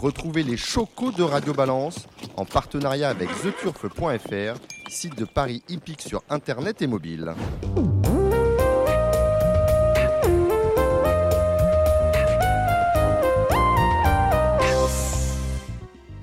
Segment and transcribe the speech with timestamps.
[0.00, 2.06] Retrouvez les chocos de Radio Balance
[2.36, 7.34] en partenariat avec theturf.fr, site de Paris hippique sur internet et mobile.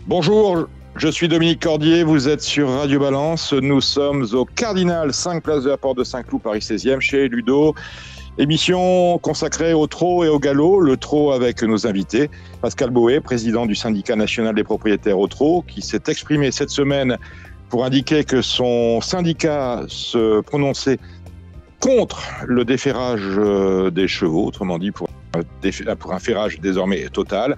[0.07, 3.51] Bonjour, je suis Dominique Cordier, vous êtes sur Radio Balance.
[3.51, 7.75] Nous sommes au Cardinal 5 Place de la Porte de Saint-Cloud, Paris 16e, chez Ludo.
[8.37, 12.29] Émission consacrée au trot et au galop, le trot avec nos invités.
[12.61, 17.17] Pascal Boé, président du syndicat national des propriétaires au trot, qui s'est exprimé cette semaine
[17.69, 20.99] pour indiquer que son syndicat se prononçait
[21.79, 25.07] contre le déferrage euh, des chevaux, autrement dit pour,
[25.99, 27.55] pour un ferrage désormais total.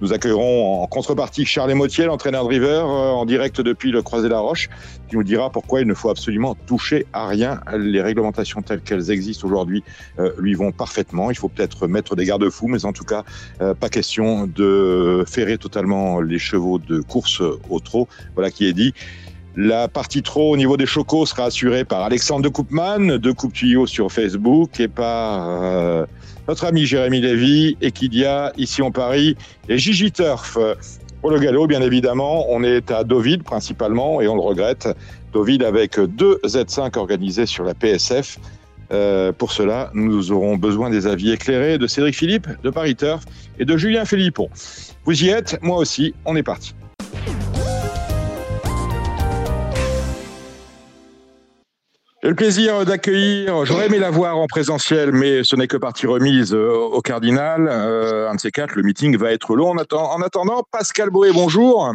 [0.00, 4.68] Nous accueillerons en contrepartie Charles Motier, l'entraîneur de River, euh, en direct depuis le Croisé-la-Roche,
[5.08, 7.60] qui nous dira pourquoi il ne faut absolument toucher à rien.
[7.76, 9.82] Les réglementations telles qu'elles existent aujourd'hui
[10.20, 11.32] euh, lui vont parfaitement.
[11.32, 13.24] Il faut peut-être mettre des garde-fous, mais en tout cas,
[13.60, 18.06] euh, pas question de ferrer totalement les chevaux de course au trot.
[18.36, 18.94] Voilà qui est dit.
[19.60, 23.52] La partie trop au niveau des chocos sera assurée par Alexandre de Coupman, de Coupe
[23.52, 26.06] Tuyau sur Facebook et par
[26.46, 29.36] notre ami Jérémy Lévy, Equidia, ici en Paris,
[29.68, 30.56] et Gigi Turf.
[31.20, 34.88] Pour le galop, bien évidemment, on est à Deauville principalement, et on le regrette.
[35.32, 38.38] Deauville avec deux Z5 organisés sur la PSF.
[38.92, 43.24] Euh, pour cela, nous aurons besoin des avis éclairés de Cédric Philippe, de Paris Turf
[43.58, 44.48] et de Julien Philippon.
[45.04, 46.74] Vous y êtes, moi aussi, on est parti.
[52.20, 56.08] J'ai le plaisir d'accueillir, j'aurais aimé la voir en présentiel, mais ce n'est que partie
[56.08, 57.68] remise euh, au Cardinal.
[57.70, 59.70] Euh, un de ces quatre, le meeting va être long.
[59.70, 61.94] En, attendant, Pascal Boé, bonjour.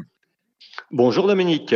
[0.92, 1.76] Bonjour Dominique.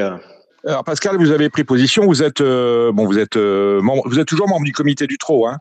[0.66, 4.48] Alors Pascal, vous avez pris position, vous êtes, euh, bon, vous êtes, vous êtes toujours
[4.48, 5.58] membre du comité du TRO, hein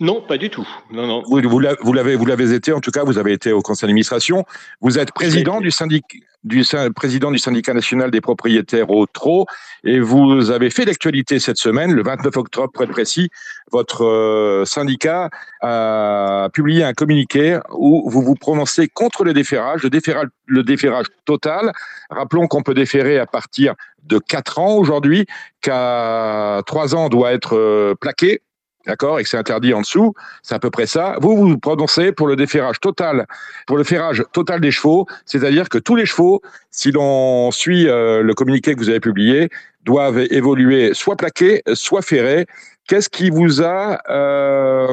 [0.00, 0.66] non, pas du tout.
[0.90, 1.22] Non, non.
[1.26, 1.58] Vous, vous
[1.92, 4.44] l'avez, vous l'avez été, en tout cas, vous avez été au conseil d'administration.
[4.80, 6.62] Vous êtes président du syndicat, du
[6.94, 9.46] président du syndicat national des propriétaires au TRO,
[9.84, 13.30] et vous avez fait l'actualité cette semaine, le 29 octobre, pour être précis.
[13.72, 15.30] Votre euh, syndicat
[15.62, 21.06] a publié un communiqué où vous vous prononcez contre le déferrage, le déferrage, le déferrage
[21.24, 21.72] total.
[22.10, 23.74] Rappelons qu'on peut déférer à partir
[24.04, 25.26] de 4 ans aujourd'hui,
[25.62, 28.42] qu'à 3 ans doit être euh, plaqué
[28.86, 31.16] d'accord, et que c'est interdit en dessous, c'est à peu près ça.
[31.20, 33.26] Vous vous prononcez pour le déferrage total,
[33.66, 38.22] pour le ferrage total des chevaux, c'est-à-dire que tous les chevaux, si l'on suit euh,
[38.22, 39.50] le communiqué que vous avez publié,
[39.82, 42.46] doivent évoluer soit plaqués, soit ferrés.
[42.88, 44.92] Qu'est-ce qui vous a euh,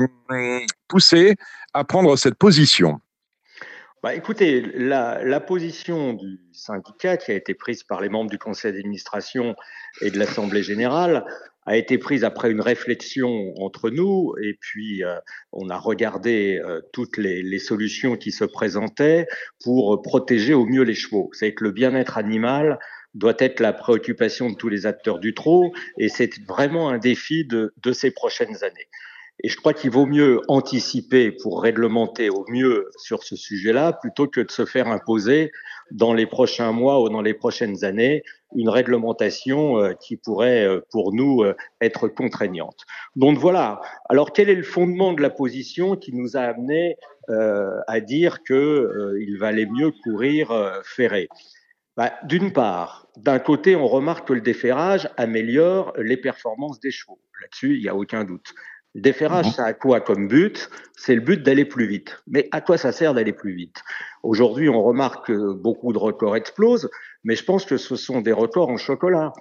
[0.88, 1.36] poussé
[1.74, 3.00] à prendre cette position?
[4.02, 8.38] Bah, écoutez, la, la, position du syndicat qui a été prise par les membres du
[8.38, 9.56] conseil d'administration
[10.02, 11.24] et de l'Assemblée générale
[11.66, 15.16] a été prise après une réflexion entre nous et puis euh,
[15.52, 19.28] on a regardé euh, toutes les, les, solutions qui se présentaient
[19.64, 21.30] pour protéger au mieux les chevaux.
[21.34, 22.80] C'est que le bien-être animal
[23.14, 27.46] doit être la préoccupation de tous les acteurs du trot et c'est vraiment un défi
[27.46, 28.88] de, de ces prochaines années.
[29.44, 34.28] Et je crois qu'il vaut mieux anticiper pour réglementer au mieux sur ce sujet-là plutôt
[34.28, 35.52] que de se faire imposer
[35.92, 38.24] dans les prochains mois ou dans les prochaines années
[38.56, 42.78] une réglementation euh, qui pourrait euh, pour nous euh, être contraignante.
[43.16, 43.82] Donc voilà.
[44.10, 46.96] Alors quel est le fondement de la position qui nous a amené
[47.88, 50.52] à dire que il valait mieux courir
[50.84, 51.30] ferré?
[51.96, 57.22] Bah, D'une part, d'un côté, on remarque que le déferrage améliore les performances des chevaux.
[57.42, 58.54] Là-dessus, il n'y a aucun doute.
[58.96, 59.52] Le déferrage, mhm.
[59.54, 60.70] ça a quoi comme but?
[60.96, 62.22] C'est le but d'aller plus vite.
[62.28, 63.82] Mais à quoi ça sert d'aller plus vite?
[64.22, 66.90] Aujourd'hui, on remarque que beaucoup de records explosent,
[67.24, 69.34] mais je pense que ce sont des records en chocolat.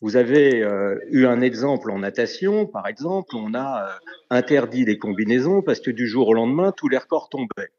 [0.00, 3.92] Vous avez euh, eu un exemple en natation, par exemple, on a euh,
[4.30, 7.70] interdit les combinaisons parce que du jour au lendemain, tous les records tombaient.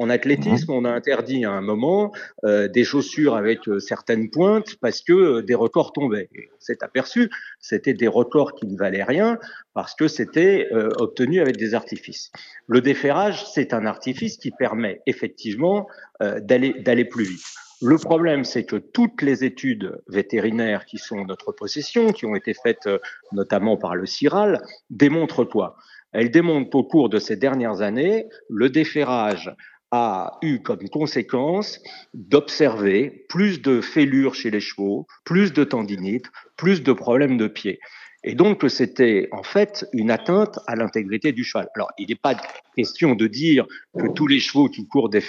[0.00, 2.10] En athlétisme, on a interdit à un moment
[2.44, 6.30] euh, des chaussures avec euh, certaines pointes parce que euh, des records tombaient.
[6.34, 7.28] Et on s'est aperçu,
[7.58, 9.38] c'était des records qui ne valaient rien
[9.74, 10.68] parce que c'était
[10.98, 12.32] obtenu avec des artifices.
[12.66, 15.86] Le déferrage, c'est un artifice qui permet effectivement
[16.20, 17.44] d'aller plus vite.
[17.80, 22.34] Le problème, c'est que toutes les études vétérinaires qui sont en notre possession, qui ont
[22.34, 22.88] été faites
[23.32, 24.60] notamment par le CIRAL,
[24.90, 25.76] démontrent quoi?
[26.12, 29.54] Elles démontrent qu'au cours de ces dernières années, le déferrage
[29.90, 31.80] a eu comme conséquence
[32.14, 36.26] d'observer plus de fêlures chez les chevaux, plus de tendinites,
[36.56, 37.80] plus de problèmes de pied.
[38.22, 41.68] Et donc c'était en fait une atteinte à l'intégrité du cheval.
[41.74, 42.36] Alors il n'est pas
[42.76, 43.66] question de dire
[43.98, 45.22] que tous les chevaux qui courent des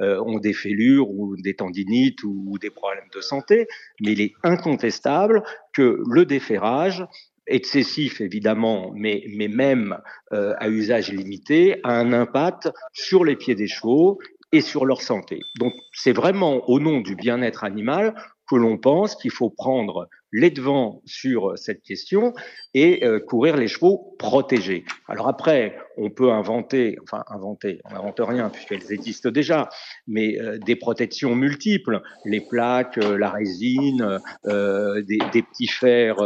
[0.00, 3.66] euh, ont des fêlures ou des tendinites ou des problèmes de santé,
[4.00, 5.42] mais il est incontestable
[5.72, 7.06] que le déferrage
[7.50, 9.98] excessif évidemment, mais, mais même
[10.32, 14.18] euh, à usage limité, a un impact sur les pieds des chevaux
[14.52, 15.40] et sur leur santé.
[15.58, 18.14] Donc c'est vraiment au nom du bien-être animal
[18.48, 22.32] que l'on pense qu'il faut prendre les devants sur cette question
[22.74, 24.84] et euh, courir les chevaux protégés.
[25.08, 29.68] Alors après, on peut inventer, enfin inventer, on n'invente rien puisqu'elles existent déjà,
[30.06, 36.16] mais euh, des protections multiples, les plaques, euh, la résine, des, des, petits fers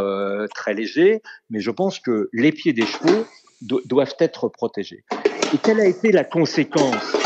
[0.55, 3.27] très légers, mais je pense que les pieds des chevaux
[3.62, 5.05] doivent être protégés.
[5.55, 7.17] Et quelle a été la conséquence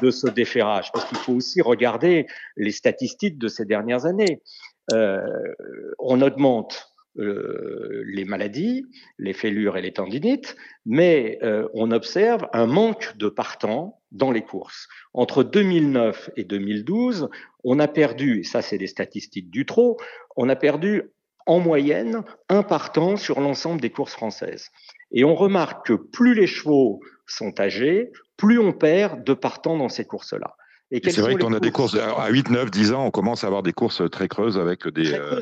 [0.00, 2.26] de, ce déferrage, parce qu'il faut aussi regarder
[2.56, 4.42] les statistiques de ces dernières années.
[4.92, 5.54] Euh,
[5.98, 8.86] on augmente euh, les maladies,
[9.18, 10.56] les fêlures et les tendinites,
[10.86, 14.88] mais euh, on observe un manque de partants dans les courses.
[15.12, 17.28] Entre 2009 et 2012,
[17.64, 19.96] on a perdu, ça c'est des statistiques du trot,
[20.36, 21.10] on a perdu
[21.46, 24.70] en moyenne un partant sur l'ensemble des courses françaises.
[25.10, 29.88] Et on remarque que plus les chevaux sont âgés, plus on perd de partants dans
[29.88, 30.54] ces courses-là.
[30.90, 33.62] C'est vrai qu'on a des courses à 8, 9, 10 ans, on commence à avoir
[33.62, 35.40] des courses très creuses avec des, euh,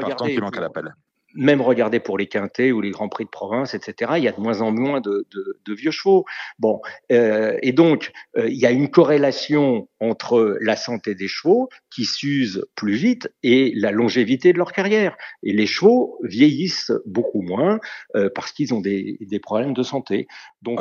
[0.00, 0.94] partants qui manquent à l'appel
[1.34, 4.12] même regarder pour les quintés ou les grands prix de province, etc.
[4.16, 5.26] Il y a de moins en moins de,
[5.68, 6.24] vieux chevaux.
[6.58, 6.80] Bon,
[7.12, 12.04] euh, et donc euh, il y a une corrélation entre la santé des chevaux qui
[12.04, 15.16] s'usent plus vite et la longévité de leur carrière.
[15.42, 17.78] Et les chevaux vieillissent beaucoup moins
[18.16, 20.26] euh, parce qu'ils ont des, problèmes de santé.
[20.62, 20.80] Donc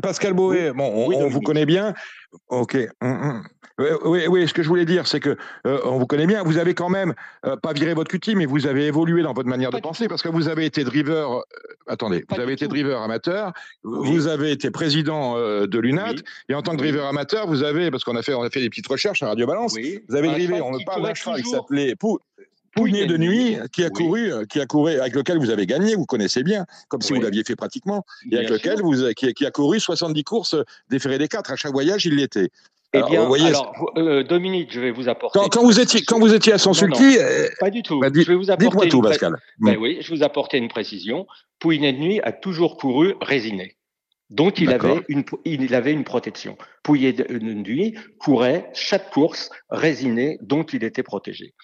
[0.00, 1.94] Pascal Boé, bon, on, vous connaît bien.
[2.48, 2.76] Ok.
[3.00, 3.42] Hum, hum.
[4.04, 6.42] Oui, oui, ce que je voulais dire, c'est que on vous connaît bien.
[6.42, 7.14] Vous avez quand même
[7.62, 10.28] pas viré votre cutie, mais vous avez évolué dans votre manière de penser, parce que
[10.28, 11.42] vous avez été driver, euh,
[11.86, 13.52] attendez, vous avez été driver amateur,
[13.82, 16.14] vous avez été président euh, de l'UNAT,
[16.48, 18.60] et en tant que driver amateur, vous avez, parce qu'on a fait, on a fait
[18.60, 21.50] des petites recherches à Radio Balance, vous avez drivé, on ne parle d'un cheval qui
[21.50, 21.94] s'appelait
[22.76, 26.04] Pouigné de nuit, qui a couru, qui a couru, avec lequel vous avez gagné, vous
[26.04, 29.50] connaissez bien, comme si vous l'aviez fait pratiquement, et avec lequel vous, qui, qui, a
[29.50, 30.56] couru 70 courses
[30.88, 31.50] déférées des quatre.
[31.50, 32.50] À chaque voyage, il l'était.
[32.94, 35.38] Eh bien, alors, euh, Dominique, je vais vous apporter.
[35.50, 37.18] Quand, vous étiez, quand vous étiez à son sulky.
[37.18, 38.00] Euh, pas du tout.
[38.00, 38.88] Bah, je vais vous apporter.
[38.88, 39.36] tout, Pascal.
[39.58, 41.26] Ben oui, je vous apporter une précision.
[41.58, 43.76] Pouinet de nuit a toujours couru résiné.
[44.30, 46.58] Donc il avait une, il avait une protection.
[46.82, 51.54] Pouillet de nuit courait chaque course résiné, donc il était protégé.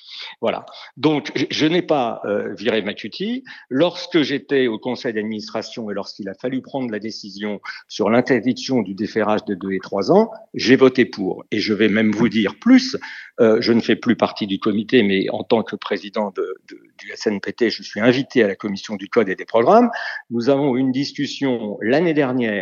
[0.40, 0.64] Voilà.
[0.96, 3.44] Donc je, n'ai pas euh, viré Macuti.
[3.68, 8.94] Lorsque j'étais au conseil d'administration et lorsqu'il a fallu prendre la décision sur l'interdiction du
[8.94, 11.44] déferrage de 2 et 3 ans, j'ai voté pour.
[11.50, 12.96] Et je vais même vous dire plus,
[13.40, 16.80] euh, je ne fais plus partie du comité, mais en tant que président de, de,
[16.98, 19.90] du SNPT, je suis invité à la commission du code et des programmes.
[20.30, 22.53] Nous avons eu une discussion l'année dernière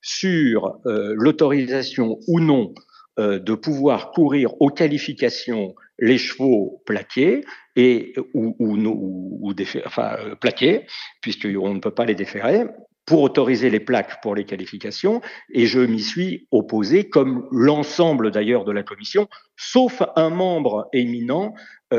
[0.00, 2.74] sur euh, l'autorisation ou non
[3.18, 7.44] euh, de pouvoir courir aux qualifications les chevaux plaqués
[7.76, 9.54] et ou, ou
[9.86, 10.86] enfin, euh, plaqués,
[11.20, 12.64] puisqu'on ne peut pas les déférer
[13.06, 15.20] pour autoriser les plaques pour les qualifications,
[15.52, 21.54] et je m'y suis opposé, comme l'ensemble d'ailleurs de la commission, sauf un membre éminent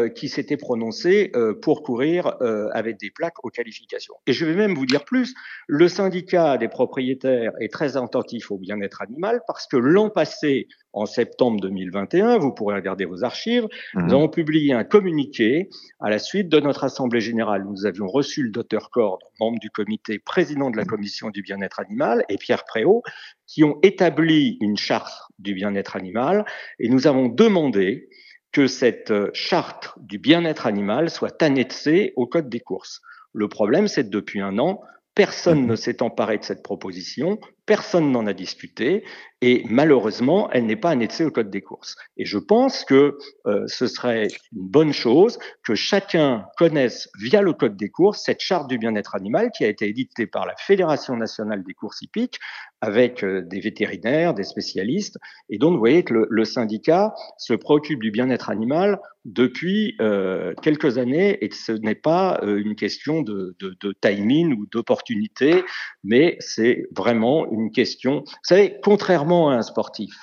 [0.09, 4.15] qui s'était prononcé euh, pour courir euh, avec des plaques aux qualifications.
[4.27, 5.33] Et je vais même vous dire plus,
[5.68, 11.06] le syndicat des propriétaires est très attentif au bien-être animal parce que l'an passé, en
[11.06, 14.12] septembre 2021, vous pourrez regarder vos archives, nous mhm.
[14.12, 15.69] avons publié un communiqué
[16.00, 17.65] à la suite de notre assemblée générale.
[17.69, 21.80] Nous avions reçu le docteur Cord, membre du comité, président de la commission du bien-être
[21.80, 23.03] animal, et Pierre Préau,
[23.48, 26.45] qui ont établi une charte du bien-être animal,
[26.80, 28.09] et nous avons demandé
[28.56, 33.01] que cette euh, charte du bien-être animal soit annexée au code des courses.
[33.34, 34.82] Le problème, c'est que depuis un an,
[35.13, 39.03] personne ne s'est emparé de cette proposition, personne n'en a discuté,
[39.41, 41.95] et malheureusement, elle n'est pas annexée au code des courses.
[42.17, 47.53] Et je pense que euh, ce serait une bonne chose que chacun connaisse via le
[47.53, 51.15] code des courses cette charte du bien-être animal qui a été éditée par la Fédération
[51.17, 52.39] nationale des courses hippiques
[52.81, 55.17] avec euh, des vétérinaires, des spécialistes.
[55.50, 61.00] Et donc, vous voyez que le, syndicat se préoccupe du bien-être animal depuis euh, quelques
[61.00, 65.63] années et que ce n'est pas une question de, de timing ou d'opportunité,
[66.03, 68.24] mais c'est vraiment une question.
[68.25, 70.13] Vous savez, contrairement à un sportif,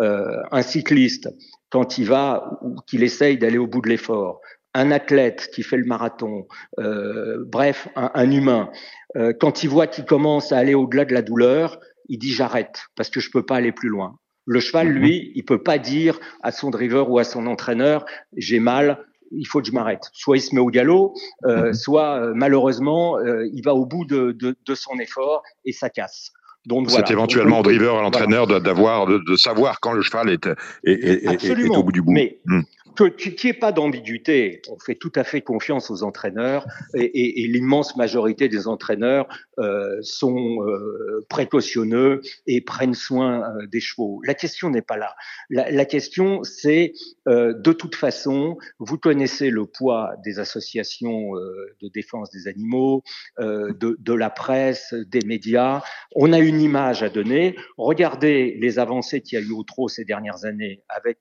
[0.00, 1.28] euh, un cycliste,
[1.70, 4.40] quand il va ou qu'il essaye d'aller au bout de l'effort,
[4.74, 6.46] un athlète qui fait le marathon,
[6.78, 8.70] euh, bref, un, un humain,
[9.16, 12.82] euh, quand il voit qu'il commence à aller au-delà de la douleur, il dit j'arrête
[12.96, 14.18] parce que je peux pas aller plus loin.
[14.46, 14.94] Le cheval, mhm.
[14.94, 18.04] lui, il peut pas dire à son driver ou à son entraîneur
[18.36, 20.04] j'ai mal, il faut que je m'arrête.
[20.12, 21.74] Soit il se met au galop, euh, mhm.
[21.74, 26.32] soit malheureusement il va au bout de, de, de, son effort et ça casse.
[26.68, 30.46] Donc C'est éventuellement au driver, à l'entraîneur d'avoir, de, de, savoir quand le cheval est,
[30.84, 32.12] est, est, est, au bout du bout.
[32.12, 32.60] Mais, hmm
[32.94, 34.62] qu'il n'y ait pas d'ambiguïté.
[34.70, 39.26] On fait tout à fait confiance aux entraîneurs et, l'immense majorité des entraîneurs
[39.58, 44.20] euh, sont euh, précautionneux et prennent soin euh, des chevaux.
[44.24, 45.14] La question n'est pas là.
[45.50, 46.92] La, question, c'est
[47.26, 53.02] de toute façon, vous connaissez le poids des associations de défense des animaux,
[53.38, 55.82] de, la presse, des médias.
[56.14, 57.56] On a une image à donner.
[57.76, 61.18] Regardez les avancées qu'il y a eu au trot ces dernières années avec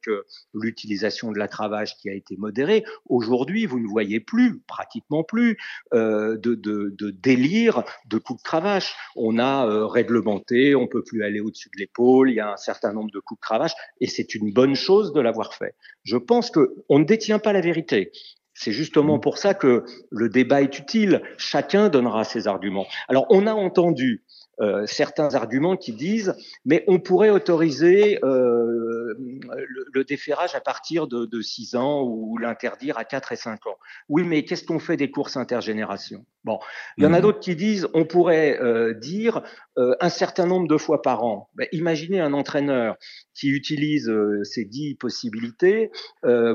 [0.54, 1.48] l'utilisation de la
[2.00, 2.84] qui a été modérée.
[3.08, 5.58] Aujourd'hui, vous ne voyez plus, pratiquement plus,
[5.94, 6.56] euh, de,
[7.12, 8.96] délire de coups de cravache.
[9.16, 12.58] On a euh, réglementé, on peut plus aller au-dessus de l'épaule, il y a un
[12.58, 15.76] certain nombre de coups de cravache, et c'est une bonne chose de l'avoir fait.
[16.04, 18.12] Je pense que on ne détient pas la vérité.
[18.54, 21.22] C'est justement pour ça que le débat est utile.
[21.38, 22.88] Chacun donnera ses arguments.
[23.08, 24.24] Alors, on a entendu
[24.60, 26.36] euh, certains arguments qui disent
[26.66, 29.14] mais on pourrait autoriser euh,
[29.94, 33.78] le, déferrage à partir de, de 6 ans ou l'interdire à 4 et 5 ans.
[34.10, 36.26] Oui, mais qu'est-ce qu'on fait des courses intergénération?
[36.48, 36.60] Bon,
[36.98, 37.22] il y en a mmh.
[37.22, 39.44] d'autres qui disent on pourrait euh, dire
[39.78, 41.50] euh, un certain nombre de fois par an.
[41.56, 42.96] Ben, imaginez un entraîneur
[43.34, 45.92] qui utilise euh, ces dix possibilités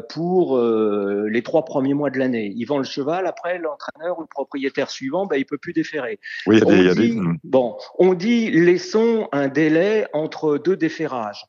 [0.08, 2.52] pour les trois premiers mois de l'année.
[2.56, 6.18] Il vend le cheval, après l'entraîneur ou le propriétaire suivant, ben, il peut plus déférer.
[6.46, 7.38] Oui, il y a des, mmh.
[7.44, 11.44] Bon, on dit laissons un délai entre deux déferrages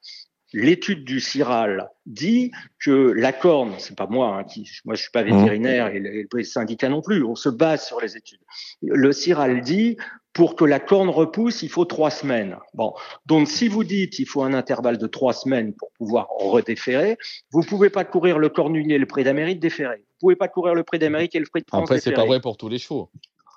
[0.53, 5.11] l'étude du CIRAL dit que la corne, c'est pas moi, hein, qui, moi je suis
[5.11, 5.37] pas mmh.
[5.37, 8.41] vétérinaire et les, syndicats non plus, on se base sur les études.
[8.81, 9.97] Le CIRAL dit
[10.33, 12.57] pour que la corne repousse, il faut trois semaines.
[12.73, 12.93] Bon,
[13.25, 17.17] donc si vous dites il faut un intervalle de trois semaines pour pouvoir redéférer,
[17.51, 19.97] vous pouvez pas courir le cornulier et le prix d'Amérique déféré.
[19.97, 22.25] Vous pouvez pas courir le prix d'Amérique et le prix de France Après, c'est pas
[22.25, 23.09] vrai pour tous les chevaux.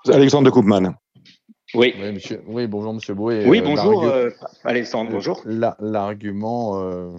[0.09, 0.95] Alexandre de Koopman.
[1.75, 1.95] Oui.
[2.47, 3.45] Oui, bonjour Monsieur Boué.
[3.47, 4.31] Oui, euh, bonjour euh,
[4.65, 5.43] Alexandre, bonjour.
[5.45, 7.11] L'argument, euh,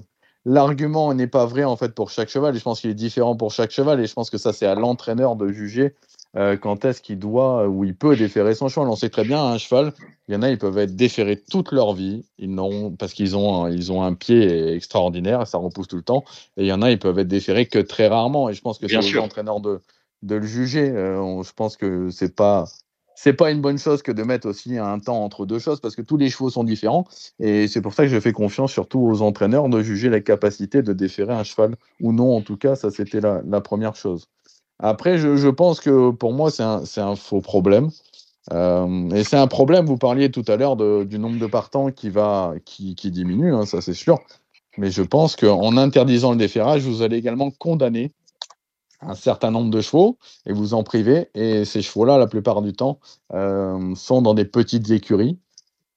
[0.46, 2.56] l'argument n'est pas vrai en fait pour chaque cheval.
[2.56, 4.00] Et je pense qu'il est différent pour chaque cheval.
[4.00, 5.96] Et je pense que ça c'est à l'entraîneur de juger
[6.62, 8.88] quand est-ce qu'il doit ou il peut déférer son cheval.
[8.90, 9.92] On sait très bien un cheval,
[10.28, 13.36] il y en a ils peuvent être déférés toute leur vie, ils n'ont parce qu'ils
[13.36, 16.24] ont un, ils ont un pied extraordinaire, ça repousse tout le temps.
[16.56, 18.50] Et il y en a ils peuvent être déférés que très rarement.
[18.50, 19.82] Et je pense que c'est l'entraîneur de
[20.22, 20.86] de le juger.
[20.88, 22.66] je pense que c'est pas
[23.20, 25.96] c'est pas une bonne chose que de mettre aussi un temps entre deux choses parce
[25.96, 27.06] que tous les chevaux sont différents
[27.40, 30.84] et c'est pour ça que je fais confiance surtout aux entraîneurs de juger la capacité
[30.84, 34.28] de déférer un cheval ou non en tout cas ça c'était la, première chose.
[34.78, 36.62] Après je, pense que pour moi c'est
[37.02, 37.90] un, faux problème.
[38.54, 42.12] Euh, et c'est un problème vous parliez tout à l'heure du nombre de partants qui
[42.12, 44.20] va qui, diminue hein, ça c'est sûr.
[44.78, 48.12] Mais je pense qu'en interdisant le déferrage vous allez également condamner
[49.02, 51.30] un certain nombre de chevaux et vous en privez.
[51.36, 53.00] Et ces chevaux-là, la plupart du temps,
[53.34, 55.38] euh, sont dans des petites écuries.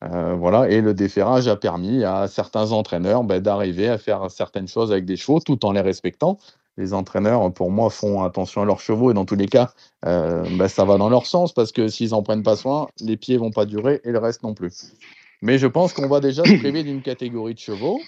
[0.02, 4.68] Euh, voilà, et le déferrage a permis à certains entraîneurs ben, d'arriver à faire certaines
[4.68, 6.38] choses avec des chevaux tout en les respectant.
[6.78, 9.72] Les entraîneurs, pour moi, font attention à leurs chevaux et dans tous les cas,
[10.06, 13.18] euh, ben, ça va dans leur sens parce que s'ils n'en prennent pas soin, les
[13.18, 14.92] pieds vont pas durer et le reste non plus.
[15.42, 18.00] Mais je pense qu'on va déjà se priver d'une catégorie de chevaux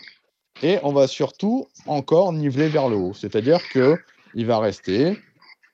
[0.62, 3.12] et on va surtout encore niveler vers le haut.
[3.14, 3.99] C'est-à-dire que
[4.34, 5.18] il va rester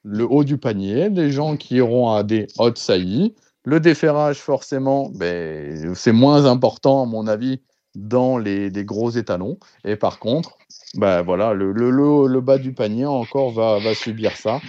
[0.04, 3.34] le haut du panier, des gens qui iront à des hautes saillies.
[3.64, 7.60] Le déferrage, forcément, ben, c'est moins important, à mon avis,
[7.94, 9.58] dans les, gros étalons.
[9.84, 10.56] Et par contre,
[10.94, 11.90] ben, voilà, le, le,
[12.26, 14.60] le, bas du panier encore va, va subir ça.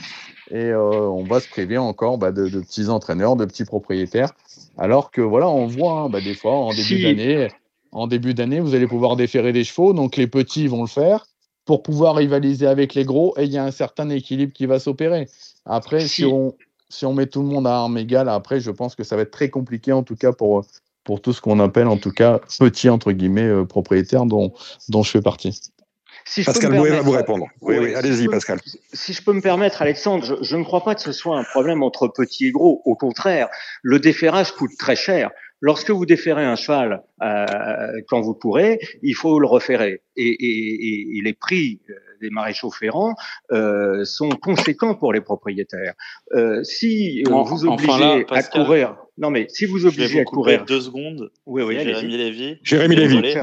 [0.51, 4.31] Et euh, on va se priver encore ben, de, petits entraîneurs, de petits propriétaires.
[4.77, 7.48] Alors que voilà, on voit hein, ben, des fois en début d'année,
[7.91, 11.25] en début d'année, vous allez pouvoir déférer des chevaux, donc les petits vont le faire
[11.70, 14.80] pour pouvoir rivaliser avec les gros et il y a un certain équilibre qui va
[14.80, 15.30] s'opérer.
[15.68, 16.26] Après, si...
[16.26, 16.56] on,
[16.90, 19.22] si on met tout le monde à armes égales, après, je pense que ça va
[19.22, 20.66] être très compliqué, en tout cas, pour,
[21.04, 24.52] pour tout ce qu'on appelle, en tout cas, petits, entre guillemets, euh, propriétaires dont,
[24.88, 25.62] dont je fais partie.
[26.44, 27.46] Pascal Bouet va vous répondre.
[27.62, 28.60] Oui, oui, allez-y, Pascal.
[28.94, 31.84] Si je peux me permettre, Alexandre, je, ne crois pas que ce soit un problème
[31.84, 32.82] entre petits et gros.
[32.86, 33.48] Au contraire,
[33.84, 35.30] le déferrage coûte très cher.
[35.62, 37.46] Lorsque vous déférez un cheval euh,
[38.08, 40.01] quand vous pourrez, il faut le reférer.
[40.16, 43.16] Et, et, et les prix euh, des maréchaux ferrants
[43.51, 45.94] euh, sont conséquents pour les propriétaires.
[46.34, 50.82] Euh, si euh, vous obligez à courir, non mais si vous obligez à courir deux
[50.82, 52.58] secondes, oui, oui, Jérémy Lévy.
[52.63, 53.34] Jérémy Lévy.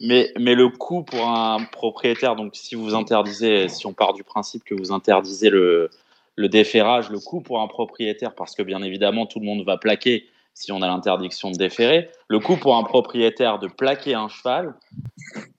[0.00, 4.22] Mais, mais le coût pour un propriétaire, donc si vous interdisez, si on part du
[4.22, 5.90] principe que vous interdisez le,
[6.36, 9.76] le déferrage, le coût pour un propriétaire, parce que bien évidemment tout le monde va
[9.76, 10.26] plaquer
[10.58, 12.10] si on a l'interdiction de déférer.
[12.26, 14.74] Le coût pour un propriétaire de plaquer un cheval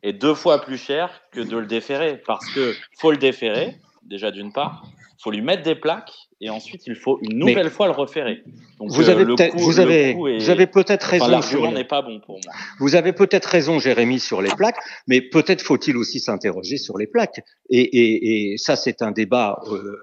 [0.03, 4.29] est deux fois plus cher que de le déférer parce que faut le déférer, déjà
[4.29, 7.88] d'une part, Il faut lui mettre des plaques et ensuite il faut une nouvelle fois
[7.88, 8.44] le reférer.
[8.77, 11.72] Donc, vous, avez vous, avez, vous avez peut-être raison.
[11.72, 12.53] n'est pas bon pour moi.
[12.79, 17.08] Vous avez peut-être raison, Jérémy, sur les plaques, mais peut-être faut-il aussi s'interroger sur les
[17.08, 17.41] plaques.
[17.70, 19.98] Et, et, et ça, c'est un débat euh,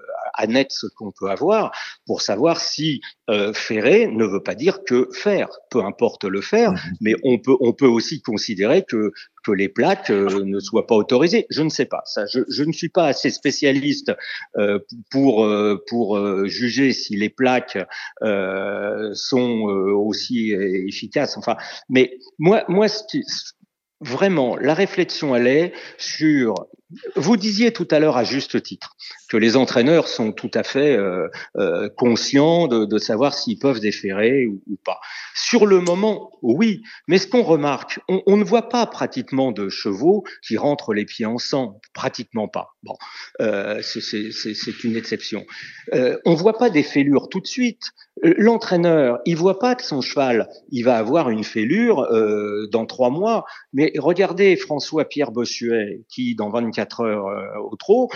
[0.45, 1.71] net ce qu'on peut avoir
[2.05, 6.73] pour savoir si euh, ferrer ne veut pas dire que faire, peu importe le faire,
[6.73, 6.79] mhm.
[7.01, 9.11] mais on peut on peut aussi considérer que
[9.47, 11.47] que les plaques euh, ne soient pas autorisées.
[11.49, 12.01] Je ne sais pas.
[12.05, 14.11] Ça, je, je ne suis pas assez spécialiste
[14.57, 14.79] euh,
[15.09, 16.17] pour euh, pour
[16.47, 17.77] juger si les plaques
[19.13, 19.61] sont
[19.95, 21.37] aussi efficaces.
[21.37, 21.55] Enfin,
[21.89, 22.87] mais moi moi
[24.01, 26.53] vraiment la réflexion allait sur
[27.15, 28.95] vous disiez tout à l'heure à juste titre
[29.29, 31.27] que les entraîneurs sont tout à fait euh,
[31.57, 34.99] euh, conscients de, savoir s'ils peuvent déférer ou, pas.
[35.35, 40.23] Sur le moment, oui, mais ce qu'on remarque, on, ne voit pas pratiquement de chevaux
[40.45, 42.75] qui rentrent les pieds en sang, pratiquement pas.
[42.83, 42.95] Bon,
[43.41, 45.45] euh, c'est une exception.
[45.93, 47.83] On voit pas des fêlures tout de suite.
[48.23, 52.07] L'entraîneur, il voit pas que son cheval, il va avoir une fêlure
[52.71, 53.45] dans trois mois.
[53.73, 58.09] Mais regardez François Pierre Bossuet, qui dans 24 heures euh, au trot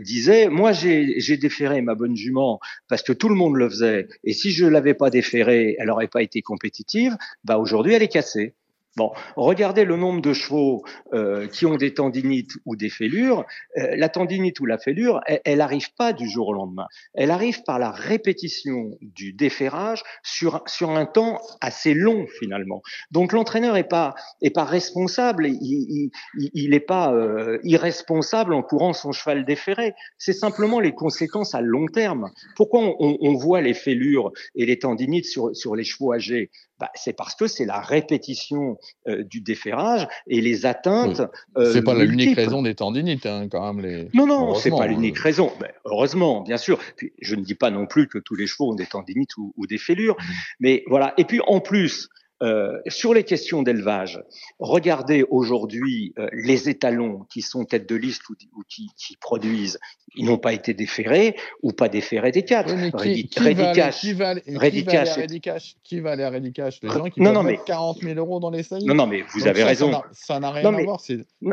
[0.00, 4.32] disait moi j'ai déféré ma bonne jument parce que tout le monde le faisait, et
[4.32, 7.16] si je l'avais pas déféré, elle aurait pas été compétitive.
[7.44, 8.54] Bah aujourd'hui elle est cassée.
[8.96, 10.82] Bon, regardez le nombre de chevaux
[11.12, 13.44] euh, qui ont des tendinites ou des fêlures.
[13.78, 16.86] Euh, la tendinite ou la fêlure, elle n'arrive pas du jour au lendemain.
[17.14, 22.82] Elle arrive par la répétition du déferrage sur, sur un temps assez long finalement.
[23.12, 28.92] Donc l'entraîneur est pas est pas responsable, il il, il pas euh, irresponsable en courant
[28.92, 29.94] son cheval déféré.
[30.18, 32.30] C'est simplement les conséquences à long terme.
[32.56, 36.90] Pourquoi on, on voit les fêlures et les tendinites sur, sur les chevaux âgés bah,
[36.94, 41.20] c'est parce que c'est la répétition euh, du déferrage et les atteintes.
[41.58, 43.84] Euh, c'est pas l'unique raison des tendinites, hein, quand même.
[43.84, 44.08] Les...
[44.14, 45.22] Non, non, c'est pas l'unique euh.
[45.22, 45.52] raison.
[45.60, 46.78] Ben, heureusement, bien sûr.
[46.96, 49.52] Puis, je ne dis pas non plus que tous les chevaux ont des tendinites ou,
[49.58, 50.32] ou des fêlures, mmh.
[50.60, 51.12] mais voilà.
[51.18, 52.08] Et puis en plus,
[52.42, 54.22] euh, sur les questions d'élevage,
[54.58, 58.34] regardez aujourd'hui euh, les étalons qui sont tête de liste ou,
[58.66, 59.78] qui, qui, produisent,
[60.16, 62.74] ils n'ont pas été déférés ou pas déférés des quatre.
[63.02, 64.12] qui, qui, va aller, qui,
[66.00, 68.62] va aller à Redicash Les gens qui non, non, mettre 40 000 euros dans les
[68.62, 69.92] saillies Non, non, mais vous avez raison.
[70.12, 70.98] Ça n'a rien à voir.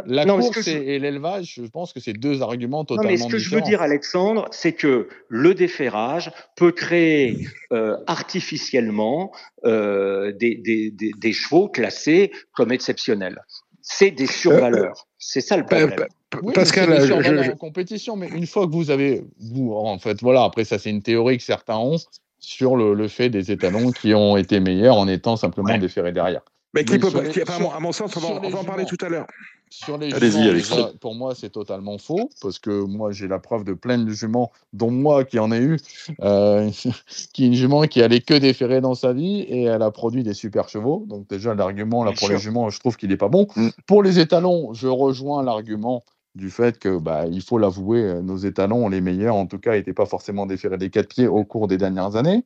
[0.05, 3.29] La course et, l'élevage, je pense que c'est deux arguments totalement différents.
[3.29, 7.97] Non, mais ce que je veux dire, Alexandre, c'est que le déferrage peut créer euh,
[8.07, 13.41] artificiellement des, des, des, des, chevaux classés comme exceptionnels.
[13.81, 15.07] C'est des survaleurs.
[15.17, 16.07] c'est ça le problème.
[16.43, 17.51] Oui, Pascal, des je, je...
[17.51, 20.89] en compétition, mais une fois que vous avez, vous, en fait, voilà, après ça c'est
[20.89, 21.97] une théorie que certains ont
[22.39, 25.79] sur le, le, fait des étalons qui ont été meilleurs en étant simplement ouais.
[25.79, 26.41] déférés derrière.
[26.73, 28.85] Mais qui peut, les, qui, sur, à mon sens, on va, on va en parler
[28.85, 29.27] tout à l'heure.
[29.69, 33.73] Sur les juments, pour moi, c'est totalement faux, parce que moi, j'ai la preuve de
[33.73, 35.77] plein de juments, dont moi qui en ai eu,
[36.21, 36.69] euh,
[37.33, 40.23] qui est une jument qui allait que déférer dans sa vie, et elle a produit
[40.23, 41.05] des super chevaux.
[41.07, 43.47] Donc déjà, l'argument là pour les juments, je trouve qu'il n'est pas bon.
[43.55, 43.69] Mm.
[43.85, 46.03] Pour les étalons, je rejoins l'argument
[46.35, 49.93] du fait que bah, il faut l'avouer, nos étalons, les meilleurs, en tout cas, n'étaient
[49.93, 52.43] pas forcément déférés des quatre pieds au cours des dernières années.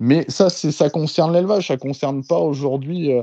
[0.00, 3.22] Mais ça, ça concerne l'élevage, ça ne concerne pas aujourd'hui euh,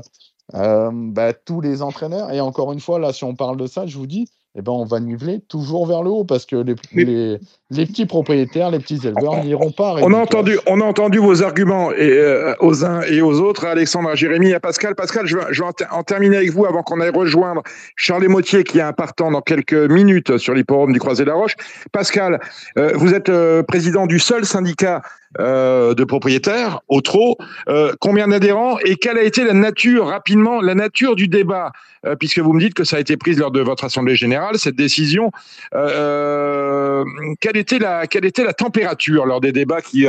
[0.52, 2.30] bah, tous les entraîneurs.
[2.32, 4.72] Et encore une fois, là, si on parle de ça, je vous dis, eh ben,
[4.72, 7.38] on va niveler toujours vers le haut parce que les, les,
[7.70, 9.94] les petits propriétaires, les petits éleveurs n'iront pas.
[10.02, 13.64] On a, entendu, on a entendu vos arguments et, euh, aux uns et aux autres,
[13.64, 14.94] Alexandre, à Jérémy à Pascal.
[14.94, 17.62] Pascal, je vais, je vais en, terminer avec vous avant qu'on aille rejoindre
[17.96, 21.56] Charles Motier qui est un partant dans quelques minutes sur l'hipporome du Croisé-la-Roche.
[21.90, 22.38] Pascal,
[22.76, 25.00] euh, vous êtes euh, président du seul syndicat
[25.40, 27.38] euh, de propriétaires au trot.
[27.68, 31.72] Euh, combien d'adhérents et quelle a été la nature, rapidement, la nature du débat,
[32.04, 34.58] euh, puisque vous me dites que ça a été pris lors de votre assemblée générale,
[34.58, 35.30] cette décision.
[35.72, 40.06] quelle était la quelle était la température lors des débats qui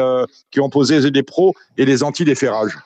[0.51, 2.77] qui ont posé les pros et les anti-déferrages?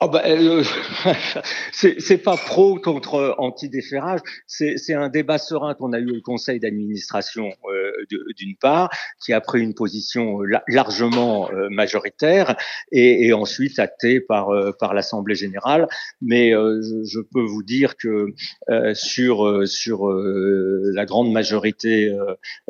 [0.00, 0.62] Oh bah, euh,
[1.72, 7.48] c'est pas pro contre anti-déferrage, c'est un débat serein qu'on a eu au conseil d'administration
[7.72, 7.92] euh,
[8.36, 8.90] d'une part,
[9.24, 12.56] qui a pris une position la, largement euh, majoritaire
[12.92, 15.88] et, et, ensuite actée par euh, par l'Assemblée générale.
[16.20, 18.34] Mais euh, je, je, peux vous dire que
[18.68, 22.14] euh, sur sur la grande majorité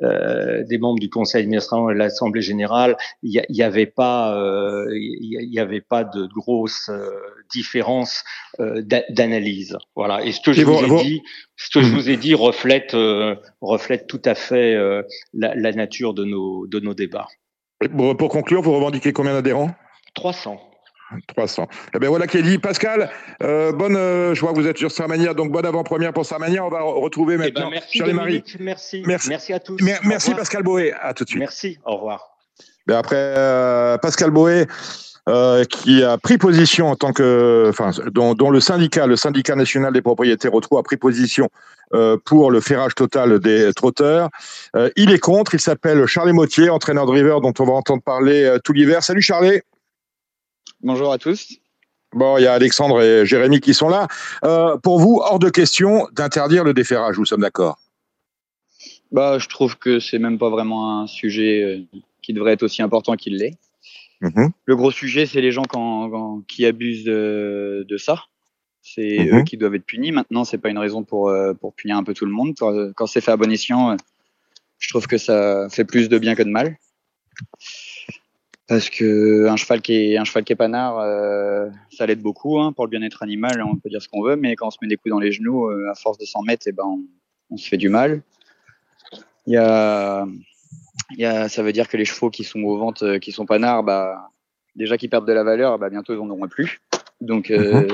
[0.00, 4.38] des membres du conseil d'administration et de l'Assemblée générale, il n'y avait pas
[4.92, 6.88] il y, avait pas de grosses
[7.52, 8.24] différence
[8.60, 9.76] euh, d'analyse.
[9.94, 10.24] Voilà.
[10.24, 11.22] Et ce que je vous ai dit,
[11.56, 15.02] ce que je vous ai dit reflète euh, reflète tout à fait euh,
[15.34, 17.28] la, la, nature de nos de nos débats.
[17.96, 19.74] pour conclure, vous revendiquez combien d'adhérents?
[20.14, 20.60] 300.
[21.28, 21.68] 300.
[21.94, 22.58] Eh bien voilà qui est dit.
[22.58, 23.10] Pascal,
[23.42, 26.64] euh, bonne, euh, je vois que vous êtes sur Sarmania, donc bonne avant-première pour Sarmania.
[26.64, 28.44] On va retrouver maintenant eh ben, merci, Marie.
[28.60, 29.02] Merci.
[29.06, 29.28] merci.
[29.28, 29.78] Merci à tous.
[29.80, 30.92] merci Pascal Boé.
[31.00, 31.40] À tout de suite.
[31.40, 31.78] Merci.
[31.84, 32.36] Au revoir.
[32.86, 34.66] Mais après, euh, Pascal Boé,
[35.28, 39.56] euh, qui a pris position en tant que, enfin, dont, dont, le syndicat, le syndicat
[39.56, 41.48] national des propriétaires auto, a pris position
[41.94, 44.28] euh, pour le ferrage total des trotteurs.
[44.76, 45.54] Euh, il est contre.
[45.54, 49.02] Il s'appelle Charlie Mottier, entraîneur de river, dont on va entendre parler tout l'hiver.
[49.02, 49.60] Salut Charlie.
[50.80, 51.56] Bonjour à tous.
[52.14, 54.06] Bon, il y a Alexandre et Jérémy qui sont là.
[54.84, 57.18] Pour vous, hors de question d'interdire le déferrage.
[57.18, 57.78] Nous sommes d'accord?
[59.10, 61.84] Bah, je trouve que c'est même pas vraiment un sujet
[62.22, 63.58] qui devrait être aussi important qu'il l'est.
[64.20, 64.48] Mmh.
[64.64, 68.24] Le gros sujet, c'est les gens quand, quand, qui abusent de, de ça.
[68.82, 69.38] C'est mmh.
[69.38, 70.12] eux qui doivent être punis.
[70.12, 72.54] Maintenant, c'est pas une raison pour, pour punir un peu tout le monde.
[72.94, 73.96] Quand c'est fait à bon escient,
[74.78, 76.78] je trouve que ça fait plus de bien que de mal.
[78.68, 82.58] Parce que un cheval qui est un cheval qui est panard, euh, ça l'aide beaucoup
[82.58, 83.62] hein, pour le bien-être animal.
[83.62, 85.30] On peut dire ce qu'on veut, mais quand on se met des coups dans les
[85.30, 87.04] genoux, euh, à force de s'en mettre, et ben on,
[87.50, 88.22] on, se fait du mal.
[89.46, 90.26] Il y a,
[91.12, 93.46] y a, ça veut dire que les chevaux qui sont aux ventes, euh, qui sont
[93.46, 94.30] panards, bah
[94.74, 96.80] déjà qu'ils perdent de la valeur, bah bientôt ils en auront plus.
[97.20, 97.88] Donc euh,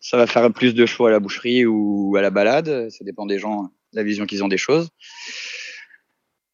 [0.00, 2.88] ça va faire plus de chevaux à la boucherie ou à la balade.
[2.90, 4.88] Ça dépend des gens, la vision qu'ils ont des choses.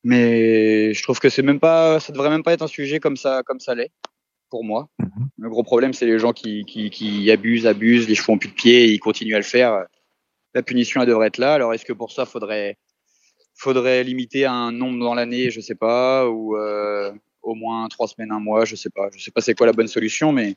[0.05, 3.17] Mais je trouve que c'est même pas, ça devrait même pas être un sujet comme
[3.17, 3.93] ça, comme ça l'est,
[4.51, 4.89] pour moi.
[4.99, 5.07] Mmh.
[5.39, 8.49] Le gros problème, c'est les gens qui, qui, qui, abusent, abusent, les chevaux ont plus
[8.49, 9.85] de pied, et ils continuent à le faire.
[10.55, 11.55] La punition, elle devrait être là.
[11.55, 12.79] Alors, est-ce que pour ça, faudrait,
[13.63, 18.33] faudrait limiter un nombre dans l'année, je sais pas, ou euh, au moins trois semaines,
[18.33, 19.09] un mois, je sais pas.
[19.17, 20.57] Je sais pas c'est quoi la bonne solution, mais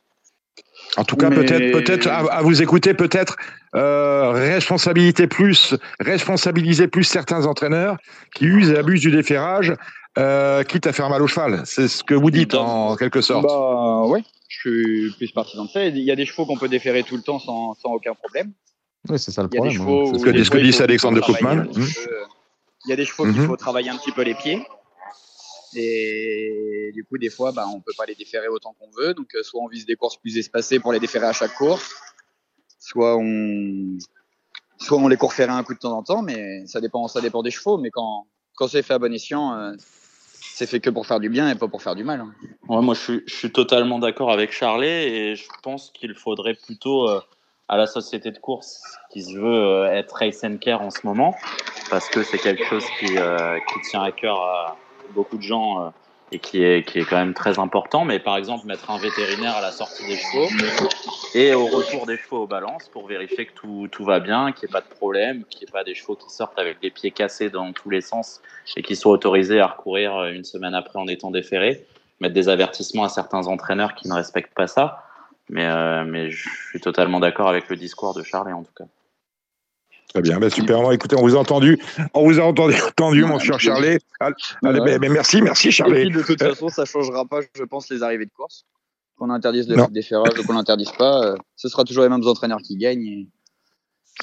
[0.97, 1.35] en tout cas, mais...
[1.35, 3.35] peut-être, peut-être à, à, vous écouter, peut-être
[3.75, 7.97] euh, responsabilité plus, responsabiliser plus certains entraîneurs
[8.33, 9.73] qui usent et abusent du déferrage,
[10.17, 11.61] euh, quitte à faire mal au cheval.
[11.65, 13.45] C'est ce que vous dites en quelque sorte.
[13.45, 15.85] Bah oui, je suis plus partisan de ça.
[15.85, 18.51] Il y a des chevaux qu'on peut déférer tout le temps sans, sans aucun problème.
[19.09, 19.75] Oui, c'est ça le problème.
[19.79, 20.05] Hein.
[20.13, 21.67] C'est ce que, ce que dit Alexandre de Koopman.
[22.85, 23.33] Il y a des chevaux mmh.
[23.33, 24.65] qu'il faut travailler un petit peu les pieds.
[25.75, 29.13] Et du coup, des fois, bah, on peut pas les déférer autant qu'on veut.
[29.13, 31.93] Donc, euh, soit on vise des courses plus espacées pour les déférer à chaque course,
[32.79, 33.97] soit on,
[34.79, 36.21] soit on les court ferrer un coup de temps en temps.
[36.21, 37.77] Mais ça dépend, ça dépend des chevaux.
[37.77, 39.73] Mais quand, quand c'est fait à bon escient, euh,
[40.53, 42.21] c'est fait que pour faire du bien et pas pour faire du mal.
[42.21, 42.33] Hein.
[42.69, 46.55] Ouais, moi, je suis, je suis totalement d'accord avec Charlet et je pense qu'il faudrait
[46.55, 47.19] plutôt euh,
[47.67, 50.99] à la société de course qui se veut euh, être race and care en ce
[51.04, 51.36] moment
[51.89, 54.78] parce que c'est quelque chose qui, euh, qui tient à cœur à
[55.13, 55.89] beaucoup de gens euh,
[56.32, 58.04] et qui est, qui est quand même très important.
[58.06, 60.47] Mais par exemple, mettre un vétérinaire à la sortie des chevaux
[61.34, 64.67] et au retour des chevaux aux balances pour vérifier que tout, tout va bien, qu'il
[64.67, 66.89] n'y ait pas de problème, qu'il n'y ait pas des chevaux qui sortent avec les
[66.89, 68.41] pieds cassés dans tous les sens
[68.75, 71.86] et qui soient autorisés à recourir une semaine après en étant déférés.
[72.21, 75.04] Mettre des avertissements à certains entraîneurs qui ne respectent pas ça.
[75.49, 78.86] Mais, euh, mais je suis totalement d'accord avec le discours de Charlie en tout cas.
[80.10, 80.81] Très bien, ben super.
[80.81, 81.77] Bon, écoutez, on vous a entendu,
[82.13, 83.97] on vous a entendu, entendu mon cher Charlie.
[84.19, 86.01] Allez, ben, ben, merci, merci Charlie.
[86.01, 88.65] Et puis, de toute façon, ça changera pas, je pense, les arrivées de course.
[89.17, 92.62] Qu'on interdise le déferrage ou qu'on l'interdise pas, euh, ce sera toujours les mêmes entraîneurs
[92.62, 93.05] qui gagnent.
[93.05, 93.27] Et...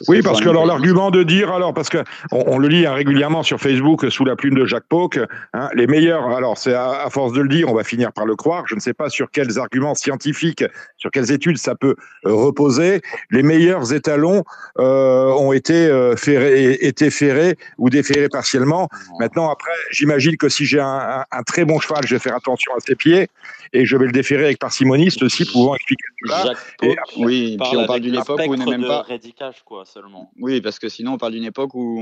[0.08, 1.98] Oui, parce que alors l'argument de dire alors parce que
[2.30, 5.18] on, on le lit hein, régulièrement sur Facebook sous la plume de Jacques Pauque,
[5.52, 6.28] hein, les meilleurs.
[6.30, 8.64] Alors c'est à, à, force de le dire, on va finir par le croire.
[8.66, 10.64] Je ne sais pas sur quels arguments scientifiques,
[10.96, 11.94] sur quelles études ça peut
[12.26, 13.02] euh, reposer.
[13.30, 14.44] Les meilleurs étalons
[14.78, 18.88] euh, ont été euh, ferrés, été ferrés ou déferrés partiellement.
[19.20, 22.34] Maintenant, après, j'imagine que si j'ai un, un, un, très bon cheval, je vais faire
[22.34, 23.28] attention à ses pieds
[23.72, 26.52] et je vais le déférer avec parcimonie, ceci pouvant expliquer cela.
[26.82, 29.02] Et, oui, puis on parle d'une époque où on n'est même pas.
[29.02, 30.30] Rédicage, quoi, seulement.
[30.38, 32.00] Oui, parce que sinon, on parle d'une époque où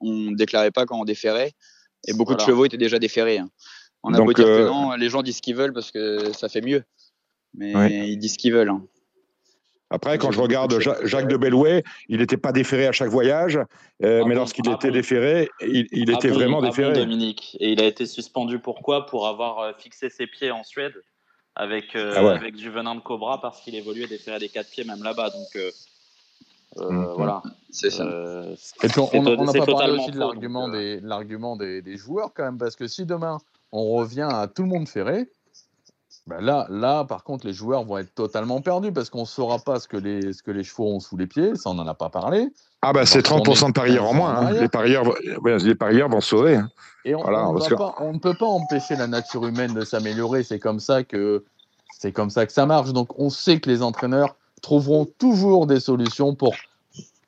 [0.00, 1.52] on ne déclarait pas quand on déférait,
[2.06, 2.44] et beaucoup voilà.
[2.44, 3.38] de chevaux étaient déjà déférés.
[3.38, 3.48] Hein.
[4.02, 4.64] On a Donc, beau dire euh...
[4.64, 6.82] que non, les gens disent ce qu'ils veulent parce que ça fait mieux,
[7.54, 8.12] mais oui.
[8.12, 8.70] ils disent ce qu'ils veulent.
[8.70, 8.84] Hein.
[9.90, 14.22] Après, quand je regarde Jacques de Bellouet, il n'était pas déféré à chaque voyage, euh,
[14.22, 14.94] ah mais bon, lorsqu'il ah était bon?
[14.94, 16.94] déféré, il, il ah était bon, vraiment déféré.
[16.94, 17.58] Dominique.
[17.60, 20.94] Et il a été suspendu pourquoi Pour avoir euh, fixé ses pieds en Suède
[21.54, 22.30] avec, euh, ah ouais.
[22.30, 25.30] avec du venin de cobra parce qu'il évoluait déféré des quatre pieds même là-bas.
[25.30, 25.70] Donc euh,
[26.76, 27.06] mmh.
[27.16, 27.42] voilà.
[27.70, 28.04] C'est ça.
[28.82, 32.58] Et puis on n'a pas parlé aussi de l'argument des, des, des, joueurs quand même,
[32.58, 33.38] parce que si demain
[33.72, 35.28] on revient à tout le monde ferré,
[36.26, 39.58] ben là, là, par contre, les joueurs vont être totalement perdus parce qu'on ne saura
[39.58, 41.56] pas ce que, les, ce que les chevaux ont sous les pieds.
[41.56, 42.48] Ça, on n'en a pas parlé.
[42.80, 44.36] Ah, bah, c'est 30% de parieurs en moins.
[44.36, 44.52] Hein.
[44.52, 45.04] Les, parieurs,
[45.44, 46.56] les parieurs vont sauver.
[46.56, 46.68] Hein.
[47.04, 47.74] Et on, voilà, on, que...
[47.74, 50.44] pas, on, ne peut pas empêcher la nature humaine de s'améliorer.
[50.44, 51.44] C'est comme ça que
[51.98, 52.92] c'est comme ça que ça marche.
[52.92, 56.54] Donc, on sait que les entraîneurs trouveront toujours des solutions pour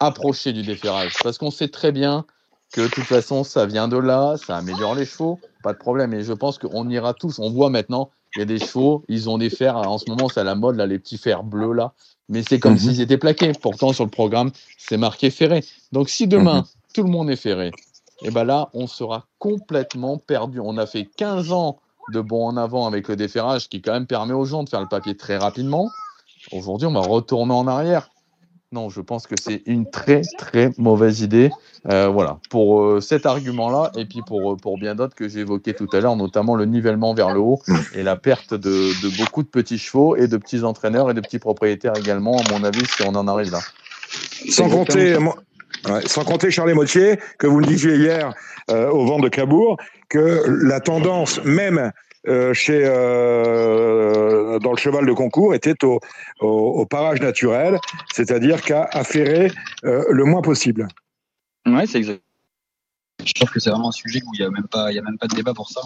[0.01, 2.25] approcher du déferrage parce qu'on sait très bien
[2.73, 6.13] que de toute façon, ça vient de là, ça améliore les chevaux, pas de problème.
[6.15, 7.39] Et je pense qu'on ira tous.
[7.39, 10.29] On voit maintenant il y a des chevaux, ils ont des fers, en ce moment
[10.29, 11.93] c'est à la mode, là, les petits fers bleus là,
[12.29, 12.81] mais c'est comme mm -hmm.
[12.81, 13.53] s'ils étaient plaqués.
[13.53, 15.61] Pourtant, sur le programme, c'est marqué ferré.
[15.93, 16.95] Donc si demain, mm -hmm.
[16.95, 17.71] tout le monde est ferré,
[18.23, 20.59] et ben là, on sera complètement perdu.
[20.61, 21.79] On a fait 15 ans
[22.13, 24.81] de bond en avant avec le déferrage qui quand même permet aux gens de faire
[24.81, 25.91] le papier très rapidement.
[26.55, 28.11] Aujourd'hui, on va retourner en arrière.
[28.71, 31.51] Non, je pense que c'est une très très mauvaise idée.
[31.91, 35.41] Euh, voilà, pour euh, cet argument-là, et puis pour, euh, pour bien d'autres que j'ai
[35.41, 37.61] évoqués tout à l'heure, notamment le nivellement vers le haut
[37.95, 41.21] et la perte de, de, beaucoup de petits chevaux et de petits entraîneurs et de
[41.21, 43.61] petits propriétaires également, à mon avis, si on en arrive là.
[44.49, 48.33] Sans compter, ouais, sans compter Charles Motier, que vous me disiez hier
[48.69, 49.77] au vent de Cabourg,
[50.09, 51.93] que la tendance même
[52.27, 56.01] chez, euh, dans le cheval de concours était au,
[56.41, 57.79] au, parage naturel,
[58.13, 59.51] c'est-à-dire qu'à affairer
[59.85, 60.89] euh, le moins possible.
[61.67, 62.23] Oui, c'est exact.
[63.25, 65.19] Je trouve que c'est vraiment un sujet où il n'y a, même pas, a même
[65.19, 65.81] pas de débat pour ça.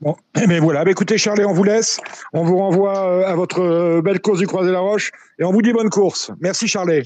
[0.00, 0.16] Bon,
[0.48, 2.00] mais voilà, bah écoutez Charlie, on vous laisse.
[2.32, 5.90] On vous renvoie à votre belle course du Croisé-la Roche et on vous dit bonne
[5.90, 6.30] course.
[6.40, 7.02] Merci Charlie.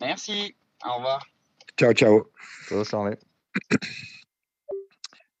[0.00, 0.54] Merci.
[0.84, 1.26] Au revoir.
[1.78, 2.26] Ciao, ciao.
[2.68, 3.16] Ciao Charlie.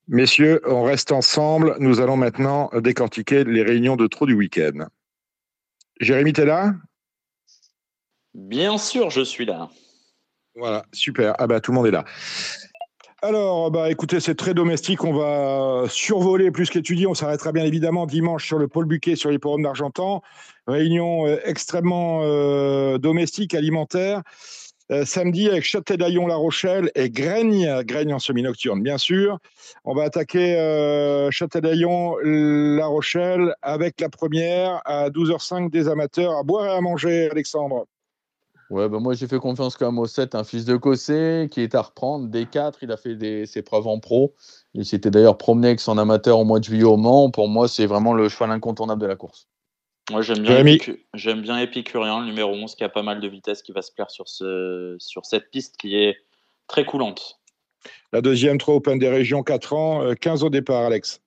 [0.08, 1.76] Messieurs, on reste ensemble.
[1.80, 4.86] Nous allons maintenant décortiquer les réunions de trop du week-end.
[6.00, 6.74] Jérémy, t'es là?
[8.34, 9.68] Bien sûr, je suis là.
[10.54, 11.34] Voilà, super.
[11.38, 12.04] Ah bah tout le monde est là.
[13.22, 15.02] Alors, bah écoutez, c'est très domestique.
[15.02, 17.06] On va survoler plus qu'étudier.
[17.06, 20.22] On s'arrêtera bien évidemment dimanche sur le pôle Buquet sur l'hipporome d'Argentan.
[20.66, 24.22] Réunion euh, extrêmement euh, domestique, alimentaire.
[24.92, 29.38] Euh, samedi avec Châtelaillon-La Rochelle et Graigne, Graigne en semi-nocturne, bien sûr.
[29.84, 36.66] On va attaquer euh, Châtelaillon-La Rochelle avec la première à 12h05 des amateurs à boire
[36.66, 37.86] et à manger, Alexandre.
[38.70, 41.60] Ouais, bah moi j'ai fait confiance quand même au 7, un fils de Cossé qui
[41.60, 42.28] est à reprendre.
[42.28, 44.34] Des 4, il a fait des, ses preuves en pro.
[44.74, 47.30] Il s'était d'ailleurs promené avec son amateur au mois de juillet au Mans.
[47.30, 49.48] Pour moi, c'est vraiment le cheval incontournable de la course.
[50.10, 50.90] Moi, j'aime bien, Épic...
[51.14, 54.10] bien Épicurien, le numéro 11, qui a pas mal de vitesse, qui va se plaire
[54.10, 54.96] sur, ce...
[54.98, 56.16] sur cette piste qui est
[56.68, 57.40] très coulante.
[58.12, 61.20] La deuxième, 3 Open des régions, 4 ans, 15 euh, au départ, Alex.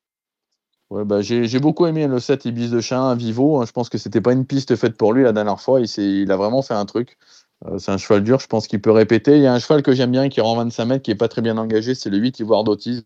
[0.89, 3.63] Ouais, bah, j'ai beaucoup aimé le 7 Ibis de Chin, Vivo.
[3.65, 5.79] Je pense que c'était pas une piste faite pour lui la dernière fois.
[5.81, 7.17] Il, il a vraiment fait un truc.
[7.65, 9.35] Euh, c'est un cheval dur, je pense qu'il peut répéter.
[9.35, 11.27] Il y a un cheval que j'aime bien qui rend 25 mètres, qui est pas
[11.27, 13.05] très bien engagé, c'est le 8 Ivoire d'Otis.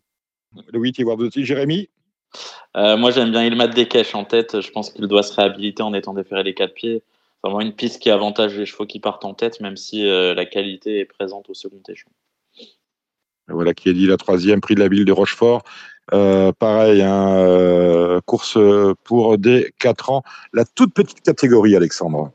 [0.72, 1.88] Le 8 Ivoire d'Otis, Jérémy?
[2.76, 4.60] Euh, moi, j'aime bien Ilmat Dekèche en tête.
[4.60, 7.02] Je pense qu'il doit se réhabiliter en étant déféré des quatre pieds.
[7.02, 10.34] C'est vraiment une piste qui avantage les chevaux qui partent en tête, même si euh,
[10.34, 12.10] la qualité est présente au second échelon.
[13.48, 15.62] Voilà qui est dit la troisième, prix de la ville de Rochefort.
[16.12, 18.58] Euh, pareil, hein, course
[19.04, 20.22] pour des 4 ans.
[20.54, 22.32] La toute petite catégorie, Alexandre.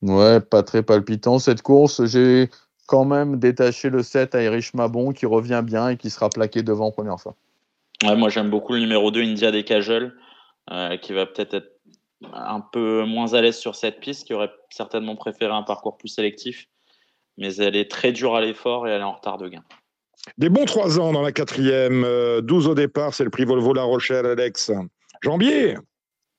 [0.00, 2.06] Ouais, pas très palpitant cette course.
[2.06, 2.48] J'ai
[2.86, 6.62] quand même détaché le 7 à Erich Mabon qui revient bien et qui sera plaqué
[6.62, 7.34] devant première fois
[8.02, 9.64] moi, j'aime beaucoup le numéro 2, India des
[10.70, 11.72] euh, qui va peut-être être
[12.32, 16.08] un peu moins à l'aise sur cette piste, qui aurait certainement préféré un parcours plus
[16.08, 16.66] sélectif.
[17.38, 19.62] Mais elle est très dure à l'effort et elle est en retard de gain.
[20.38, 22.02] Des bons trois ans dans la quatrième,
[22.42, 24.72] 12 euh, au départ, c'est le prix Volvo La Rochelle, Alex.
[25.22, 25.76] Jambier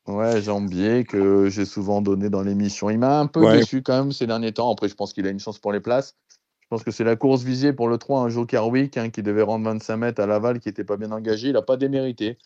[0.08, 2.89] Ouais, Jambier, que j'ai souvent donné dans l'émission.
[2.89, 4.72] Il m'a un peu déçu quand même ces derniers temps.
[4.72, 6.15] Après, je pense qu'il a une chance pour les places.
[6.67, 9.23] Je pense que c'est la course visée pour le 3, un Joker Week hein, qui
[9.23, 11.47] devait rendre 25 mètres à Laval, qui n'était pas bien engagé.
[11.47, 12.38] Il n'a pas démérité.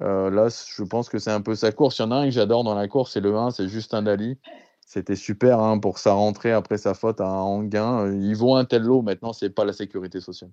[0.00, 1.98] Euh, là, je pense que c'est un peu sa course.
[1.98, 4.02] Il y en a un que j'adore dans la course, c'est le 1, c'est Justin
[4.02, 4.38] Dali.
[4.86, 8.12] C'était super hein, pour sa rentrée après sa faute à Anguin.
[8.12, 9.02] Il vaut un tel lot.
[9.02, 10.50] Maintenant, c'est pas la sécurité sociale.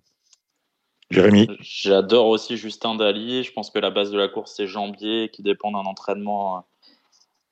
[1.12, 3.43] Jérémy J'adore aussi Justin Dali.
[3.43, 6.62] Je pense que la base de la course, c'est Jambier, qui dépend d'un entraînement euh,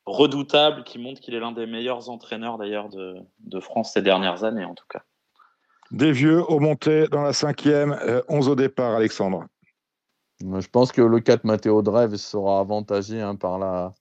[0.07, 4.43] redoutable, qui montre qu'il est l'un des meilleurs entraîneurs d'ailleurs de, de France ces dernières
[4.43, 5.03] années, en tout cas.
[5.91, 7.97] Des vieux au monté dans la cinquième,
[8.27, 9.45] 11 euh, au départ, Alexandre.
[10.41, 13.93] Je pense que le 4 Matteo Drive sera avantagé hein, par, la,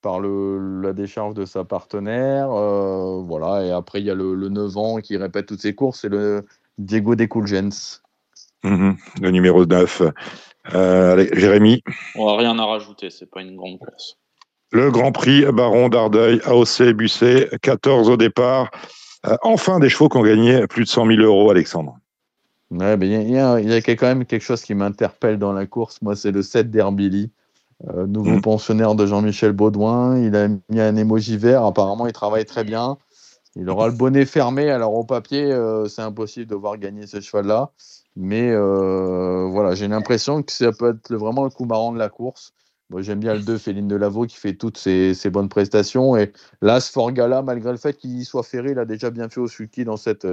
[0.00, 2.50] par le, la décharge de sa partenaire.
[2.50, 6.00] Euh, voilà, et après, il y a le, 9 ans qui répète toutes ses courses,
[6.00, 6.46] c'est le
[6.78, 7.28] Diego De
[8.64, 10.02] mhm, le numéro 9.
[10.74, 11.82] Euh, Jérémy
[12.16, 14.16] On n'a rien à rajouter, c'est pas une grande course.
[14.72, 18.70] Le Grand Prix Baron d'Ardeuil, AOC Busset, 14 au départ.
[19.26, 21.98] Euh, enfin, des chevaux qui ont gagné plus de 100 000 euros, Alexandre.
[22.70, 26.02] Ouais, il y, a quand même quelque chose qui m'interpelle dans la course.
[26.02, 27.30] Moi, c'est le 7 d'Herbili,
[27.88, 28.40] euh, nouveau mmh.
[28.40, 30.18] pensionnaire de Jean-Michel Baudouin.
[30.18, 31.64] Il a mis un émoji vert.
[31.64, 32.98] Apparemment, il travaille très bien.
[33.54, 34.68] Il aura le bonnet fermé.
[34.70, 37.70] Alors, au papier, euh, c'est impossible de voir gagner ce cheval-là.
[38.16, 42.52] Mais voilà, j'ai l'impression que ça peut être vraiment le coup marrant de la course.
[42.90, 46.16] Moi, j'aime bien le 2, Féline Lavaux, qui fait toutes ses, bonnes prestations.
[46.16, 49.40] Et là, ce Forgala, malgré le fait qu'il soit ferré, il a déjà bien fait
[49.40, 50.26] au sulky dans cette,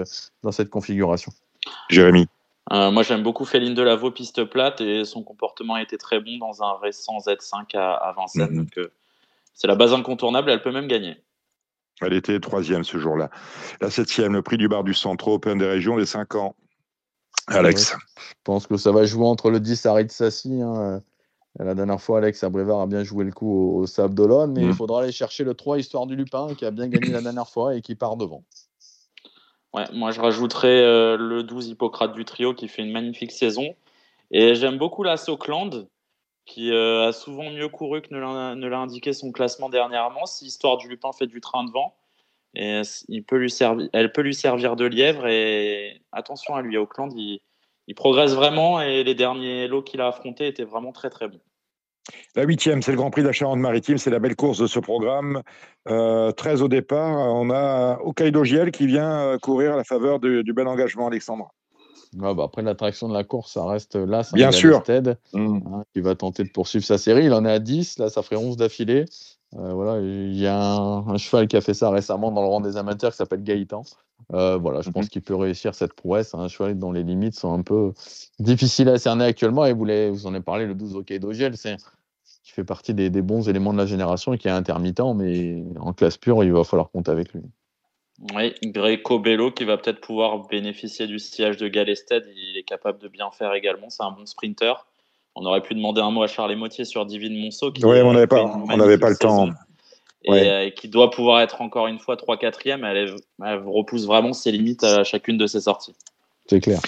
[0.44, 1.32] dans cette configuration.
[1.90, 2.28] Jérémy
[2.72, 6.38] euh, Moi, j'aime beaucoup Féline Lavaux, piste plate, et son comportement a été très bon
[6.38, 8.52] dans un récent Z5 à, Vincennes.
[8.52, 8.58] Mhm.
[8.58, 8.92] Donc, euh,
[9.56, 11.18] c'est la base incontournable, elle peut même gagner.
[12.02, 13.30] Elle était troisième ce jour-là.
[13.82, 16.56] La septième, le prix du bar du centre, Open des régions des 5 ans.
[17.48, 20.62] Alex Je pense que ça va jouer entre le 10 Arid Sassi.
[20.62, 21.02] Hein,
[21.60, 24.64] La dernière fois, Alex Abrévar a bien joué le coup au, au Sable d'Olonne, mais
[24.64, 24.74] il Mm.
[24.74, 27.76] faudra aller chercher le 3 Histoire du Lupin qui a bien gagné la dernière fois
[27.76, 28.44] et qui part devant.
[29.74, 33.76] Ouais, moi, je rajouterais euh, le 12 Hippocrate du trio qui fait une magnifique saison.
[34.32, 35.16] Et j'aime beaucoup la
[36.46, 40.26] qui euh, a souvent mieux couru que ne l'a indiqué son classement dernièrement.
[40.26, 41.96] Si Histoire du Lupin fait du train devant,
[42.56, 45.28] et il peut lui servir, elle peut lui servir de lièvre.
[45.28, 47.40] Et attention à lui, Auckland, il,
[47.88, 51.42] il progresse vraiment et les derniers lots qu'il a affrontés étaient vraiment très très bons.
[52.36, 53.98] La huitième, c'est le Grand Prix de la Charente-Maritime.
[53.98, 55.42] C'est la belle course de ce programme.
[55.88, 57.34] Euh, 13 au départ.
[57.34, 61.08] On a Hokkaido Giel qui vient euh, courir à la faveur du, du bel engagement,
[61.08, 61.54] Alexandre.
[62.20, 64.22] Ouais, bah, après, l'attraction de la course, ça reste là.
[64.34, 64.82] Bien sûr.
[64.84, 65.60] Stead, Mm.
[65.74, 67.26] hein, qui va tenter de poursuivre sa série.
[67.26, 67.98] Il en est à 10.
[68.00, 69.06] Là, ça ferait 11 d'affilée.
[69.56, 72.48] Euh, voilà, il y a un, un cheval qui a fait ça récemment dans le
[72.48, 73.84] rang des amateurs qui s'appelle Gaëtan.
[74.34, 76.34] Euh, voilà, je pense qu'il peut réussir cette prouesse.
[76.34, 76.40] hein.
[76.40, 77.94] Un cheval dont les limites sont un peu
[78.40, 79.66] difficiles à cerner actuellement.
[79.66, 81.78] Et vous, l'avez- vous en avez parlé, le 12 Hokkaido Giel, c'est
[82.44, 85.64] qui fait partie des, des bons éléments de la génération et qui est intermittent, mais
[85.80, 87.42] en classe pure, il va falloir compter avec lui.
[88.34, 92.24] Oui, Greco Bello qui va peut-être pouvoir bénéficier du sillage de Galested.
[92.36, 93.90] Il est capable de bien faire également.
[93.90, 94.86] C'est un bon sprinter.
[95.36, 97.72] On aurait pu demander un mot à Charles Motier sur Divine Monceau.
[97.72, 98.76] Qui mais on n'avait pas- on pas
[99.10, 99.50] le temps.
[100.26, 100.48] Et Ouais.
[100.48, 102.86] euh, qui doit pouvoir être encore une fois 3-4e.
[102.86, 105.96] Elle, est- elle repousse vraiment ses limites à chacune de ses sorties.
[106.48, 106.80] C'est clair.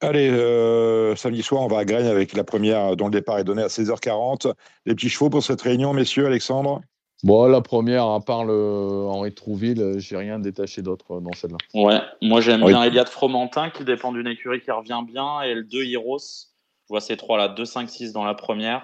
[0.00, 3.44] Allez, euh, samedi soir, on va à Graines avec la première dont le départ est
[3.44, 4.48] donné à 16h40.
[4.86, 6.82] Les petits chevaux pour cette réunion, messieurs, Alexandre?
[7.22, 11.58] Bon, la première, à part le Henri Trouville, j'ai rien détaché d'autre dans celle-là.
[11.72, 12.72] Ouais, moi j'aime Oui.
[12.72, 16.18] bien Eliade Fromentin qui dépend d'une écurie qui revient bien et le 2 Heroes.
[16.18, 18.82] Je vois ces trois là, 2, 5, 6 dans la première.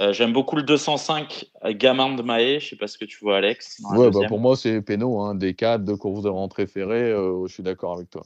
[0.00, 3.18] Euh, j'aime beaucoup le 205 euh, Gamin de Maé, je sais pas ce que tu
[3.20, 3.82] vois Alex.
[3.94, 5.20] Ouais, bah, pour moi, c'est péno.
[5.20, 5.34] Hein.
[5.34, 8.22] Des 4, deux courses de rentrée ferrée, euh, je suis d'accord avec toi.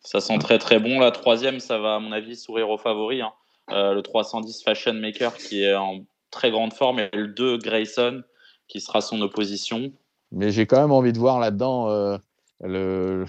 [0.00, 0.98] Ça sent très très bon.
[0.98, 3.22] La troisième, ça va à mon avis sourire aux favoris.
[3.22, 3.32] hein.
[3.70, 6.00] Euh, le 310 Fashion Maker qui est en
[6.36, 8.22] très grande forme et le 2 Grayson
[8.68, 9.90] qui sera son opposition.
[10.32, 12.18] Mais j'ai quand même envie de voir là-dedans euh,
[12.62, 13.24] le,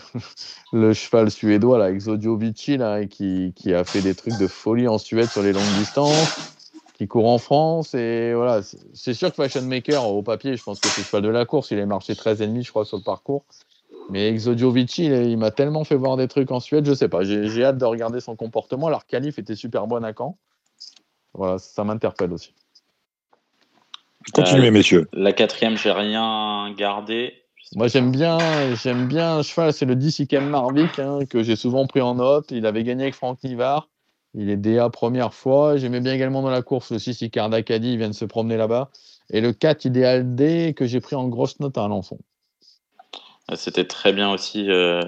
[0.94, 5.30] cheval suédois, là, Exodio Vici, là, qui, a fait des trucs de folie en Suède
[5.30, 6.28] sur les longues distances,
[6.98, 7.94] qui court en France.
[7.94, 11.22] Et voilà, c'est- sûr que Fashion Maker, au papier, je pense que c'est le cheval
[11.22, 11.72] de la course.
[11.72, 13.46] Il a marché 13,5, je crois, sur le parcours.
[14.10, 17.10] Mais Exodio Vici, il, il m'a tellement fait voir des trucs en Suède, je sais
[17.10, 17.24] pas.
[17.24, 18.88] J'ai hâte de regarder son comportement.
[18.88, 20.38] Alors, Calif était super bonne à Caen.
[21.34, 22.54] Voilà, ça m'interpelle aussi.
[24.34, 25.08] Continuez, Euh, messieurs.
[25.14, 27.34] La quatrième, j'ai rien gardé.
[27.76, 28.38] Moi, j'aime bien,
[28.76, 32.16] j'aime bien un cheval, c'est le 10 Ikem Marvik, hein, que j'ai souvent pris en
[32.16, 32.46] note.
[32.52, 33.90] Il avait gagné avec Franck Nivard.
[34.34, 35.78] Il est DA première fois.
[35.78, 38.56] J'aimais bien également dans la course le 6 Icar d'Acadie, il vient de se promener
[38.56, 38.90] là-bas.
[39.32, 42.20] Et le 4 Idéal D, que j'ai pris en grosse note à Alençon.
[43.52, 45.02] Euh, C'était très bien aussi euh,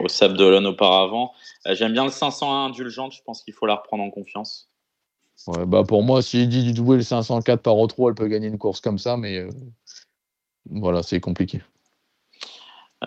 [0.00, 1.32] au Sable d'Olonne auparavant.
[1.66, 4.68] Euh, J'aime bien le 501 indulgente, je pense qu'il faut la reprendre en confiance.
[5.46, 8.48] Ouais, bah pour moi, s'il dit du double le 504 par au elle peut gagner
[8.48, 9.50] une course comme ça, mais euh,
[10.70, 11.62] voilà, c'est compliqué.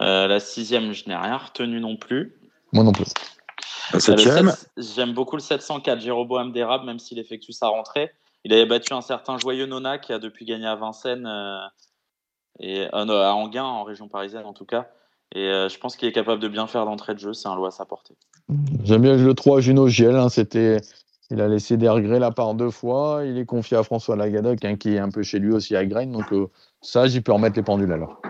[0.01, 2.39] Euh, la sixième, je n'ai rien retenu non plus.
[2.71, 3.05] Moi non plus.
[3.91, 4.49] La Euh, septième?
[4.51, 8.11] sept- J'aime beaucoup le 704 Jéroboam d'Érable, même s'il effectue sa rentrée.
[8.45, 11.59] Il avait battu un certain Joyeux Nona qui a depuis gagné à Vincennes euh,
[12.59, 14.87] et euh, non, à Anguin, en région parisienne en tout cas.
[15.35, 17.33] Et euh, je pense qu'il est capable de bien faire d'entrée de jeu.
[17.33, 18.15] C'est un lot à sa portée.
[18.83, 20.15] J'aime bien le 3 Juno Giel.
[20.15, 20.77] hein, c'était,
[21.31, 23.21] il a laissé des regrets la part deux fois.
[23.25, 25.85] Il est confié à François Lagadac, hein, qui est un peu chez lui aussi à
[25.85, 26.11] Graines.
[26.11, 26.47] Donc euh,
[26.81, 28.21] ça, j'y peux remettre les pendules alors.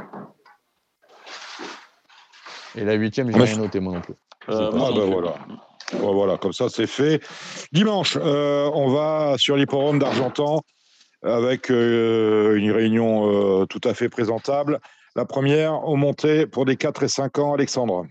[2.75, 4.15] Et la huitième, j'ai Moi, rien noté moi non plus.
[4.49, 5.33] Euh, moi Ah, non bah, voilà.
[5.93, 7.21] Bon, voilà, comme ça c'est fait.
[7.71, 10.61] Dimanche, euh, on va sur l'hippodrome d'Argentan
[11.23, 14.79] avec euh, une réunion euh, tout à fait présentable.
[15.15, 18.05] La première, au montée pour des 4 et 5 ans, Alexandre.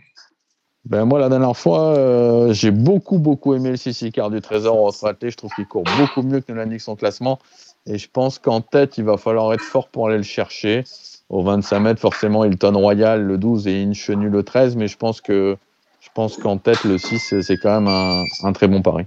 [0.84, 4.80] Ben moi, la dernière fois, euh, j'ai beaucoup, beaucoup aimé le 6 Icar du Trésor
[4.80, 5.30] au Australie.
[5.30, 7.38] Je trouve qu'il court beaucoup mieux que ne l'indique son classement.
[7.86, 10.84] Et je pense qu'en tête, il va falloir être fort pour aller le chercher.
[11.28, 14.76] Au 25 mètres, forcément, Hilton Royal le 12 et Inchenu le 13.
[14.76, 15.56] Mais je pense que
[16.00, 19.04] je pense qu'en tête, le 6, c'est quand même un, un très bon pari.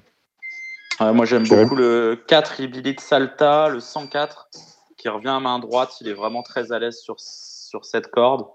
[0.99, 4.49] Ouais, moi, j'aime beaucoup le 4 Ibilite Salta, le 104,
[4.97, 5.95] qui revient à main droite.
[6.01, 8.45] Il est vraiment très à l'aise sur, sur cette corde.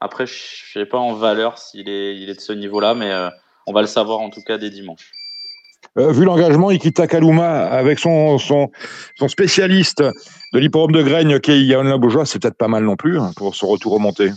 [0.00, 3.10] Après, je ne sais pas en valeur s'il est, il est de ce niveau-là, mais
[3.10, 3.28] euh,
[3.66, 5.10] on va le savoir en tout cas dès dimanche.
[5.98, 8.70] Euh, vu l'engagement, Ikita Kaluma avec son, son,
[9.16, 10.02] son spécialiste
[10.52, 13.30] de l'hippodrome de Graigne, qui est Yann Labourgeois, c'est peut-être pas mal non plus hein,
[13.36, 14.28] pour ce retour au montée.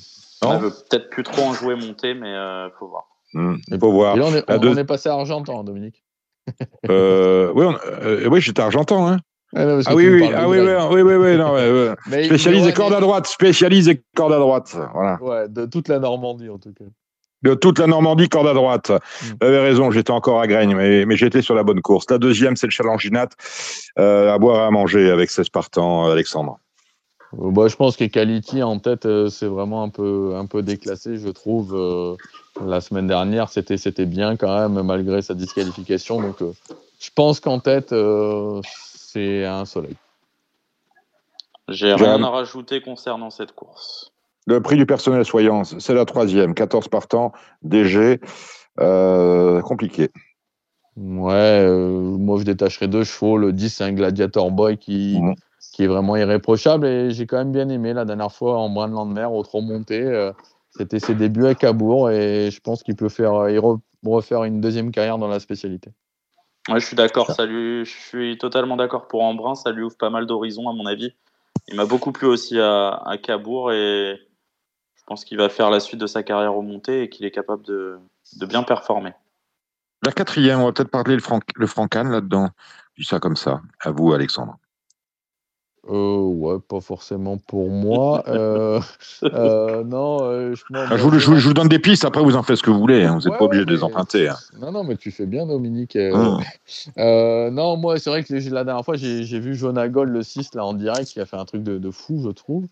[0.41, 0.51] Non?
[0.51, 3.03] On veut peut-être plus trop en jouer monter, mais il faut voir.
[3.33, 4.15] Hmm, Il faut voir.
[4.15, 6.03] Et là, on est, La on- deux- on est passé à Argentan, Dominique.
[6.89, 9.07] Euh, oui, euh, oui j'étais argentan.
[9.07, 9.17] Hein.
[9.55, 11.95] Ah, non, Ah oui, oui, ah oui, oui, oui, oui, oui, non, ouais, ouais.
[12.07, 14.77] Mais- Spécialise à droite, spécialise et corde à droite.
[14.93, 15.17] Voilà.
[15.21, 16.85] Ouais, de toute la Normandie, en tout cas.
[17.41, 18.89] De toute la Normandie, corde à droite.
[18.89, 19.25] Mm.
[19.41, 22.05] Vous avez raison, j'étais encore à Graigne, mais, mais j'étais sur la bonne course.
[22.09, 23.29] La deuxième, c'est le Challenginat,
[23.97, 26.59] euh, à boire et à manger avec 16 partants, Alexandre.
[27.33, 30.61] Euh, bah, je pense que Quality en tête, euh, c'est vraiment un peu, un peu
[30.61, 31.75] déclassé, je trouve.
[31.75, 32.15] Euh,
[32.65, 36.21] la semaine dernière, c'était, c'était bien quand même, malgré sa disqualification.
[36.21, 36.51] Donc, euh,
[36.99, 38.61] je pense qu'en tête, euh,
[39.11, 39.95] c'est un soleil.
[41.67, 44.11] J'ai rien à rajouter concernant cette course.
[44.47, 47.31] Le prix du personnel soyance, c'est la troisième, 14 partants,
[47.61, 48.19] DG,
[48.79, 50.09] euh, compliqué.
[50.97, 51.33] Ouais,
[51.63, 53.37] euh, moi je détacherai deux chevaux.
[53.37, 55.35] Le 10, c'est un Gladiator Boy qui, Mhm.
[55.73, 59.11] qui est vraiment irréprochable et j'ai quand même bien aimé la dernière fois en Brandland
[59.13, 60.01] Mer, au trop monté.
[60.01, 60.31] euh,
[60.71, 64.91] C'était ses débuts à Cabourg et je pense qu'il peut faire, re- refaire une deuxième
[64.91, 65.91] carrière dans la spécialité.
[66.69, 67.31] Ouais, je suis d'accord.
[67.31, 69.55] Ça lui- je suis totalement d'accord pour Embrun.
[69.55, 71.13] Ça lui ouvre pas mal d'horizons, à mon avis.
[71.67, 74.19] Il m'a beaucoup plu aussi à, à Cabourg et
[74.95, 77.31] je pense qu'il va faire la suite de sa carrière au monté et qu'il est
[77.31, 77.99] capable de,
[78.37, 79.13] de bien performer.
[80.05, 82.49] La quatrième, on va peut-être parler le, Franck, le Francan là-dedans.
[82.95, 83.61] Je dis ça comme ça.
[83.81, 84.57] À vous, Alexandre.
[85.89, 88.23] Euh, ouais, pas forcément pour moi.
[88.27, 88.79] Euh,
[89.23, 92.21] euh, non, euh, je, Ah, je, vous, je vous- je vous donne des pistes, après
[92.21, 93.05] vous en faites ce que vous voulez.
[93.05, 93.13] hein.
[93.13, 94.27] Vous n'êtes Ouais, pas obligé de les emprunter.
[94.27, 94.35] hein.
[94.59, 95.95] Non, non, mais tu fais bien, Dominique.
[95.95, 96.39] Euh, Hum.
[96.99, 100.21] euh, non, moi, c'est vrai que les- la dernière fois, j'ai j'ai vu Jonagol, le
[100.21, 102.65] 6, là, en direct, qui a fait un truc de, de fou, je trouve.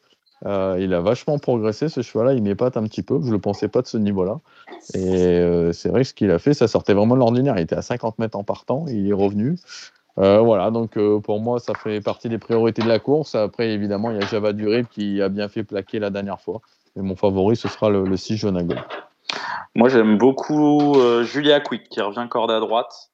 [0.46, 2.34] Euh, il a vachement progressé, ce cheval-là.
[2.34, 3.20] Il m'épate un petit peu.
[3.22, 4.38] Je ne le pensais pas de ce niveau-là.
[4.94, 7.56] Et euh, c'est vrai que ce qu'il a fait, ça sortait vraiment de l'ordinaire.
[7.58, 8.86] Il était à 50 mètres en partant.
[8.88, 9.56] Il est revenu.
[10.20, 13.36] Euh, voilà, donc euh, pour moi, ça fait partie des priorités de la course.
[13.36, 16.62] Après, évidemment, il y a Java Durib qui a bien fait plaquer la dernière fois.
[16.96, 18.80] Et mon favori, ce sera le, le 6 Jonagol.
[19.76, 23.12] Moi, j'aime beaucoup euh, Julia Quick qui revient corde à droite.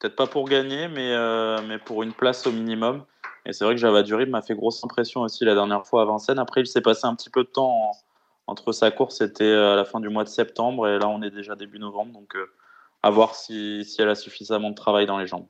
[0.00, 1.14] Peut-être pas pour gagner, mais,
[1.68, 3.04] mais pour une place au minimum.
[3.46, 6.04] Et c'est vrai que Java Durib m'a fait grosse impression aussi la dernière fois à
[6.06, 6.40] Vincennes.
[6.40, 7.92] Après, il s'est passé un petit peu de temps en-
[8.48, 11.30] entre sa course, c'était à la fin du mois de septembre, et là, on est
[11.30, 12.12] déjà début novembre.
[12.14, 12.34] Donc,
[13.04, 15.46] à voir si, si elle a suffisamment de travail dans les jambes.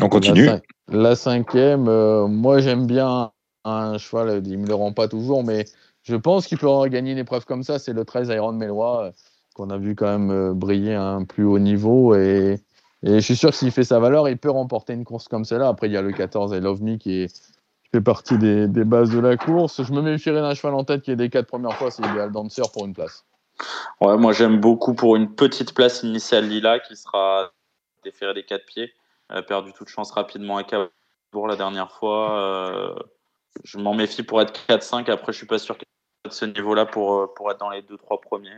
[0.00, 0.44] On continue.
[0.46, 3.32] La, cin- la cinquième, euh, moi j'aime bien
[3.64, 5.66] un cheval, il me le rend pas toujours, mais
[6.02, 7.78] je pense qu'il peut gagner une épreuve comme ça.
[7.78, 9.10] C'est le 13 Iron Mélois, euh,
[9.54, 12.14] qu'on a vu quand même euh, briller à un plus haut niveau.
[12.14, 12.60] Et,
[13.02, 15.44] et je suis sûr que s'il fait sa valeur, il peut remporter une course comme
[15.44, 15.68] celle-là.
[15.68, 17.28] Après, il y a le 14 I Love Me qui, est-
[17.84, 19.82] qui fait partie des, des bases de la course.
[19.82, 22.30] Je me méfierais d'un cheval en tête qui est des quatre premières fois, c'est idéal
[22.32, 23.24] Dancer pour une place.
[24.00, 27.52] Ouais, moi j'aime beaucoup pour une petite place initiale Lila qui sera
[28.04, 28.92] déféré des quatre pieds.
[29.28, 32.38] Elle a perdu toute chance rapidement à Cabourg la dernière fois.
[32.38, 32.94] Euh,
[33.64, 35.10] je m'en méfie pour être 4-5.
[35.10, 35.86] Après, je suis pas sûr qu'il
[36.24, 38.50] de ce niveau-là pour, euh, pour être dans les 2-3 premiers.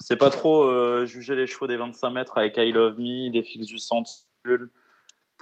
[0.00, 3.42] C'est pas trop euh, juger les chevaux des 25 mètres avec I Love Me, des
[3.42, 4.70] fixes du Centule.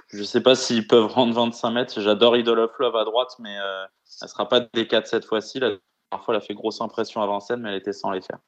[0.09, 2.01] Je sais pas s'ils peuvent rendre 25 mètres.
[2.01, 3.85] J'adore Idol of Love à droite, mais euh,
[4.21, 5.59] elle sera pas des 4 cette fois-ci.
[5.59, 8.21] La dernière fois, elle a fait grosse impression à Vincennes, mais elle était sans les
[8.21, 8.39] faire.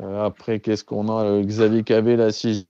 [0.00, 1.24] Euh, après, qu'est-ce qu'on a?
[1.24, 2.66] Euh, Xavier Cavé, la 6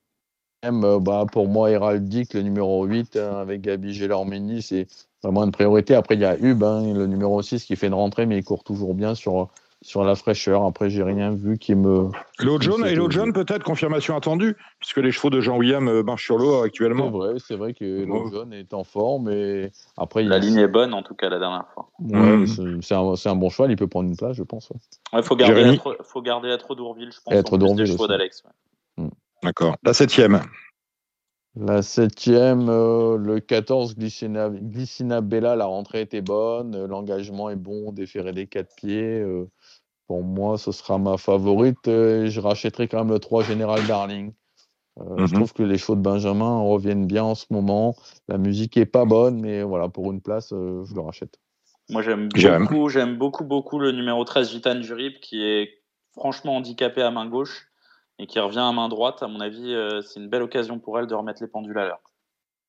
[0.72, 4.86] bah, pour moi, Héraldique, le numéro 8, hein, avec Gabi Gélormini, c'est
[5.22, 5.94] vraiment une priorité.
[5.94, 8.44] Après, il y a Hub, hein, le numéro 6, qui fait une rentrée, mais il
[8.44, 9.48] court toujours bien sur,
[9.82, 10.64] sur la fraîcheur.
[10.64, 12.10] Après, j'ai rien vu qui me.
[12.38, 16.24] L'eau jaune, C'est et jaune, peut-être, confirmation attendue, puisque les chevaux de Jean-William euh, marchent
[16.24, 17.10] sur l'eau C'est actuellement.
[17.10, 19.30] vrai, c'est vrai que le jaune est en forme.
[19.30, 20.42] Et après, La il...
[20.42, 21.88] ligne est bonne, en tout cas, la dernière fois.
[22.00, 22.46] Ouais, Mm.
[22.46, 24.70] c'est- c'est un, c'est un bon cheval, il peut prendre une place, je pense.
[24.70, 24.76] ouais.
[25.14, 27.34] Il faut garder, faut garder être d'Ourville, je pense.
[27.34, 28.08] Et plus des d'Ourville chevaux aussi.
[28.08, 28.42] d'Alex.
[29.44, 29.76] D'accord.
[29.84, 30.40] La septième.
[31.56, 37.56] La septième, euh, le 14, Glycina, Glycina Bella, la rentrée était bonne, euh, l'engagement est
[37.56, 39.20] bon, déféré des quatre pieds.
[39.20, 39.48] euh,
[40.08, 41.86] pour moi, ce sera ma favorite.
[41.88, 44.32] euh, et je rachèterai quand même le 3 Général Darling.
[44.98, 45.28] Euh, Je Mhm.
[45.34, 47.94] trouve que les chevaux de Benjamin reviennent bien en ce moment.
[48.28, 51.38] La musique est pas bonne, mais voilà, pour une place, euh, je le rachète.
[51.90, 52.62] Moi, j'aime J'aime.
[52.64, 55.82] beaucoup, j'aime beaucoup, beaucoup le numéro 13, Gitane Jurib, qui est
[56.16, 57.68] franchement handicapé à main gauche
[58.18, 59.22] et qui revient à main droite.
[59.22, 61.86] À mon avis, euh, c'est une belle occasion pour elle de remettre les pendules à
[61.86, 62.00] l'heure.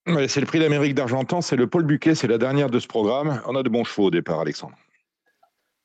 [0.08, 2.88] Ouais, c'est le prix d'Amérique d'Argentan, c'est le Paul Buquet, c'est la dernière de ce
[2.88, 3.42] programme.
[3.48, 4.76] On a de bons chevaux au départ, Alexandre.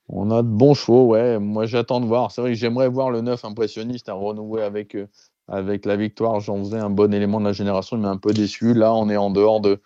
[0.08, 1.38] On a de bons chevaux, ouais.
[1.38, 2.30] Moi, j'attends de voir.
[2.30, 5.06] C'est vrai que j'aimerais voir le 9 impressionniste à renouer avec, euh,
[5.48, 6.40] avec la victoire.
[6.40, 7.96] J'en faisais un bon élément de la génération.
[7.96, 8.74] Il m'a un peu déçu.
[8.74, 9.80] Là, on est en dehors de,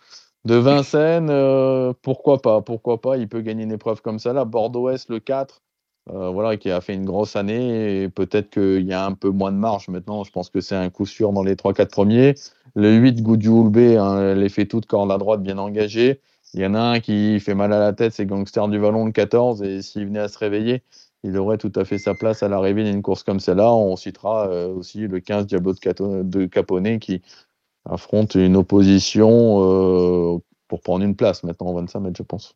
[0.45, 1.29] de Vincennes.
[1.29, 4.33] euh, pourquoi pas Pourquoi pas Il peut gagner une épreuve comme ça.
[4.33, 5.61] Là, Bordeaux-Est, le 4,
[6.11, 8.03] euh, voilà, qui a fait une grosse année.
[8.03, 10.23] Et peut-être qu'il y a un peu moins de marge maintenant.
[10.23, 12.35] Je pense que c'est un coup sûr dans les 3-4 premiers.
[12.75, 16.19] Le 8, Goudou Houlbé, hein, les fait toutes corde à droite, bien engagée.
[16.53, 19.05] Il y en a un qui fait mal à la tête, c'est Gangster du Vallon,
[19.05, 19.61] le 14.
[19.63, 20.83] Et s'il venait à se réveiller,
[21.23, 23.73] il aurait tout à fait sa place à l'arrivée d'une course comme celle-là.
[23.73, 27.21] On citera euh, aussi le 15 Diablo de, de Caponnet qui
[27.89, 29.27] affronte une opposition
[29.59, 30.37] euh,
[30.67, 32.55] pour prendre une place maintenant en 25 mètres, je pense.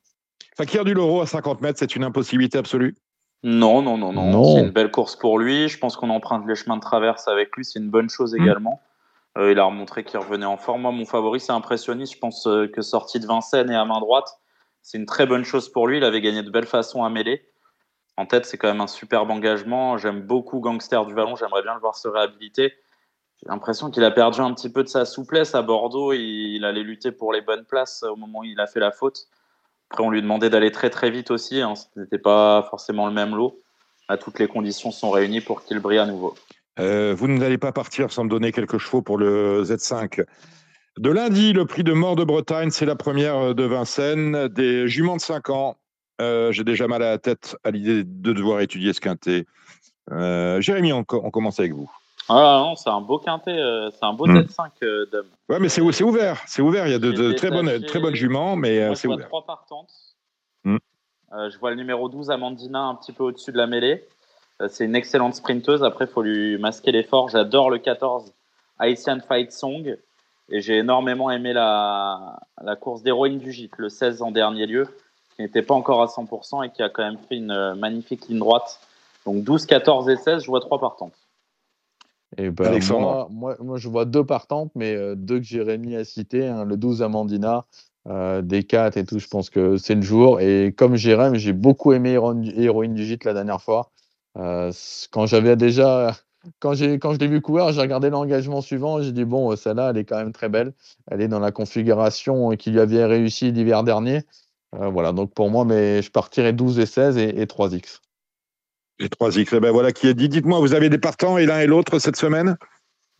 [0.55, 2.95] Fakir du Loro à 50 mètres, c'est une impossibilité absolue.
[3.43, 4.55] Non, non, non, non.
[4.55, 5.69] C'est une belle course pour lui.
[5.69, 7.63] Je pense qu'on emprunte les chemins de traverse avec lui.
[7.63, 8.41] C'est une bonne chose mmh.
[8.41, 8.81] également.
[9.37, 10.81] Euh, il a remontré qu'il revenait en forme.
[10.81, 12.15] Moi, mon favori, c'est impressionniste.
[12.15, 14.39] Je pense euh, que sorti de Vincennes et à main droite,
[14.81, 15.97] c'est une très bonne chose pour lui.
[15.97, 17.45] Il avait gagné de belle façon à mêler.
[18.17, 19.97] En tête, c'est quand même un superbe engagement.
[19.97, 21.37] J'aime beaucoup Gangster du Vallon.
[21.37, 22.73] J'aimerais bien le voir se réhabiliter.
[23.41, 26.11] J'ai l'impression qu'il a perdu un petit peu de sa souplesse à Bordeaux.
[26.11, 29.27] Il, allait lutter pour les bonnes places au moment où il a fait la faute.
[29.89, 31.61] Après, on lui demandait d'aller très très vite aussi.
[31.61, 31.73] Hein.
[31.75, 33.59] Ce n'était pas forcément le même lot.
[34.19, 36.33] Toutes les conditions sont réunies pour qu'il brille à nouveau.
[36.79, 40.23] Euh, vous n'allez pas partir sans me donner quelques chevaux pour le Z5.
[40.97, 45.15] De lundi, le prix de mort de Bretagne, c'est la première de Vincennes, des juments
[45.15, 45.77] de 5 ans.
[46.21, 49.45] Euh, j'ai déjà mal à la tête à l'idée de devoir étudier ce quintet.
[50.11, 51.89] Euh, Jérémy, on, commence avec vous.
[52.29, 53.57] Ah non, c'est un beau quintet,
[53.91, 54.37] c'est un beau hmm.
[54.37, 55.27] Z5 d'homme.
[55.49, 56.85] Ouais, mais c'est ouvert, c'est ouvert.
[56.85, 59.27] Il y a de, très bonnes, très bonnes juments, mais c'est ouvert.
[59.27, 59.91] trois partantes.
[60.63, 60.77] Hmm.
[61.31, 64.05] je vois le numéro 12, Amandina, un petit peu au-dessus de la mêlée.
[64.61, 65.83] Euh, c'est une excellente sprinteuse.
[65.83, 67.29] Après, il faut lui masquer l'effort.
[67.29, 68.33] J'adore le 14
[68.79, 69.97] Haitian Fight Song.
[70.51, 74.87] Et j'ai énormément aimé la, la course d'héroïne du gîte, le 16 en dernier lieu,
[75.35, 78.27] qui n'était pas encore à 100% et qui a quand même fait une euh, magnifique
[78.27, 78.79] ligne droite.
[79.27, 81.13] Donc 12, 14 et 16, je vois trois partantes.
[82.39, 86.05] Et ben, moi, moi, moi, je vois deux partantes, mais euh, deux que Jérémy a
[86.05, 86.47] citées.
[86.47, 87.65] Hein, le 12 Amandina,
[88.41, 90.39] des 4 et tout, je pense que c'est le jour.
[90.39, 93.91] Et comme Jérémy, j'ai beaucoup aimé Héroïne du Gîte la dernière fois.
[94.37, 94.71] Euh,
[95.11, 96.15] quand j'avais déjà,
[96.59, 99.01] quand, quand je l'ai vu courir, j'ai regardé l'engagement suivant.
[99.01, 100.73] J'ai dit, bon, celle-là, elle est quand même très belle.
[101.07, 104.21] Elle est dans la configuration qui lui avait réussi l'hiver dernier.
[104.75, 108.01] Euh, voilà, donc pour moi, mais je partirai 12 et 16 et, 3X.
[108.99, 110.29] Et 3X, eh ben voilà qui est dit.
[110.29, 112.57] Dites-moi, vous avez des partants et l'un et l'autre cette semaine?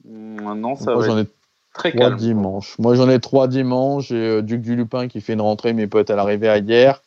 [0.05, 1.25] Mmh, Non, ça va j'en ai
[1.73, 2.17] très calme.
[2.17, 2.77] dimanches.
[2.79, 4.07] Moi, j'en ai trois dimanches.
[4.07, 7.01] J'ai euh, Duc du Lupin qui fait une rentrée, mais peut-être à l'arrivée à hier.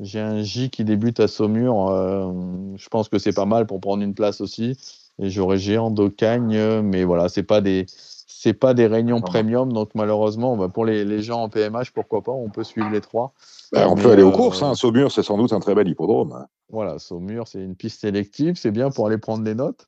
[0.00, 1.88] J'ai un J qui débute à Saumur.
[1.90, 2.30] Euh,
[2.76, 4.76] je pense que c'est pas mal pour prendre une place aussi.
[5.18, 7.86] Et j'aurai Géant d'Ocagne, mais voilà, c'est pas des
[8.26, 12.22] c'est pas des réunions premium, donc malheureusement, bah, pour les, les, gens en PMH, pourquoi
[12.22, 13.32] pas, on peut suivre les trois.
[13.72, 14.62] Bah, on peut aller aux euh, courses.
[14.62, 14.74] Hein.
[14.74, 16.46] Saumur, c'est sans doute un très bel hippodrome.
[16.68, 19.86] Voilà, Saumur, c'est une piste sélective, c'est bien pour aller prendre des notes.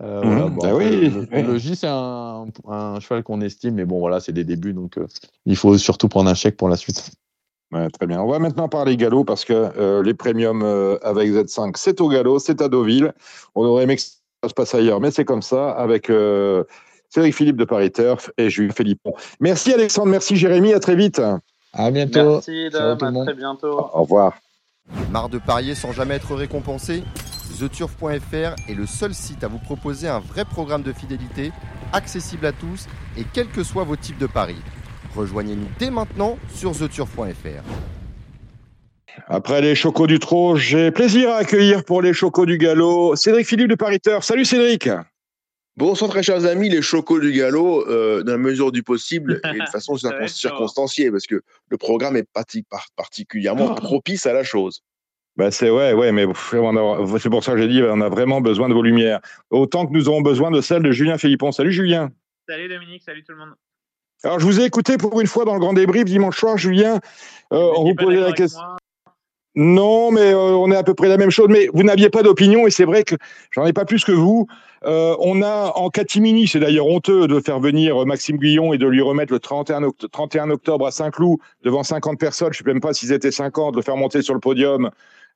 [0.00, 0.58] Euh, mmh.
[0.62, 4.44] bah oui, le, J, c'est un, un, cheval qu'on estime, mais bon, voilà, c'est des
[4.44, 4.98] débuts, donc
[5.44, 7.12] il faut surtout prendre un chèque pour la suite
[7.92, 8.20] très bien.
[8.20, 12.08] On va maintenant parler galop parce que euh, les premiums euh, avec Z5, c'est au
[12.08, 13.12] galop, c'est à Deauville.
[13.54, 16.64] On aurait aimé que ça se passe ailleurs, mais c'est comme ça avec euh,
[17.14, 19.14] Cédric Philippe de Paris Turf et Jules Philippon.
[19.38, 21.22] Merci Alexandre, merci Jérémy, à très vite.
[21.72, 22.34] À bientôt.
[22.34, 23.78] Merci à très bientôt.
[23.78, 24.34] Au revoir.
[25.12, 27.04] Marre de parier sans jamais être récompensé?
[27.56, 31.52] TheTurf.fr est le seul site à vous proposer un vrai programme de fidélité,
[31.92, 34.60] accessible à tous et quels que soient vos types de paris.
[35.14, 37.62] Rejoignez-nous dès maintenant sur theturf.fr.
[39.28, 43.46] Après les chocos du trot, j'ai plaisir à accueillir pour les chocos du galop Cédric
[43.46, 44.24] Philippe de Pariteur.
[44.24, 44.88] Salut Cédric
[45.76, 49.58] Bonsoir très chers amis, les chocos du galop, euh, dans la mesure du possible et
[49.58, 49.96] de façon
[50.28, 52.28] circonstanciée, parce que le programme est
[52.96, 53.74] particulièrement oh.
[53.74, 54.82] propice à la chose.
[55.36, 56.26] Bah c'est ouais, ouais, mais
[57.18, 59.18] c'est pour ça que j'ai dit, on a vraiment besoin de vos lumières.
[59.50, 61.50] Autant que nous aurons besoin de celles de Julien Philippon.
[61.50, 62.12] Salut Julien.
[62.48, 63.54] Salut Dominique, salut tout le monde.
[64.22, 67.00] Alors, je vous ai écouté pour une fois dans le grand débrief dimanche soir, Julien.
[67.52, 68.60] Euh, on vous posait la question.
[69.56, 71.46] Non, mais euh, on est à peu près la même chose.
[71.48, 73.14] Mais vous n'aviez pas d'opinion et c'est vrai que
[73.50, 74.46] j'en ai pas plus que vous.
[74.84, 78.86] Euh, on a en catimini, c'est d'ailleurs honteux de faire venir Maxime Guillon et de
[78.86, 82.52] lui remettre le 31, 31 octobre à Saint-Cloud devant 50 personnes.
[82.52, 84.90] Je ne sais même pas s'ils étaient 50, de faire monter sur le podium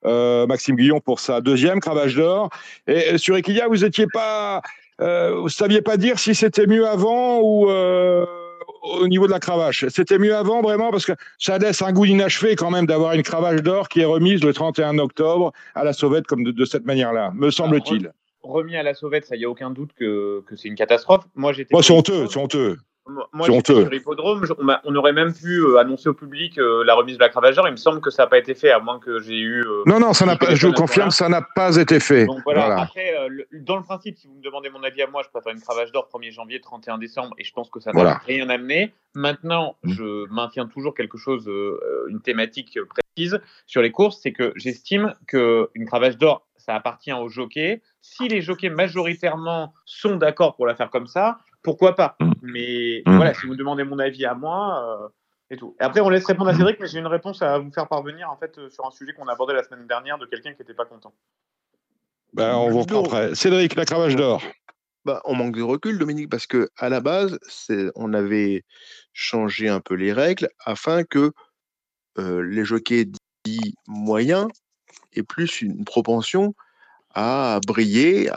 [0.05, 2.51] Maxime Guillon pour sa deuxième cravache d'or.
[2.87, 4.61] Et sur Equilia, vous étiez pas,
[5.01, 7.69] vous saviez pas dire si c'était mieux avant ou
[8.83, 9.87] au niveau de la cravache.
[9.89, 13.23] C'était mieux avant, vraiment, parce que ça laisse un goût inachevé quand même d'avoir une
[13.23, 17.33] cravache d'or qui est remise le 31 octobre à la sauvette comme de, cette manière-là,
[17.35, 18.13] me semble-t-il.
[18.43, 21.25] Remis à la sauvette, ça, y a aucun doute que, que c'est une catastrophe.
[21.35, 21.75] Moi, j'étais.
[21.83, 22.79] c'est honteux, c'est honteux.
[23.33, 24.45] Moi, sur l'hippodrome.
[24.85, 27.67] On, aurait même pu euh, annoncer au public euh, la remise de la cravache d'or.
[27.67, 29.63] Il me semble que ça n'a pas été fait, à moins que j'ai eu.
[29.63, 32.27] Euh, non, non, ça n'a pas, je confirme, ça n'a pas été fait.
[32.27, 33.15] Donc voilà, Après,
[33.53, 35.91] dans le principe, si vous me demandez mon avis à moi, je préfère une cravache
[35.93, 38.93] d'or 1er janvier, 31 décembre, et je pense que ça n'a rien amené.
[39.15, 39.93] Maintenant, mm.
[39.93, 41.51] je maintiens toujours quelque chose,
[42.09, 47.29] une thématique précise sur les courses, c'est que j'estime qu'une cravache d'or, ça appartient aux
[47.29, 47.81] jockeys.
[48.03, 52.33] Si les jockeys majoritairement sont d'accord pour la faire comme ça, pourquoi pas mm.
[52.43, 53.17] Mais mm.
[53.17, 55.09] voilà, si vous demandez mon avis à moi, euh,
[55.51, 55.77] et tout.
[55.81, 56.59] Et après, on laisse répondre à mm.
[56.59, 59.13] Cédric, mais j'ai une réponse à vous faire parvenir en fait euh, sur un sujet
[59.13, 61.13] qu'on a abordé la semaine dernière de quelqu'un qui n'était pas content.
[62.35, 63.35] Ben, on vous reprend après.
[63.35, 64.43] Cédric, la cravache d'or.
[65.05, 67.39] Bah, on manque de recul, Dominique, parce que à la base,
[67.95, 68.65] on avait
[69.13, 71.33] changé un peu les règles afin que
[72.19, 73.11] euh, les jockeys
[73.45, 74.49] dits moyens
[75.15, 76.55] aient plus une propension
[77.15, 78.31] à briller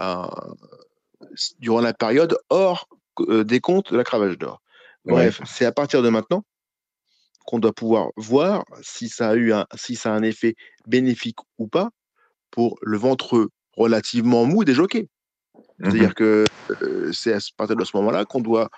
[1.60, 2.88] durant la période hors
[3.44, 4.62] des comptes de la cravache d'or.
[5.06, 6.44] Bref, c'est à partir de maintenant
[7.46, 10.56] qu'on doit pouvoir voir si ça a eu un, si ça a un effet
[10.88, 11.90] bénéfique ou pas
[12.52, 15.10] pour le ventre relativement mou des jockeys.
[15.80, 16.46] C'est-à-dire mmh que
[16.82, 18.70] euh, c'est à partir de ce moment-là qu'on doit,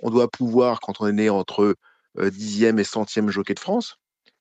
[0.00, 1.76] on doit pouvoir, quand on est né entre
[2.18, 3.96] euh, dixième et centième jockey de France,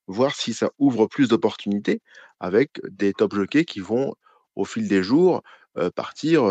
[0.08, 2.02] voir si ça ouvre plus d'opportunités
[2.40, 4.16] avec des top jockeys qui vont,
[4.56, 5.42] au fil des jours,
[5.78, 6.44] euh, partir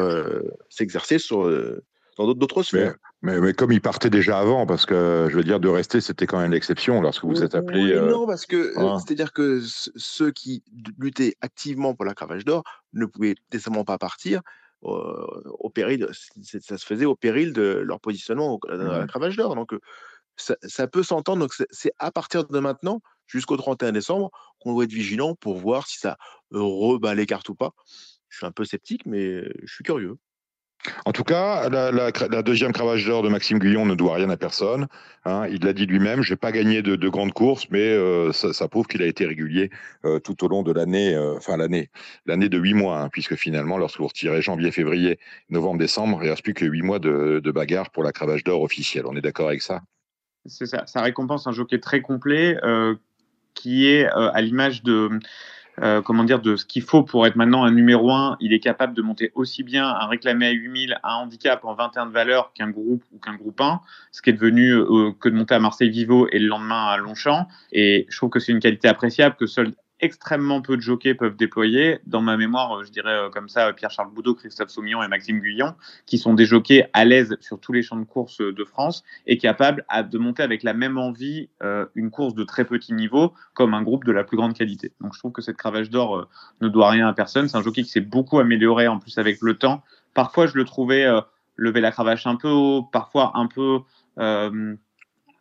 [0.69, 1.51] s'exercer sur,
[2.17, 2.97] dans d'autres sphères.
[3.23, 6.27] Mais, mais, comme il partait déjà avant, parce que je veux dire, de rester, c'était
[6.27, 7.95] quand même l'exception lorsque vous êtes appelé.
[8.01, 10.63] Non, parce que c'est-à-dire que ceux qui
[10.99, 12.63] luttaient activement pour la cravache d'or
[12.93, 14.43] ne pouvaient décemment pas partir
[14.83, 19.57] au péril, ça se faisait au péril de leur positionnement dans la mmh cravache d'or.
[19.57, 19.73] Donc,
[20.37, 21.41] ça, peut s'entendre.
[21.41, 25.87] Donc, c'est à partir de maintenant, jusqu'au 31 décembre, qu'on doit être vigilant pour voir
[25.87, 26.17] si ça
[26.51, 27.73] rebat les cartes ou pas.
[28.29, 30.17] Je suis un peu sceptique, mais je suis curieux.
[31.05, 34.87] En tout cas, la, deuxième cravache d'or de Maxime Guyon ne doit rien à personne.
[35.25, 35.47] Hein.
[35.51, 38.87] il l'a dit lui-même, je n'ai pas gagné de, grandes courses, mais euh, ça, prouve
[38.87, 39.71] qu'il a été régulier
[40.05, 41.91] euh, tout au long de l'année, euh, l'année,
[42.27, 45.19] l'année de huit mois, hein, puisque finalement, lorsque vous retirez janvier, février,
[45.51, 48.45] novembre, décembre, il ne reste plus que huit mois de, de bagarre pour la cravache
[48.45, 49.07] d'or officielle.
[49.07, 49.83] On est d'accord avec ça?
[50.47, 50.87] C'est ça.
[50.87, 52.57] Ça récompense un jockey très complet
[53.55, 55.19] qui est à l'image de
[55.83, 58.37] euh, comment dire, de ce qu'il faut pour être maintenant un numéro 1.
[58.41, 62.07] Il est capable de monter aussi bien un réclamé à 8000, un handicap en 21
[62.07, 63.81] de valeur qu'un groupe ou qu'un groupe 1,
[64.13, 66.97] ce qui est devenu euh, que de monter à Marseille Vivo et le lendemain à
[66.97, 67.47] Longchamp.
[67.73, 71.37] Et je trouve que c'est une qualité appréciable que seul extrêmement peu de jockeys peuvent
[71.37, 72.01] déployer.
[72.07, 75.75] Dans ma mémoire, je dirais euh, comme ça Pierre-Charles Boudot, Christophe Soumillon et Maxime Guyon,
[76.07, 79.39] qui sont des jockeys à l'aise sur tous les champs de course de France et
[79.39, 83.75] capables de monter avec la même envie euh, une course de très petit niveau comme
[83.75, 84.93] un groupe de la plus grande qualité.
[85.01, 86.29] Donc je trouve que cette cravache d'or euh,
[86.61, 87.49] ne doit rien à personne.
[87.49, 89.83] C'est un jockey qui s'est beaucoup amélioré en plus avec le temps.
[90.15, 91.07] Parfois, je le trouvais
[91.57, 93.81] lever la cravache un peu haut, parfois un peu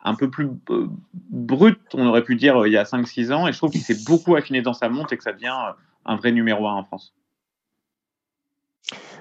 [0.06, 3.48] un peu plus euh, brut, on aurait pu dire, euh, il y a 5-6 ans.
[3.48, 5.74] Et je trouve qu'il s'est beaucoup affiné dans sa monte et que ça devient euh,
[6.06, 7.14] un vrai numéro 1 en France.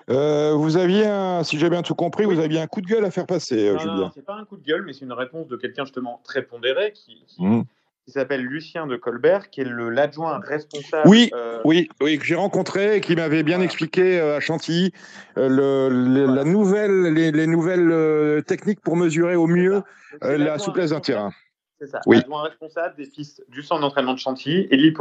[0.06, 3.10] vous aviez, un, si j'ai bien tout compris, vous aviez un coup de gueule à
[3.10, 3.96] faire passer, non, Julien.
[3.96, 6.42] Non, c'est pas un coup de gueule, mais c'est une réponse de quelqu'un justement très
[6.42, 7.62] pondéré qui, mmh
[8.04, 11.08] qui s'appelle Lucien de Colbert, qui est l'adjoint responsable.
[11.08, 14.92] Oui, euh, oui, oui, que j'ai rencontré, qui m'avait bien expliqué euh, à Chantilly
[15.38, 19.82] euh, le, la nouvelle, les, nouvelles techniques pour mesurer au mieux
[20.20, 21.32] la souplesse d'un terrain.
[21.80, 22.18] C'est ça, oui.
[22.18, 24.94] l'adjoint responsable des pistes du centre d'entraînement de Chantilly et de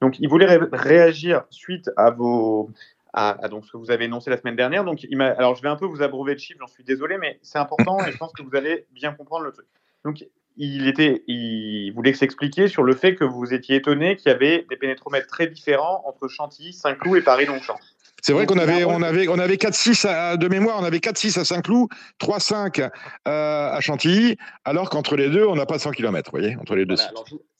[0.00, 2.70] Donc, il voulait réagir suite à vos.
[3.14, 4.84] À, donc, ce que vous avez énoncé la semaine dernière.
[4.84, 7.38] Donc, il alors, je vais un peu vous abreuver de chiffres, j'en suis désolé, mais
[7.42, 9.66] c'est important et je pense que vous allez bien comprendre le truc.
[10.02, 10.24] Donc,
[10.56, 14.66] il, était, il voulait s'expliquer sur le fait que vous étiez étonné qu'il y avait
[14.68, 17.78] des pénétromètres très différents entre Chantilly, Saint-Cloud et Paris-Longchamp.
[18.22, 21.44] C'est vrai qu'on avait, on avait, on avait 4-6 de mémoire, on avait 4-6 à
[21.44, 21.88] Saint-Cloud,
[22.20, 22.88] 3-5 euh,
[23.26, 26.86] à Chantilly, alors qu'entre les deux, on n'a pas 100 km, vous voyez, entre les
[26.86, 26.94] deux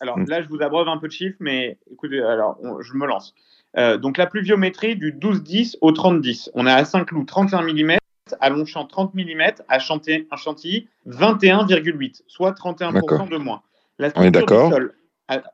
[0.00, 0.28] Alors, mm.
[0.28, 3.34] là, je vous abreuve un peu de chiffres, mais écoutez, alors, je me lance.
[3.76, 6.50] Euh, donc, la pluviométrie du 12-10 au 30-10.
[6.54, 7.96] On a à Saint-Cloud 31 mm,
[8.40, 13.62] à Longchamp 30 mm, à Chantilly, Chantilly 21,8, soit 31% de moins.
[13.98, 14.94] La structure du sol,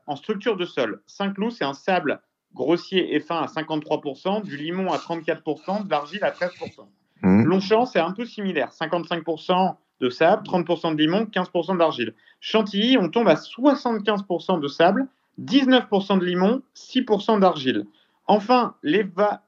[0.07, 2.21] en structure de sol, Saint-Cloud, c'est un sable
[2.53, 6.87] grossier et fin à 53%, du limon à 34%, de l'argile à 13%.
[7.21, 7.43] Mmh.
[7.43, 12.13] Longchamp, c'est un peu similaire, 55% de sable, 30% de limon, 15% d'argile.
[12.39, 15.07] Chantilly, on tombe à 75% de sable,
[15.41, 17.85] 19% de limon, 6% d'argile.
[18.27, 19.43] Enfin, les, va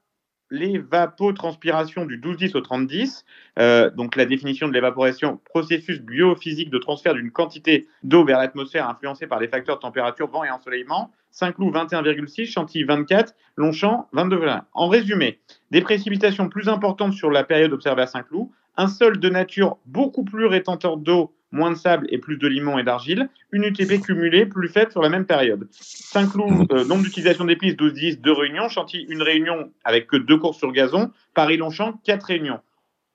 [0.52, 3.24] l'évapotranspiration du 12-10 au 30-10.
[3.58, 8.88] Euh, donc la définition de l'évaporation, processus biophysique de transfert d'une quantité d'eau vers l'atmosphère
[8.88, 11.10] influencée par les facteurs de température, vent et ensoleillement.
[11.30, 14.42] Saint-Cloud 21,6, Chantilly 24, Longchamp 22.
[14.74, 15.40] En résumé,
[15.70, 20.24] des précipitations plus importantes sur la période observée à Saint-Cloud, un sol de nature beaucoup
[20.24, 24.46] plus rétenteur d'eau moins de sable et plus de limon et d'argile, une UTP cumulée
[24.46, 25.68] plus faible sur la même période.
[25.70, 28.68] Saint-Cloud, euh, nombre d'utilisation des pistes 12-10, deux réunions.
[28.68, 31.10] Chantilly, une réunion avec que deux courses sur gazon.
[31.34, 32.60] Paris-Longchamp, quatre réunions.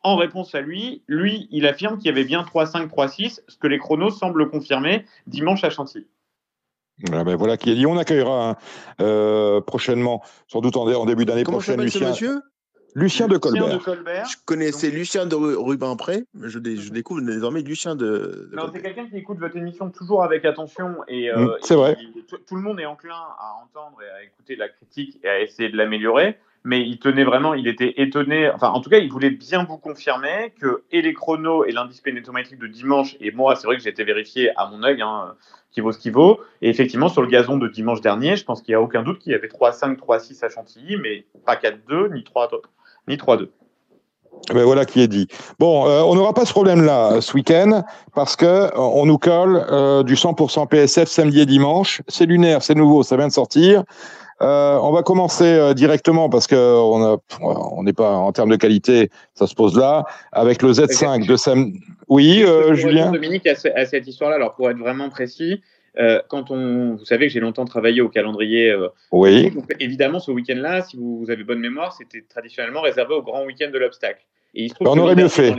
[0.03, 3.67] En réponse à lui, lui, il affirme qu'il y avait bien 3-5, 3-6, ce que
[3.67, 6.07] les chronos semblent confirmer dimanche à Chantilly.
[7.11, 7.85] Ah ben voilà qui est dit.
[7.85, 8.55] On accueillera hein,
[9.01, 12.09] euh, prochainement, sans doute en, début d'année prochaine, Lucien.
[12.09, 12.39] monsieur?
[12.95, 13.79] Lucien de Colbert.
[14.25, 18.49] Je connaissais Lucien de Rubin-Pré, mais je, je, découvre désormais Lucien de.
[18.53, 21.97] non, c'est quelqu'un qui écoute votre émission toujours avec attention et, euh, mmh, c'est vrai.
[22.47, 25.69] tout le monde est enclin à entendre et à écouter la critique et à essayer
[25.69, 26.37] de l'améliorer.
[26.63, 28.49] mais il tenait vraiment, il était étonné.
[28.49, 32.01] Enfin, en tout cas, il voulait bien vous confirmer que et les chronos et l'indice
[32.01, 35.35] pénétométrique de dimanche, et moi, c'est vrai que j'ai été vérifié à mon œil, hein,
[35.71, 36.41] qui vaut ce qui vaut.
[36.61, 39.19] Et effectivement, sur le gazon de dimanche dernier, je pense qu'il n'y a aucun doute
[39.19, 42.61] qu'il y avait 3-5, 3-6 à Chantilly, mais pas 4-2, ni 3-2.
[43.07, 43.49] Ni 3-2.
[44.53, 45.27] Ben voilà qui est dit.
[45.59, 47.83] Bon, euh, on n'aura pas ce problème-là ce week-end
[48.15, 52.01] parce que euh, on nous colle euh, du 100% PSF samedi et dimanche.
[52.07, 53.83] C'est lunaire, c'est nouveau, ça vient de sortir.
[54.39, 59.55] on va commencer directement parce que on n'est pas en termes de qualité, ça se
[59.55, 61.81] pose là avec le Z5 de samedi.
[62.07, 63.11] Oui, Julien?
[63.11, 64.37] Dominique à, cette histoire-là.
[64.37, 65.61] Alors pour être vraiment précis,
[66.27, 68.75] quand on, vous savez que j'ai longtemps travaillé au calendrier.
[69.11, 69.51] oui.
[69.79, 73.69] évidemment, ce week-end-là, si vous, vous, avez bonne mémoire, c'était traditionnellement réservé au grand week-end
[73.71, 74.25] de l'obstacle.
[74.53, 75.53] Et il se trouve on aurait mieux fait.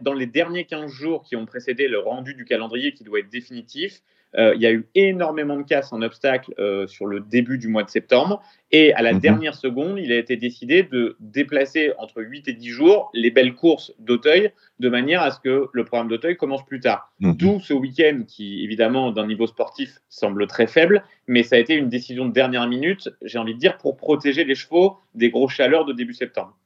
[0.00, 3.30] Dans les, derniers 15 jours qui ont précédé le rendu du calendrier qui doit être
[3.30, 7.58] définitif, euh, il y a eu énormément de casse en obstacle euh, sur le début
[7.58, 8.42] du mois de septembre.
[8.72, 9.20] Et à la mhm.
[9.20, 13.54] dernière seconde, il a été décidé de déplacer entre 8 et 10 jours les belles
[13.54, 17.12] courses d'Auteuil de manière à ce que le programme d'Auteuil commence plus tard.
[17.20, 17.36] Mhm.
[17.36, 21.74] D'où ce week-end qui, évidemment, d'un niveau sportif, semble très faible, mais ça a été
[21.74, 25.52] une décision de dernière minute, j'ai envie de dire, pour protéger les chevaux des grosses
[25.52, 26.56] chaleurs de début septembre.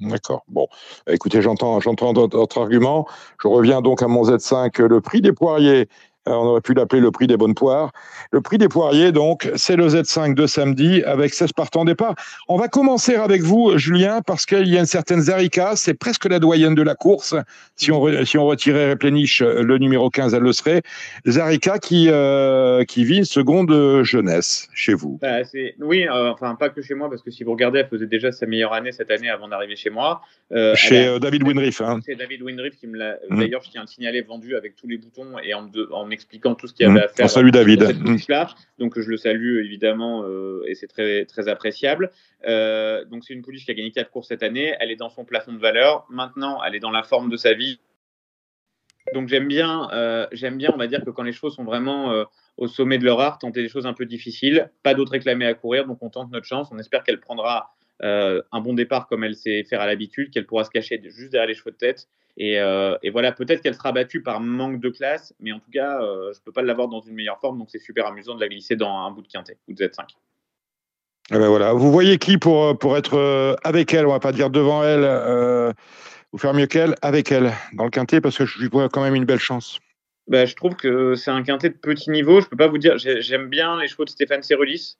[0.00, 0.44] D'accord.
[0.46, 0.68] Bon,
[1.08, 3.08] écoutez, j'entends, j'entends d'autres arguments.
[3.42, 4.80] Je reviens donc à mon Z5.
[4.82, 5.86] Le prix des poiriers euh,
[6.28, 7.92] on aurait pu l'appeler le prix des bonnes poires.
[8.30, 12.14] Le prix des poiriers, donc, c'est le Z5 de samedi avec 16 partants départ.
[12.48, 16.26] On va commencer avec vous, Julien, parce qu'il y a une certaine Zarika, c'est presque
[16.26, 17.34] la doyenne de la course.
[17.76, 20.82] Si on, si on retirait Replenish, le numéro 15, elle le serait.
[21.26, 25.18] Zarika qui, euh, qui vit une seconde jeunesse chez vous.
[25.20, 25.38] Bah,
[25.80, 28.32] oui, euh, enfin, pas que chez moi, parce que si vous regardez, elle faisait déjà
[28.32, 30.20] sa meilleure année cette année avant d'arriver chez moi.
[30.74, 31.80] chez David Winriff.
[31.80, 32.00] Hein.
[32.04, 33.16] C'est David Winriff qui me l'a.
[33.30, 33.38] Mmh.
[33.38, 36.56] D'ailleurs, je tiens à le signaler vendu avec tous les boutons et en, en expliquant
[36.56, 37.30] tout ce qu'il y avait à faire.
[37.30, 37.80] Salut David.
[38.78, 42.10] Donc je le salue évidemment euh, et c'est très, très appréciable.
[42.46, 44.74] Euh, donc c'est une pouliche qui a gagné 4 courses cette année.
[44.80, 46.06] Elle est dans son plafond de valeur.
[46.10, 47.78] Maintenant, elle est dans la forme de sa vie.
[49.14, 52.24] Donc j'aime bien, euh, j'aime bien, on va dire que quand les chevaux sont vraiment
[52.56, 54.70] au sommet de leur art, tenter des choses un peu difficiles.
[54.82, 56.68] Pas d'autres réclamés à courir, donc on tente notre chance.
[56.72, 57.70] On espère qu'elle prendra
[58.00, 61.48] un bon départ comme elle sait faire à l'habitude, qu'elle pourra se cacher juste derrière
[61.48, 62.08] les chevaux de tête
[62.40, 66.00] euh, et, voilà, peut-être qu'elle sera battue par manque de classe, mais en tout cas,
[66.02, 68.40] euh, je ne peux pas l'avoir dans une meilleure forme, donc c'est super amusant de
[68.40, 70.04] la glisser dans un bout de quintet ou de Z5.
[71.30, 71.72] Eh ben voilà.
[71.72, 75.74] Vous voyez qui pour, pour être euh, avec elle, on va pas dire devant elle,
[76.32, 79.02] ou faire mieux qu'elle, avec elle dans le quintet, parce que je lui vois quand
[79.02, 79.80] même une belle chance.
[80.28, 82.40] Bah, je trouve que c'est un quintet de petit niveau.
[82.40, 84.96] Je peux pas vous dire, j'aime bien les chevaux de Stéphane Cerulis.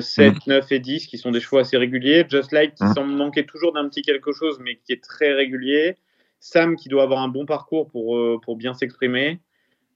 [0.00, 2.24] 7, 9 et 10 qui sont des chevaux assez réguliers.
[2.28, 2.94] Just Like qui mmh.
[2.94, 5.96] semble manquer toujours d'un petit quelque chose mais qui est très régulier.
[6.40, 9.40] Sam qui doit avoir un bon parcours pour, euh, pour bien s'exprimer.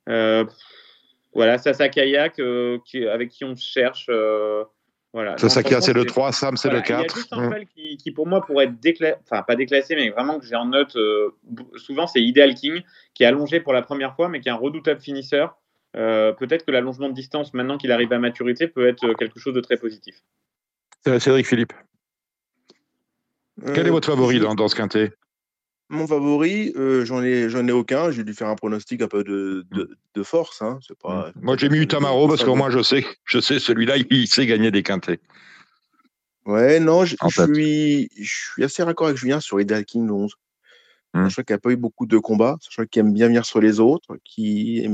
[0.08, 0.44] Euh,
[1.34, 4.10] voilà, Sasa Kayak euh, qui, avec qui on cherche.
[5.12, 5.36] voilà.
[5.36, 6.88] Sasa Kayak, c'est le 3, Sam, c'est le 4.
[6.88, 7.64] Il y a juste un mmh.
[7.74, 10.66] qui, qui, pour moi, pourrait être déclassé, enfin pas déclassé, mais vraiment que j'ai en
[10.66, 10.96] note
[11.76, 12.82] souvent, c'est Ideal King,
[13.14, 15.58] qui est allongé pour la première fois, mais qui est un redoutable finisseur.
[15.92, 19.60] Peut-être que l'allongement de distance, maintenant qu'il arrive à maturité, peut être quelque chose de
[19.60, 20.16] très positif.
[21.04, 21.72] Cédric Philippe.
[23.74, 25.12] Quel est votre favori dans, dans ce quintet?
[25.90, 28.10] Mon favori, euh, j'en ai, j'en ai aucun.
[28.10, 30.60] J'ai dû faire un pronostic un peu de, de, force.
[30.60, 30.78] Hein.
[30.86, 31.40] C'est pas, mmh.
[31.40, 34.70] Moi, j'ai mis Utamaro parce qu'au moins, je sais, je sais celui-là, il sait gagner
[34.70, 35.18] des quintés.
[36.44, 40.34] Ouais, non, je, suis, je suis assez raccord avec Julien sur Ideal King 11.
[41.14, 43.60] Je crois qu'il n'a pas eu beaucoup de combats, crois qu'il aime bien venir sur
[43.60, 44.86] les autres, qui,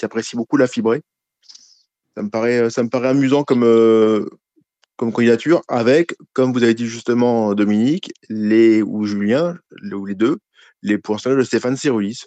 [0.00, 1.02] qui apprécie beaucoup la fibrée.
[2.16, 4.28] Ça me paraît, ça me paraît amusant comme, euh,
[4.96, 9.58] comme candidature avec, comme vous avez dit justement Dominique, les ou Julien,
[9.92, 10.38] ou les deux,
[10.82, 12.24] les pourcentages de Stéphane Cyrulis.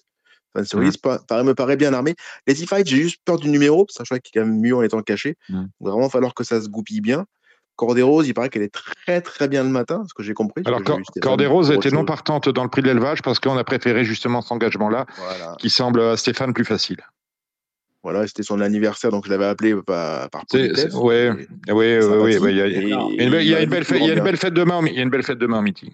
[0.51, 1.43] Stéphane Cyrulis mmh.
[1.43, 2.15] me paraît bien armé.
[2.47, 4.61] Les e-fights, j'ai juste peur du numéro, parce que je crois qu'il est quand même
[4.61, 5.35] mieux en étant caché.
[5.49, 5.63] Mmh.
[5.81, 7.25] Il va vraiment falloir que ça se goupille bien.
[7.75, 10.61] Cordérose, il paraît qu'elle est très très bien le matin, ce que j'ai compris.
[10.67, 10.81] Alors
[11.21, 14.51] Cordérose était non partante dans le prix de l'élevage parce qu'on a préféré justement cet
[14.51, 15.07] engagement-là,
[15.57, 17.01] qui semble à Stéphane plus facile.
[18.03, 22.35] Voilà, c'était son anniversaire, donc je l'avais appelé par, par Oui, oui, oui.
[23.17, 24.01] Il y a une belle fête
[24.51, 24.81] demain.
[24.85, 25.93] Il y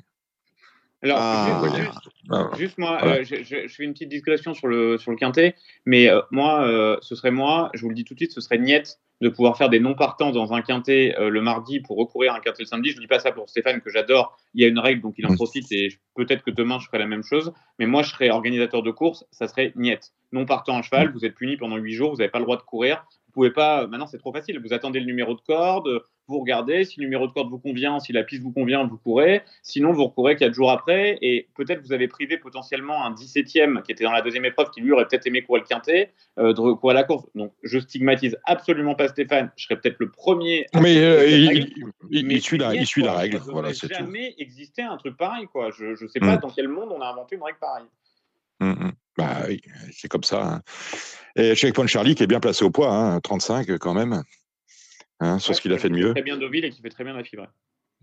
[1.02, 2.52] Alors, ah.
[2.58, 6.22] juste, moi, euh, je, fais une petite digression sur le, sur le quintet, mais euh,
[6.30, 9.00] moi, euh, ce serait moi, je vous le dis tout de suite, ce serait Niette
[9.22, 12.64] de pouvoir faire des non-partants dans un quintet le mardi pour recourir à un quintet
[12.64, 12.92] le samedi.
[12.92, 14.38] Je ne dis pas ça pour Stéphane, que j'adore.
[14.54, 17.00] Il y a une règle, donc il en profite et peut-être que demain, je ferai
[17.00, 17.52] la même chose.
[17.80, 20.14] Mais moi, je serais organisateur de course, ça serait Niette.
[20.32, 22.56] Non partant en cheval, vous êtes puni pendant huit jours, vous n'avez pas le droit
[22.56, 23.04] de courir.
[23.28, 26.86] Vous pouvez pas, maintenant c'est trop facile, vous attendez le numéro de corde, vous regardez,
[26.86, 29.42] si le numéro de corde vous convient, si la piste vous convient, vous courez.
[29.64, 33.92] Sinon, vous recourez quatre jours après et peut-être vous avez privé potentiellement un 17e qui
[33.92, 36.74] était dans la deuxième épreuve qui lui aurait peut-être aimé courir le quintet, euh, de
[36.74, 37.26] courir la course.
[37.34, 39.52] Donc, je stigmatise absolument pas Stéphane.
[39.58, 40.68] Je serais peut-être le premier.
[40.80, 43.38] Mais euh, il, il, suit la, il suit la règle.
[43.48, 45.48] Voilà, c'est jamais existé un truc pareil.
[45.52, 45.72] Quoi.
[45.72, 46.42] Je ne sais pas mm.
[46.42, 47.88] dans quel monde on a inventé une règle pareille.
[48.60, 48.92] Mm, mm.
[49.18, 49.62] Bah oui,
[49.92, 50.46] c'est comme ça.
[50.46, 50.62] Hein.
[51.36, 54.22] Et Checkpoint Charlie qui est bien placé au poids, hein, 35 quand même.
[55.20, 56.14] Hein, sur ce qu'il a fait de mieux.
[56.14, 57.48] Très bien Deauville et qui fait très bien la fibre.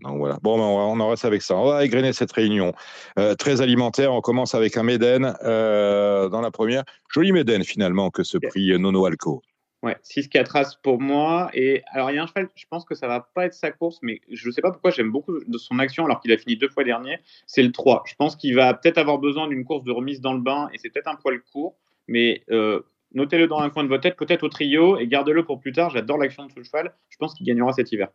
[0.01, 0.37] Donc voilà.
[0.43, 1.55] Bon, ben, on, en reste avec ça.
[1.55, 2.73] On va égrener cette réunion.
[3.17, 4.13] Euh, très alimentaire.
[4.13, 6.83] On commence avec un Méden euh, dans la première.
[7.11, 9.41] Joli Méden finalement que ce prix Nono Alco.
[9.83, 11.49] Ouais, 6-4 As pour moi.
[11.53, 13.71] Et alors, il y a un cheval, je pense que ça va pas être sa
[13.71, 16.37] course, mais je ne sais pas pourquoi j'aime beaucoup de son action alors qu'il a
[16.37, 17.19] fini deux fois dernier.
[17.45, 18.03] C'est le 3.
[18.07, 20.77] Je pense qu'il va peut-être avoir besoin d'une course de remise dans le bain et
[20.77, 22.81] c'est peut-être un poil court, mais euh,
[23.17, 25.89] Notez-le dans un coin de votre tête, peut-être au trio, et gardez-le pour plus tard.
[25.89, 26.95] J'adore l'action de ce cheval.
[27.09, 28.09] Je pense qu'il gagnera cet hiver.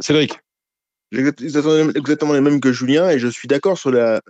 [0.00, 0.32] Cédric
[1.12, 4.20] exactement les mêmes que Julien, et je suis d'accord sur la,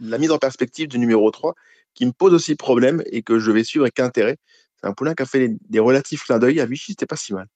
[0.00, 1.54] mise en perspective du numéro 3,
[1.94, 4.36] qui me pose aussi problème et que je vais suivre avec intérêt.
[4.80, 6.60] C'est un poulain qui a fait des relatifs clins d'œil.
[6.60, 7.46] À Vichy, c'était pas si mal.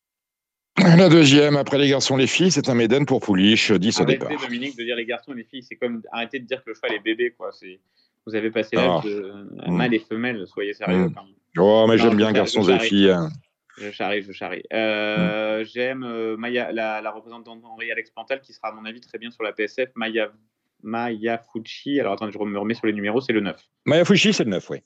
[0.79, 4.05] La deuxième, après les garçons et les filles, c'est un Méden pour Pouliche, 10 au
[4.05, 4.29] départ.
[4.29, 5.63] Arrêtez, Dominique, de dire les garçons et les filles.
[5.63, 7.35] C'est comme arrêter de dire que le cheval est bébé.
[7.37, 7.51] Quoi.
[7.53, 7.81] C'est
[8.29, 9.01] vous avez passé l'âge ah.
[9.05, 9.33] de
[9.67, 9.75] mm.
[9.75, 11.09] mâle et femelle, soyez sérieux.
[11.09, 11.15] Mm.
[11.59, 13.11] Oh, mais j'aime bien garçons et filles.
[13.11, 13.31] Hein.
[13.79, 14.63] Je charrie, je charrie.
[14.73, 15.65] Euh, mm.
[15.65, 19.31] J'aime euh, Maya, la, représentante Henri Alex Pantal, qui sera, à mon avis, très bien
[19.31, 19.91] sur la PSF.
[19.95, 20.31] Maya,
[20.83, 21.99] Maya Fucci.
[22.01, 23.57] Alors, attendez, je me remets sur les numéros, c'est le 9.
[23.87, 24.79] Maya Fucci, c'est le 9, oui.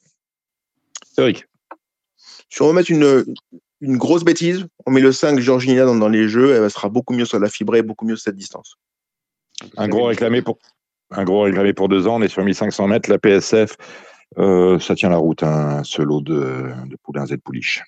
[1.18, 1.44] Eric.
[2.48, 3.24] Si on remet une,
[3.80, 7.14] une grosse bêtise, on met le 5 Georgina dans, dans les jeux, elle sera beaucoup
[7.14, 8.76] mieux sur la fibrée, beaucoup mieux sur cette distance.
[9.76, 10.58] Un gros réclamé pour,
[11.12, 13.10] un gros réclamé pour deux ans, on est sur 1500 mètres.
[13.10, 13.76] La PSF,
[14.38, 17.82] euh, ça tient la route, hein, ce lot de, de poulains et de pouliches.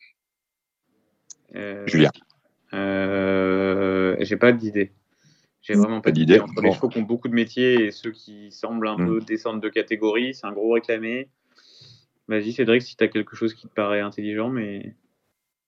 [1.54, 2.10] Euh, Julien.
[2.72, 4.92] Euh, J'ai pas d'idée.
[5.62, 6.40] J'ai vraiment pas, d'idée.
[6.40, 9.06] Entre les chevaux qui ont beaucoup de métiers et ceux qui semblent un hmm.
[9.06, 11.30] peu descendre de catégorie, c'est un gros réclamé.
[12.28, 14.94] Vas-y, Cédric, si tu as quelque chose qui te paraît intelligent, mais.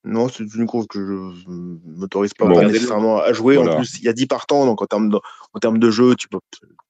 [0.07, 3.59] Non, c'est une course que je ne m'autorise pas nécessairement à jouer.
[3.59, 5.19] En plus, il y a 10 partants, donc en termes de,
[5.53, 6.39] en termes de jeu, tu peux,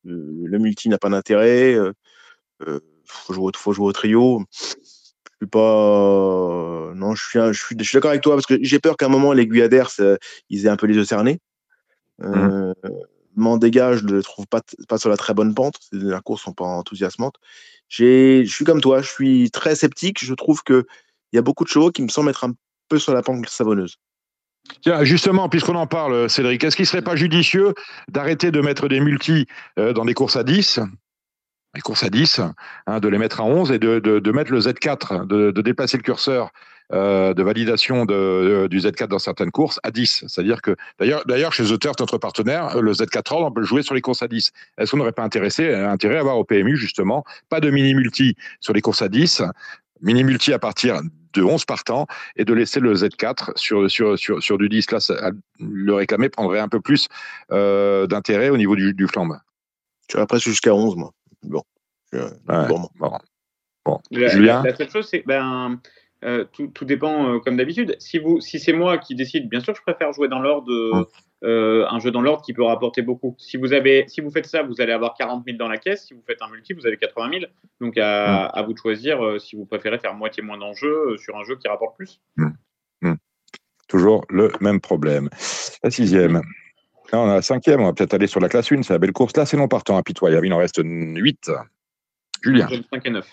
[0.07, 1.73] euh, le multi n'a pas d'intérêt.
[1.73, 1.93] Il euh,
[2.69, 4.45] euh, faut, jouer, faut jouer au trio.
[4.53, 6.93] Je suis pas.
[6.95, 9.07] non, je suis, je suis, je suis d'accord avec toi parce que j'ai peur qu'à
[9.07, 9.91] un moment, les Guyadères,
[10.51, 11.41] ils aient un peu les yeux cernés.
[12.19, 12.73] Mmh.
[13.35, 15.77] M'en dégage, je ne le trouve pas, pas sur la très bonne pente.
[15.93, 17.37] Les courses sont pas enthousiasmantes.
[17.89, 20.23] Je suis comme toi, je suis très sceptique.
[20.23, 20.85] Je trouve qu'il
[21.33, 22.53] y a beaucoup de chevaux qui me semblent être un
[22.89, 23.97] peu sur la pente savonneuse.
[24.83, 27.75] Tiens, justement, puisqu'on en parle, Cédric, est-ce qu'il ne serait pas judicieux
[28.09, 29.47] d'arrêter de mettre des multis
[29.79, 30.81] euh, dans des courses à 10
[31.75, 32.41] les courses à 10,
[32.87, 36.51] hein, de les mettre à 11 et de, mettre le Z4, de, déplacer le curseur
[36.93, 40.25] euh, de validation du Z4 dans certaines courses à 10.
[40.27, 43.95] C'est-à-dire que, d'ailleurs, chez The Turf, notre partenaire, le Z4 on peut le jouer sur
[43.95, 44.53] les courses à 10.
[44.79, 48.81] Est-ce qu'on n'aurait pas intérêt à avoir au PMU, justement, pas de mini-multi sur les
[48.81, 49.43] courses à 10,
[50.01, 51.01] mini-multi à partir
[51.37, 52.07] de 11 partants
[52.37, 54.91] et de laisser le Z4 sur, sur, sur, sur du 10.
[54.91, 55.31] Là,
[55.61, 57.09] le réclamer prendrait un peu plus
[57.53, 59.37] euh, d'intérêt au niveau du, du flambe.
[60.09, 61.13] Tu vas presque jusqu'à 11, moi.
[61.43, 61.63] Bon.
[62.13, 62.89] bon.
[62.99, 64.01] bon.
[64.11, 65.81] La, la, seule chose, c'est ben,
[66.25, 67.97] euh, tout, tout, dépend euh, comme d'habitude.
[67.99, 71.07] Si, vous, si c'est moi qui décide, bien sûr, je préfère jouer dans l'ordre hum.
[71.45, 73.35] Euh, un jeu dans l'ordre qui peut rapporter beaucoup.
[73.39, 76.07] Si vous, avez, si vous faites ça, vous allez avoir 40 000 dans la caisse.
[76.07, 77.45] Si vous faites un multi, vous avez 80 000.
[77.81, 78.65] Donc à, mm.
[78.65, 81.57] vous de choisir euh, si vous préférez faire moitié moins d'enjeux euh, sur un jeu
[81.57, 82.21] qui rapporte plus.
[82.37, 82.49] Mm.
[83.03, 83.15] Mm.
[83.89, 85.29] Toujours le même problème.
[85.83, 86.41] La sixième.
[87.13, 88.99] Là, on a la cinquième, on va peut-être aller sur la classe 1, c'est la
[88.99, 89.37] belle course.
[89.37, 90.47] Là, c'est non partant, impitoyable.
[90.47, 91.51] Il en reste 8.
[92.43, 92.69] Julien.
[92.69, 93.27] 5 et 9.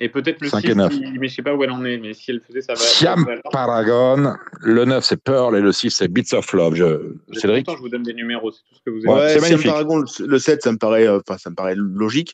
[0.00, 2.30] Et peut-être le 6, mais je ne sais pas où elle en est, mais si
[2.30, 2.78] elle faisait, ça va.
[2.78, 6.76] Siam Paragon, le 9 c'est Pearl et le 6 c'est Beats of Love.
[6.76, 7.14] Je...
[7.32, 9.34] Cédric Je vous donne des numéros, c'est tout ce que vous avez.
[9.34, 12.32] Ouais, Siam Paragon, le 7, ça me paraît, euh, ça me paraît logique.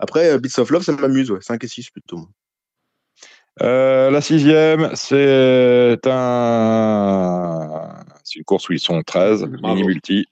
[0.00, 1.40] Après, euh, Beats of Love, ça m'amuse, ouais.
[1.40, 2.26] 5 et 6 plutôt.
[3.62, 7.94] Euh, la sixième, c'est un...
[8.34, 10.26] une course où ils sont 13, mini-multi.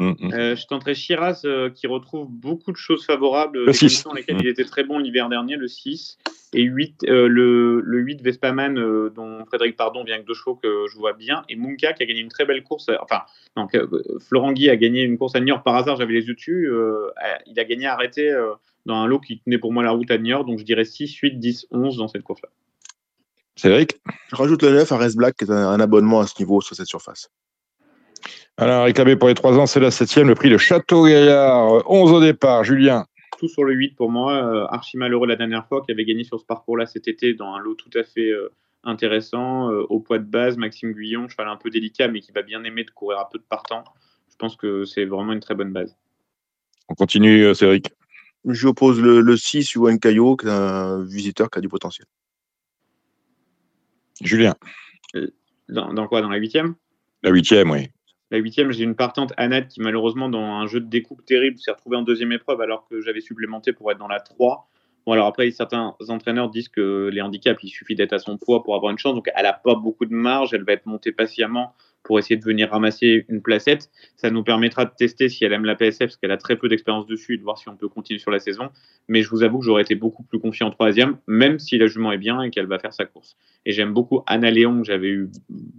[0.00, 0.32] Mm, mm.
[0.32, 3.66] Euh, je tenterai Shiraz euh, qui retrouve beaucoup de choses favorables.
[3.66, 4.04] Le 6.
[4.04, 6.16] Dans lesquelles il était très bon l'hiver dernier, le 6.
[6.54, 8.74] Et 8, euh, le, le 8 Vespaman,
[9.10, 11.42] dont Frédéric Pardon vient avec deux chevaux que je vois bien.
[11.50, 12.86] Et Munka qui a gagné une très belle course.
[13.02, 13.20] Enfin,
[13.56, 13.78] donc,
[14.26, 16.68] Florent Guy a gagné une course à Niort par hasard, j'avais les yeux dessus.
[17.46, 18.34] il a gagné arrêté
[18.86, 20.46] dans un lot qui tenait pour moi la route à Niort.
[20.46, 22.48] Donc je dirais 6, 8, 10, 11 dans cette course-là.
[23.54, 24.00] Cédric?
[24.30, 26.74] Je rajoute le 9 à Res Black qui est un abonnement à ce niveau sur
[26.74, 27.30] cette surface.
[28.56, 32.12] Alors, réclamé pour les 3 ans, c'est la septième, le prix de Château Gaillard, 11
[32.12, 32.64] au départ.
[32.64, 33.06] Julien
[33.38, 36.24] Tout sur le 8 pour moi, euh, archi malheureux la dernière fois, qui avait gagné
[36.24, 38.52] sur ce parcours-là cet été dans un lot tout à fait euh,
[38.84, 39.68] intéressant.
[39.68, 42.84] au poids de base, Maxime Guyon, cheval un peu délicat, mais qui va bien aimer
[42.84, 43.84] de courir un peu de partant.
[44.30, 45.96] Je pense que c'est vraiment une très bonne base.
[46.88, 47.90] On continue, Cédric.
[48.46, 52.06] Je oppose le, le 6, Yuan Caillot, qui est un visiteur qui a du potentiel.
[54.22, 54.54] Julien.
[55.68, 56.20] Dans, quoi?
[56.20, 56.74] Dans la huitième?
[57.22, 57.88] La huitième, oui.
[58.30, 61.72] La huitième, j'ai une partante Annette qui, malheureusement, dans un jeu de découpe terrible, s'est
[61.72, 64.68] retrouvée en deuxième épreuve alors que j'avais supplémenté pour être dans la 3.
[65.04, 68.62] Bon, alors après, certains entraîneurs disent que les handicaps, il suffit d'être à son poids
[68.62, 69.14] pour avoir une chance.
[69.14, 70.54] Donc, elle n'a pas beaucoup de marge.
[70.54, 73.90] Elle va être montée patiemment pour essayer de venir ramasser une placette.
[74.16, 76.68] Ça nous permettra de tester si elle aime la PSF, parce qu'elle a très peu
[76.68, 78.70] d'expérience dessus, et de voir si on peut continuer sur la saison.
[79.08, 81.86] Mais je vous avoue que j'aurais été beaucoup plus confiant en troisième, même si la
[81.86, 83.36] jument est bien et qu'elle va faire sa course.
[83.66, 85.30] Et j'aime beaucoup Anna Léon, que j'avais eu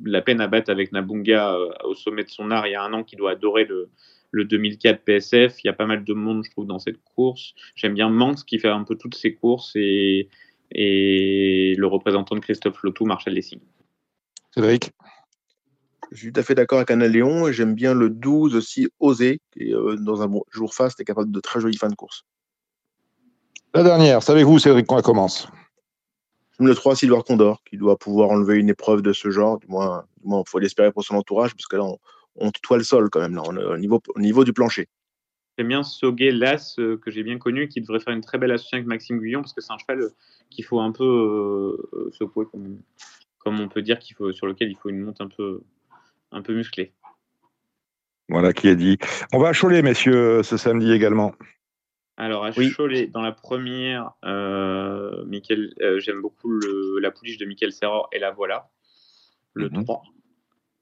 [0.06, 2.84] la peine à battre avec Nabunga euh, au sommet de son art il y a
[2.84, 3.90] un an, qui doit adorer le,
[4.32, 5.64] le 2004 PSF.
[5.64, 7.54] Il y a pas mal de monde, je trouve, dans cette course.
[7.76, 10.30] J'aime bien Manx, qui fait un peu toutes ses courses, et,
[10.72, 13.60] et le représentant de Christophe Lotou, Marshall Lessing.
[14.54, 14.92] Cédric?
[16.12, 17.52] Je suis tout à fait d'accord avec Anna Léon.
[17.52, 21.40] J'aime bien le 12 aussi, Osé, qui euh, dans un jour fast est capable de
[21.40, 22.26] très jolies fins de course.
[23.74, 25.48] La dernière, savez-vous, Cédric, quand elle commence
[26.60, 29.58] Le 3, Silver Condor, qui doit pouvoir enlever une épreuve de ce genre.
[29.60, 31.86] Du moins, il faut l'espérer pour son entourage, parce que là,
[32.36, 34.90] on, tutoie le sol quand même, là, au, niveau, au niveau du plancher.
[35.58, 38.52] J'aime bien Soguet Las, euh, que j'ai bien connu, qui devrait faire une très belle
[38.52, 40.14] association avec Maxime Guyon, parce que c'est un cheval euh,
[40.50, 41.78] qu'il faut un peu
[42.12, 42.80] secouer, comme,
[43.38, 45.62] comme, on peut dire, qu'il faut, sur lequel il faut une monte un peu,
[46.32, 46.94] un peu musclé.
[48.30, 48.98] Voilà qui est dit.
[49.34, 51.34] On va à Cholet, messieurs, ce samedi également.
[52.16, 56.60] Alors, à Cholet, dans la première, euh, euh, j'aime beaucoup
[57.02, 58.70] la pouliche de Michael Serra et la voilà.
[59.54, 60.04] Le 3.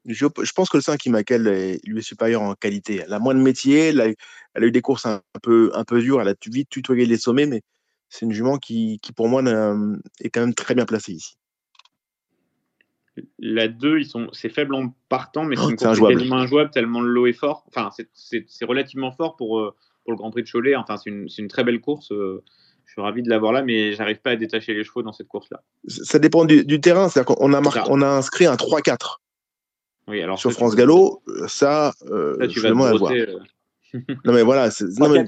[0.05, 0.13] Mhm.
[0.13, 3.01] Je, pense que le 5 Michael lui est supérieur en qualité.
[3.05, 6.21] Elle a moins de métier, elle a, eu des courses un, peu, un peu dures,
[6.21, 7.61] elle a vite tutoyé les sommets, mais
[8.09, 9.41] c'est une jument qui, qui, pour moi,
[10.19, 11.38] est quand même très bien placée ici.
[13.39, 14.01] La 2,
[14.33, 17.65] c'est faible en partant, mais c'est une course quasiment injouable tellement le lot est fort.
[17.67, 20.75] Enfin, c'est relativement fort pour, euh, pour le Grand Prix de Cholet.
[20.75, 22.11] Enfin, c'est une, une, très belle course.
[22.11, 22.43] Euh,
[22.85, 25.27] je suis ravi de l'avoir là, mais j'arrive pas à détacher les chevaux dans cette
[25.27, 25.61] course-là.
[25.87, 27.07] Ça dépend du, terrain.
[27.07, 29.17] C'est-à-dire qu'on a, on a inscrit un 3-4.
[30.07, 33.11] Oui, alors sur France Gallo, ça, euh, tu vas te voir.
[33.93, 34.69] Non mais voilà,
[34.99, 35.25] non, mais,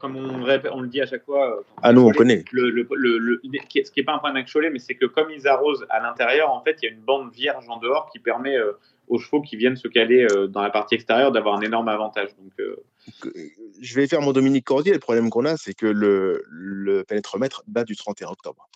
[0.00, 2.44] comme on, on, le dit à chaque fois, euh, ah nous on connaît.
[2.52, 5.48] Le, le, ce qui n'est pas un problème avec Cholet, mais c'est que comme ils
[5.48, 8.56] arrosent à l'intérieur, en fait, il y a une bande vierge en dehors qui permet
[8.56, 8.72] euh,
[9.08, 12.30] aux chevaux qui viennent se caler euh, dans la partie extérieure d'avoir un énorme avantage.
[12.36, 13.32] Donc,
[13.80, 14.92] je vais faire mon Dominique Cordier.
[14.92, 18.68] Le problème qu'on a, c'est que le, le pénétromètre date du 31 octobre.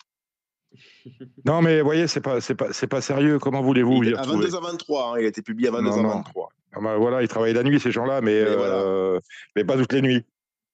[1.45, 3.39] Non, mais vous voyez, c'est pas, c'est pas, c'est pas sérieux.
[3.39, 6.51] Comment voulez-vous À 22 à 23, hein, il a été publié à 22 à 23.
[6.75, 9.19] Ah bah voilà, ils travaillent la nuit, ces gens-là, mais, euh,
[9.57, 10.25] mais, pas toutes les nuits.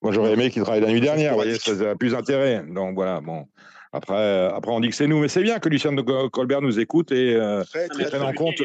[0.03, 2.63] Moi, j'aurais aimé qu'ils travaillent la nuit dernière, vous voyez, ça a plus intérêt.
[2.69, 3.47] Donc voilà, bon.
[3.93, 6.61] Après, euh, après, on dit que c'est nous, mais c'est bien que Lucien de Colbert
[6.61, 7.63] nous écoute et euh,
[8.09, 8.57] prenne en compte.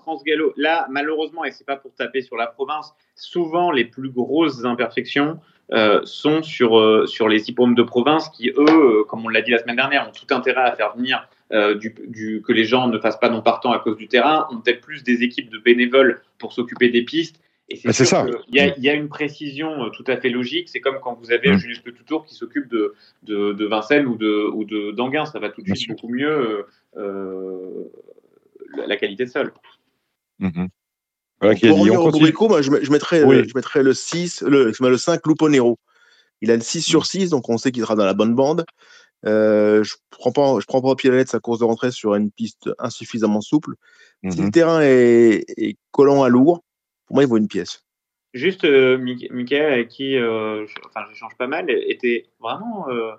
[0.00, 4.10] France Gallo, là, malheureusement, et c'est pas pour taper sur la province, souvent les plus
[4.10, 5.40] grosses imperfections
[6.04, 9.76] sont sur, sur les hippodromes de province qui, eux, comme on l'a dit la semaine
[9.76, 13.28] dernière, ont tout intérêt à faire venir euh, du, que les gens ne fassent pas
[13.28, 16.88] non partant à cause du terrain, ont peut-être plus des équipes de bénévoles pour s'occuper
[16.88, 17.40] des pistes.
[17.68, 18.26] Et c'est ça.
[18.48, 20.68] Il y, a une précision euh, tout à fait logique.
[20.68, 21.58] C'est comme quand vous avez mmh.
[21.58, 22.94] Julius Tour qui s'occupe de,
[23.24, 25.26] de, Vincennes ou de, ou de d'Anguin.
[25.26, 26.66] Ça va tout de suite beaucoup mieux
[26.96, 27.84] euh,
[28.86, 29.52] la qualité de sol.
[30.38, 30.66] Mmh.
[31.40, 35.78] pour revenir au moi, je, mettrais, je mettrais le 6, le, le 5 Luponero.
[36.40, 37.28] Il a le 6 sur 6, mmh.
[37.30, 38.64] donc on sait qu'il sera dans la bonne bande.
[39.26, 41.90] Euh, je prends pas, je prends pas au pied la lettre sa course de rentrée
[41.90, 43.74] sur une piste insuffisamment souple.
[44.28, 46.62] Si le mmh terrain est, collant à lourd,
[47.06, 47.84] pour moi, il vaut une pièce.
[48.34, 53.12] Juste, euh, Michael, avec qui euh, je, enfin, j'échange pas mal, était vraiment euh,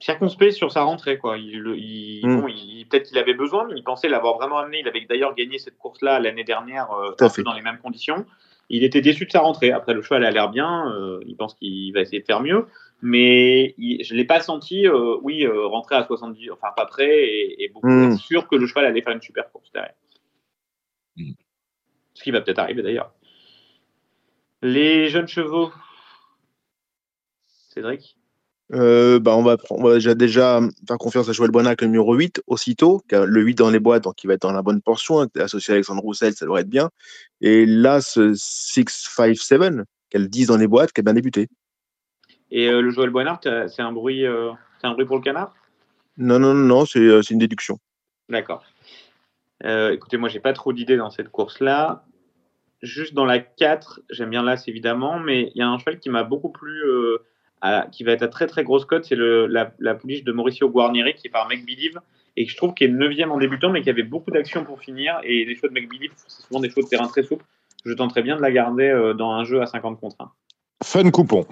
[0.00, 1.18] circonspect sur sa rentrée.
[1.18, 1.38] Quoi.
[1.38, 2.48] Il, mmh.
[2.48, 4.80] il, peut-être qu'il avait besoin, mais il pensait l'avoir vraiment amené.
[4.80, 6.88] Il avait d'ailleurs gagné cette course-là l'année dernière,
[7.18, 8.26] dans les mêmes conditions.
[8.70, 9.72] Il était déçu de sa rentrée.
[9.72, 10.92] Après, le cheval a l'air bien.
[11.26, 12.66] il pense qu'il va essayer de faire mieux
[13.04, 17.26] mais je ne l'ai pas senti, euh, oui, euh, rentrer à 70, enfin pas près,
[17.58, 18.16] et, beaucoup hmm.
[18.16, 19.92] sûr que le cheval allait faire une super course derrière.
[21.18, 21.32] Hmm.
[22.14, 23.12] Ce qui va peut-être arriver d'ailleurs.
[24.62, 25.70] Les jeunes chevaux,
[27.74, 28.16] Cédric?
[28.72, 32.14] Euh, bah on, va, on va déjà, déjà faire confiance à Joël Bonac, le numéro
[32.14, 33.02] 8, aussitôt.
[33.12, 35.20] Le 8 dans les boîtes, donc il va être dans la bonne portion.
[35.20, 36.88] Hein, associé à Alexandre Roussel, ça devrait être bien.
[37.42, 41.48] Et là, ce 6-5-7, qu'elle 10 dans les boîtes, qui a bien débuté.
[42.54, 45.52] Et euh, le Joël Boinard, c'est un bruit, euh, c'est un bruit pour le canard?
[46.16, 47.78] Non, non, non, c'est euh, une déduction.
[48.28, 48.62] D'accord.
[49.62, 52.04] écoutez, moi, j'ai pas trop d'idées dans cette course-là.
[52.80, 56.10] Juste dans la 4, j'aime bien l'As évidemment, mais il y a un cheval qui
[56.10, 56.80] m'a beaucoup plu,
[57.90, 61.14] qui va être à très très grosse cote, c'est la, la pouliche de Mauricio Guarnieri
[61.14, 61.98] qui est par Make Believe,
[62.36, 64.64] et que je trouve qu'il est 9 en débutant, mais qu'il y avait beaucoup d'actions
[64.64, 65.18] pour finir.
[65.24, 67.44] Et les choix de McBilly, c'est souvent des choix de terrain très souples.
[67.84, 70.30] Je tenterais bien de la garder euh, dans un jeu à 50 contre 1.
[70.84, 71.46] Fun coupon.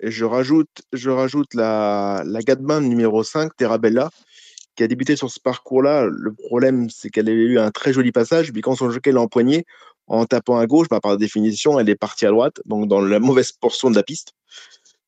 [0.00, 4.10] Je rajoute, je rajoute la, la Gatman numéro 5, Terrabella,
[4.76, 6.06] qui a débuté sur ce parcours-là.
[6.10, 8.52] Le problème, c'est qu'elle a eu un très joli passage.
[8.52, 9.64] Puis quand son jockey l'a empoigné,
[10.06, 13.18] en tapant à gauche, bah, par définition, elle est partie à droite, donc dans la
[13.20, 14.32] mauvaise portion de la piste.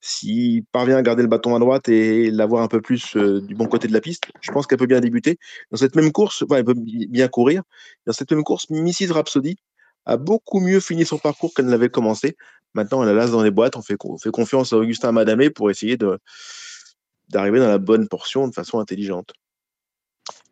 [0.00, 3.56] S'il parvient à garder le bâton à droite et l'avoir un peu plus euh, du
[3.56, 5.36] bon côté de la piste, je pense qu'elle peut bien débuter.
[5.72, 7.62] Dans cette même course, elle peut bien courir.
[8.06, 9.10] Dans cette même course, Mrs.
[9.10, 9.56] Rhapsody
[10.04, 12.36] a beaucoup mieux fini son parcours qu'elle ne l'avait commencé.
[12.76, 13.74] Maintenant, elle a l'as dans les boîtes.
[13.74, 15.96] On fait, on fait confiance à Augustin Madamé pour essayer
[17.30, 19.32] d'arriver dans la bonne portion de façon intelligente.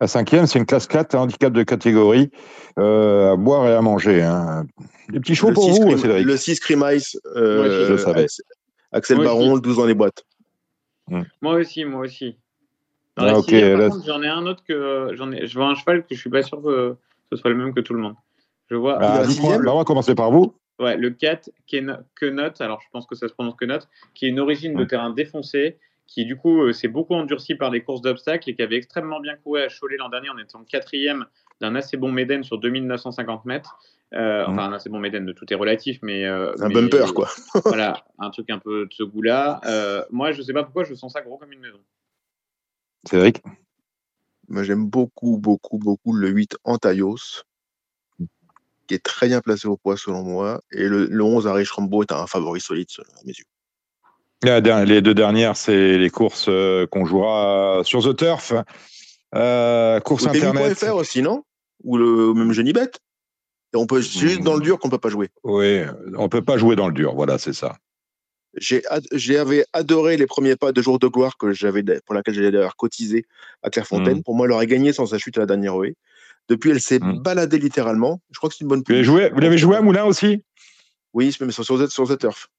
[0.01, 2.31] La cinquième, c'est une classe 4, handicap de catégorie,
[2.79, 4.23] euh, à boire et à manger.
[4.23, 4.65] Hein.
[5.09, 6.25] Des petits chevaux pour vous, Cédric.
[6.25, 7.95] Le 6 Cream Ice, euh,
[8.91, 10.23] Axel Baron, 12 dans les boîtes.
[11.07, 11.21] Hmm.
[11.41, 12.39] Moi aussi, moi aussi.
[13.17, 13.35] ah,
[14.05, 15.45] j'en ai un autre que j'en ai.
[15.45, 16.95] Je vois un cheval que je suis pas sûr que
[17.31, 18.15] ce soit le même que tout le monde.
[18.71, 18.97] Je vois.
[18.99, 20.55] Ah, bah, on va commencer par vous.
[20.79, 23.79] Ouais, le 4, qui est Kenot, alors je pense que ça se prononce Kenot,
[24.13, 27.71] qui est une origine de terrain défoncé, qui du coup euh, s'est beaucoup endurci par
[27.71, 30.63] les courses d'obstacles et qui avait extrêmement bien couru à Cholet l'an dernier en étant
[30.63, 31.25] quatrième
[31.61, 33.79] d'un assez bon Méden sur 2950 mètres.
[34.13, 36.25] Euh, enfin, un assez bon Méden, de tout est relatif, mais.
[36.25, 37.29] Euh, un bumper, quoi.
[37.65, 39.61] voilà, un truc un peu de ce goût-là.
[40.11, 41.79] moi, je sais pas pourquoi je sens ça gros comme une maison.
[43.07, 43.41] Cédric?
[44.47, 47.43] Moi, j'aime beaucoup, beaucoup, beaucoup le 8 Antaios,
[48.87, 50.61] qui est très bien placé au poids selon moi.
[50.71, 53.45] Et le, le 11 Arish Rambo est un favori solide à mes yeux.
[54.43, 58.53] Les deux dernières, c'est les courses euh, qu'on jouera sur The Turf.
[59.33, 60.77] Euh, course internet.
[60.77, 61.43] faire aussi, non?
[61.83, 62.91] Ou le même Genibet
[63.73, 65.29] Et on peut juste dans le dur qu'on peut pas jouer.
[65.43, 65.81] Oui,
[66.15, 67.15] on peut pas jouer dans le dur.
[67.15, 67.77] Voilà, c'est ça.
[68.57, 72.77] J'avais adoré les premiers pas de Jour de gloire que j'avais pour laquelle j'allais d'ailleurs
[72.77, 73.25] cotisé
[73.63, 74.19] à Clairefontaine.
[74.19, 74.23] Mmh.
[74.23, 75.93] Pour moi, elle aurait gagné sans sa chute à la dernière OE.
[76.49, 77.19] Depuis, elle s'est mmh.
[77.19, 78.21] baladée littéralement.
[78.31, 78.83] Je crois que c'est une bonne.
[78.85, 80.43] Vous l'avez joué, vous l'avez joué à Moulin aussi?
[81.13, 82.49] Oui, mais sur, sur, sur The Turf.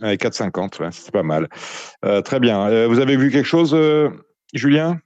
[0.00, 1.48] 4,50, c'est pas mal.
[2.04, 2.68] Euh, très bien.
[2.68, 4.10] Euh, vous avez vu quelque chose, euh,
[4.52, 5.00] Julien?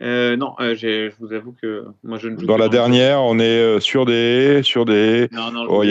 [0.00, 4.60] Non, je vous avoue que moi je ne Dans la dernière, on est sur des.
[4.62, 5.28] Sur des...
[5.32, 5.84] Non, non, oh,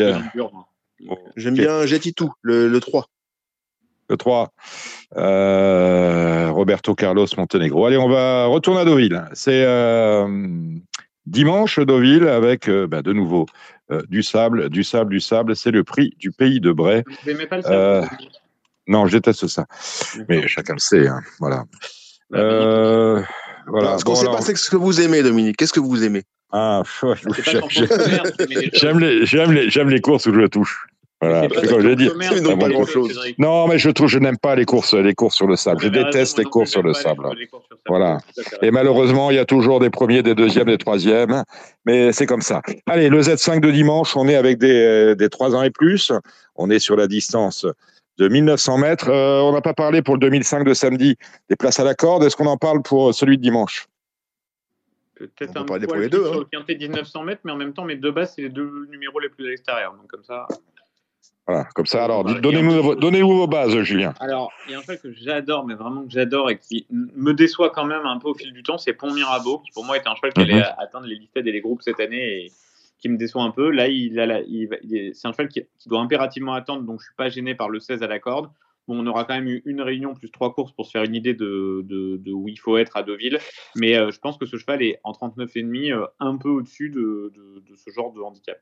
[1.35, 3.09] J'aime bien Jetitou, le, le 3.
[4.09, 4.53] Le 3.
[6.51, 7.85] Roberto Carlos Montenegro.
[7.85, 9.25] Allez, on va retourner à Deauville.
[9.33, 9.65] C'est
[11.27, 13.45] dimanche, Deauville, avec bah, de nouveau
[13.89, 15.55] euh, du sable, du sable, du sable.
[15.55, 17.03] C'est le prix du pays de Bray.
[17.07, 18.05] Vous n'aimez pas le sable euh,
[18.87, 19.65] Non, je déteste ça.
[20.27, 21.07] Mais chacun le sait.
[21.07, 21.63] Hein, voilà.
[22.29, 23.97] Voilà.
[23.97, 25.55] Ce qu'on ne sait pas, c'est ce que vous aimez, Dominique.
[25.57, 26.23] Qu'est-ce que vous aimez?
[26.51, 26.83] Ah,
[28.73, 30.87] j'aime les, les, les courses où je touche.
[31.19, 32.09] Voilà, comme je dit.
[32.59, 33.19] pas grand chose.
[33.39, 35.81] Non, mais je trouve, je n'aime pas les courses, les courses sur le sable.
[35.81, 37.27] Je déteste les courses sur le sable.
[37.87, 38.19] Voilà.
[38.61, 41.43] Et malheureusement, il y a toujours des premiers, des deuxièmes, des troisièmes.
[41.85, 42.61] Mais c'est comme ça.
[42.85, 46.11] Allez, le Z5 de dimanche, on est avec des, des 3 ans et plus.
[46.55, 47.65] On est sur la distance
[48.17, 49.09] de 1900 mètres.
[49.09, 51.15] Euh, on n'a pas parlé pour le 2005 de samedi
[51.49, 52.23] des places à la corde.
[52.23, 53.87] Est-ce qu'on en parle pour celui de dimanche?
[55.15, 56.45] Peut-être un peu pour les deux, sur hein.
[56.51, 59.19] le quintet 1900 mètres, mais en même temps, mes deux bases, c'est les deux numéros
[59.19, 59.93] les plus à l'extérieur.
[59.93, 60.47] Donc comme ça.
[61.47, 64.13] Voilà, comme ça, alors, donnez-nous donnez vos bases, Julien.
[64.19, 67.33] Alors, il y a un truc que j'adore, mais vraiment que j'adore et qui me
[67.33, 69.95] déçoit quand même un peu au fil du temps, c'est Pont Mirabeau, qui pour moi
[69.95, 70.75] est un cheval qui allait mhm.
[70.77, 72.51] atteindre les listes et les groupes cette année et
[72.99, 73.69] qui me déçoit un peu.
[73.69, 74.19] Là, il,
[74.49, 77.69] il, c'est un cheval qui, doit impérativement attendre, donc je ne suis pas gêné par
[77.69, 78.49] le 16 à la corde.
[78.87, 81.15] Bon, on aura quand même eu une réunion plus trois courses pour se faire une
[81.15, 83.39] idée de, de, où il faut être à Deauville.
[83.75, 87.31] Mais euh, je pense que ce cheval est en 39,5 euh, un peu au-dessus de,
[87.35, 88.59] de, ce genre de handicap.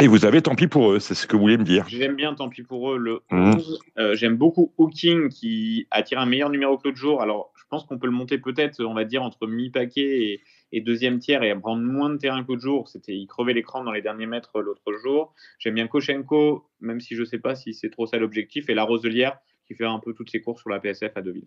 [0.00, 1.86] Et vous avez tant pis pour eux, c'est ce que vous voulez me dire.
[1.88, 3.80] J'aime bien tant pis pour eux le 11.
[3.96, 4.00] Mmh.
[4.00, 7.20] Euh, j'aime beaucoup Hooking qui a tiré un meilleur numéro que l'autre jour.
[7.20, 10.42] Alors, je pense qu'on peut le monter peut-être, on va dire, entre mi-paquet
[10.72, 12.88] et, deuxième tiers et prendre moins de terrain que l'autre jour.
[12.88, 15.34] C'était, il crevait l'écran dans les derniers mètres l'autre jour.
[15.58, 18.70] J'aime bien Koshenko, même si je ne sais pas si c'est trop ça l'objectif.
[18.70, 21.46] Et la Roselière qui fait un peu toutes ses courses sur la PSF à Deauville.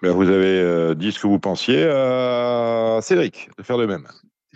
[0.00, 1.82] Ben vous avez euh, dit ce que vous pensiez.
[1.82, 4.06] Euh, Cédric, de faire de même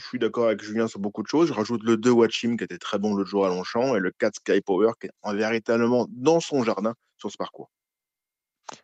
[0.02, 1.48] je suis d'accord avec Julien sur beaucoup de choses.
[1.48, 4.10] Je rajoute le 2 Watchim qui était très bon le jour à Longchamp et le
[4.10, 7.70] 4 Sky Power qui est véritablement dans son jardin sur ce parcours.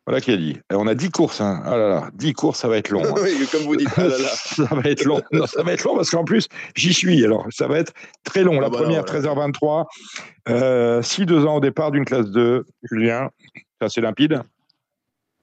[0.06, 0.58] Voilà qui a dit.
[0.70, 1.40] on a 10 courses.
[1.40, 1.62] Hein.
[1.64, 3.04] Ah là là, 10 courses, ça va être long.
[3.04, 3.14] Hein.
[3.22, 3.88] oui, comme vous dites.
[3.96, 5.20] Ah ça va être long.
[5.46, 7.24] ça va être long parce qu'en plus, j'y suis.
[7.24, 7.92] Alors, ça va être
[8.24, 8.58] très long.
[8.58, 9.86] Ah la bah première, 13h23.
[10.46, 12.64] 6-2 euh, ans au départ d'une classe 2.
[12.90, 14.42] Julien, c'est assez limpide?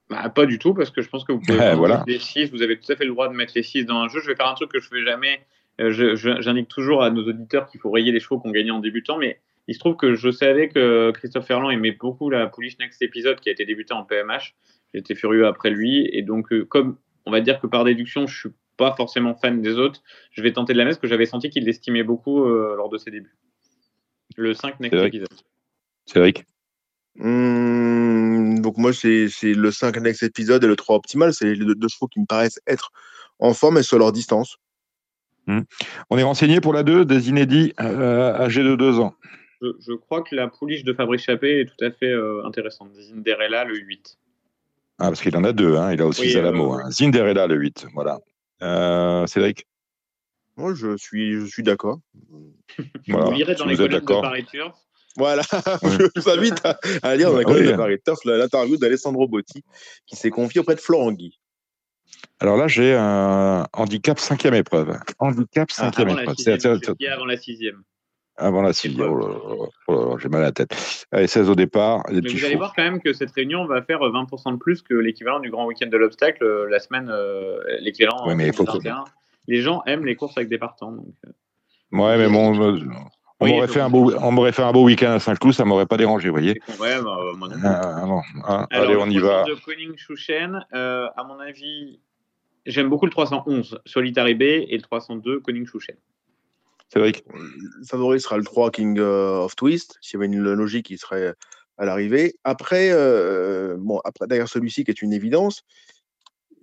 [0.08, 2.62] Bah, pas du tout, parce que je pense que vous pouvez mettre les 6, vous
[2.62, 4.20] avez tout à fait le droit de mettre les 6 dans un jeu.
[4.20, 7.66] Je vais faire un truc que je fais jamais euh, j'indique toujours à nos auditeurs
[7.68, 10.30] qu'il faut rayer les chevaux qu'on gagnait en débutant, mais il se trouve que je
[10.30, 14.04] savais que Christophe Ferland aimait beaucoup la Polish Next épisode qui a été débuté en
[14.04, 14.54] PMH.
[14.94, 16.96] J'étais furieux après lui, et donc, euh, comme
[17.26, 20.52] on va dire que par déduction, je suis pas forcément fan des autres, je vais
[20.52, 23.34] tenter de la mettre parce que j'avais senti qu'il l'estimait beaucoup lors de ses débuts.
[24.36, 25.28] Le 5 next épisode.
[26.04, 26.44] Cédric
[27.16, 31.32] mmh, Donc moi, c'est le 5 next épisode et le 3 optimal.
[31.32, 32.92] C'est les deux, chevaux qui me paraissent être
[33.38, 34.58] en forme et sur leur distance.
[35.46, 35.60] Mmh.
[36.10, 39.14] On est renseigné pour la 2 des inédits âgés de 2 ans.
[39.62, 42.12] Je, crois que la pouliche de Fabrice Chappé est tout à fait
[42.44, 42.92] intéressante.
[42.94, 44.18] Zinderella, le 8.
[44.98, 45.92] Ah, parce qu'il en a deux, hein.
[45.92, 46.72] il a aussi oui, Zalamo.
[46.72, 46.90] Hein.
[46.90, 47.86] Zinderella, le 8.
[47.94, 48.18] Voilà.
[49.26, 49.66] Cédric?
[50.56, 52.00] Moi, je suis, je suis d'accord.
[53.08, 54.46] Vous lirez dans les colonnes de Paris
[55.16, 56.62] Voilà, je vous invite
[57.02, 59.62] à, lire dans les ah colonnes de Paris Turf l'interview d'Alessandro Botti
[60.06, 61.38] qui s'est confié auprès de Florent Guy.
[62.40, 64.98] Alors là, j'ai un handicap cinquième épreuve.
[65.18, 66.36] Handicap ah, cinquième ah, épreuve.
[66.38, 66.66] C'est
[67.06, 67.82] avant la sixième.
[68.36, 69.08] Avant la sixième.
[69.08, 71.06] Oh oh j'ai mal à la tête.
[71.10, 72.02] Allez, 16 au départ.
[72.10, 74.94] Mais vous allez voir quand même que cette réunion va faire 20% de plus que
[74.94, 78.26] l'équivalent du grand week-end de l'obstacle euh, la semaine, euh, l'équivalent.
[78.26, 78.66] Oui, mais il faut
[79.48, 80.92] Les gens aiment les courses avec des partants.
[80.92, 81.14] Donc...
[81.26, 81.30] Euh.
[81.92, 82.52] Ouais, mais bon,
[83.40, 85.96] on m'aurait fait, un beau, on fait un beau week-end à Saint-Cloud, ça m'aurait pas
[85.96, 86.60] dérangé, vous voyez.
[86.80, 87.18] Ouais, bah,
[87.64, 88.04] ah,
[88.44, 89.44] ah, Alors, allez, on y va.
[89.44, 92.00] de Koning Shuchen, euh, à mon avis,
[92.64, 95.96] j'aime beaucoup le 311 Solitary Bay et le 302 Koning Shuchen.
[96.88, 100.86] Cédric Le favori sera le 3 King euh, of Twist, s'il y avait une logique
[100.86, 101.34] qui serait
[101.78, 102.36] à l'arrivée.
[102.44, 105.62] Après, euh, bon, après, derrière celui-ci qui est une évidence,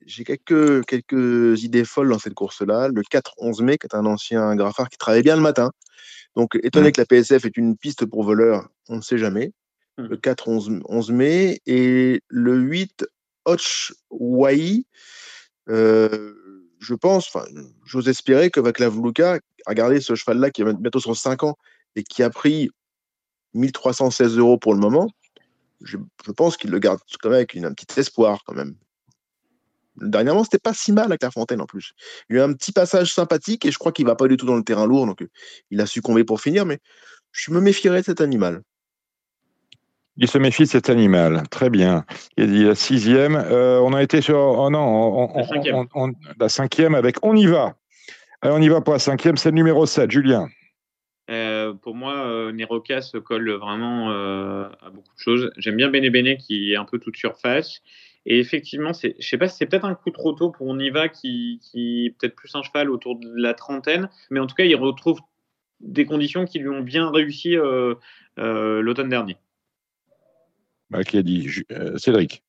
[0.06, 2.90] j'ai quelques, quelques idées folles dans cette course-là.
[2.90, 5.72] Le 4-11 mai, qui est un ancien graffard qui travaille bien le matin.
[6.36, 6.92] Donc, étonné mmh.
[6.94, 9.54] que la PSF est une piste pour voleurs, on ne sait jamais.
[9.98, 10.06] Mmh.
[10.06, 11.62] Le 4-11 mai.
[11.66, 13.06] Et le 8,
[13.46, 14.86] Hotch Wai.
[15.70, 16.34] Euh,
[16.80, 17.46] je pense, enfin,
[17.86, 21.58] j'ose espérer que Vaclav Luka, regardez ce cheval-là qui a bientôt sur 5 ans
[21.96, 22.70] et qui a pris
[23.54, 25.10] 1316 euros pour le moment,
[25.82, 25.98] je,
[26.36, 28.76] pense qu'il le garde quand même avec une, un petit espoir quand même.
[29.98, 31.94] Dernièrement, c'était pas si mal avec la Fontaine en plus.
[32.30, 34.38] Il y a eu un petit passage sympathique et je crois qu'il va pas du
[34.38, 35.30] tout dans le terrain lourd, donc euh,
[35.70, 36.80] il a succombé pour finir, mais
[37.32, 38.62] je me méfierais de cet animal.
[40.18, 41.44] Il se méfie de cet animal.
[41.50, 42.06] Très bien.
[42.38, 43.36] Il dit la sixième.
[43.36, 44.38] Euh, on a été sur.
[44.38, 45.28] Oh non,
[46.40, 46.94] la, cinquième.
[46.94, 47.74] avec On y va.
[48.44, 49.38] on y va pour la cinquième.
[49.38, 50.50] C'est le numéro 7, Julien.
[51.32, 55.52] Euh, pour moi, Neroka se colle vraiment à beaucoup de choses.
[55.58, 57.82] J'aime bien Bene Bene qui est un peu toute surface.
[58.26, 61.10] Et effectivement, je ne sais pas si c'est peut-être un coup trop tôt pour Oniva
[61.10, 64.64] qui, qui est peut-être plus un cheval autour de la trentaine, mais en tout cas,
[64.64, 65.20] il retrouve
[65.82, 67.96] des conditions qui lui ont bien réussi euh,
[68.40, 69.38] euh, l'automne dernier.
[70.90, 72.44] Bah, qui a dit euh, Cédric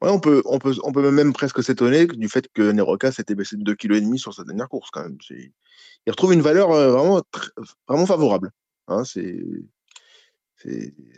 [0.00, 3.36] Ouais, on peut, on peut, on peut même presque s'étonner du fait que Neroka s'était
[3.36, 5.16] baissé de 2,5 kg sur sa dernière course quand même.
[5.30, 7.22] Il retrouve une valeur vraiment,
[7.86, 8.50] vraiment favorable.
[8.88, 9.38] Hein, c'est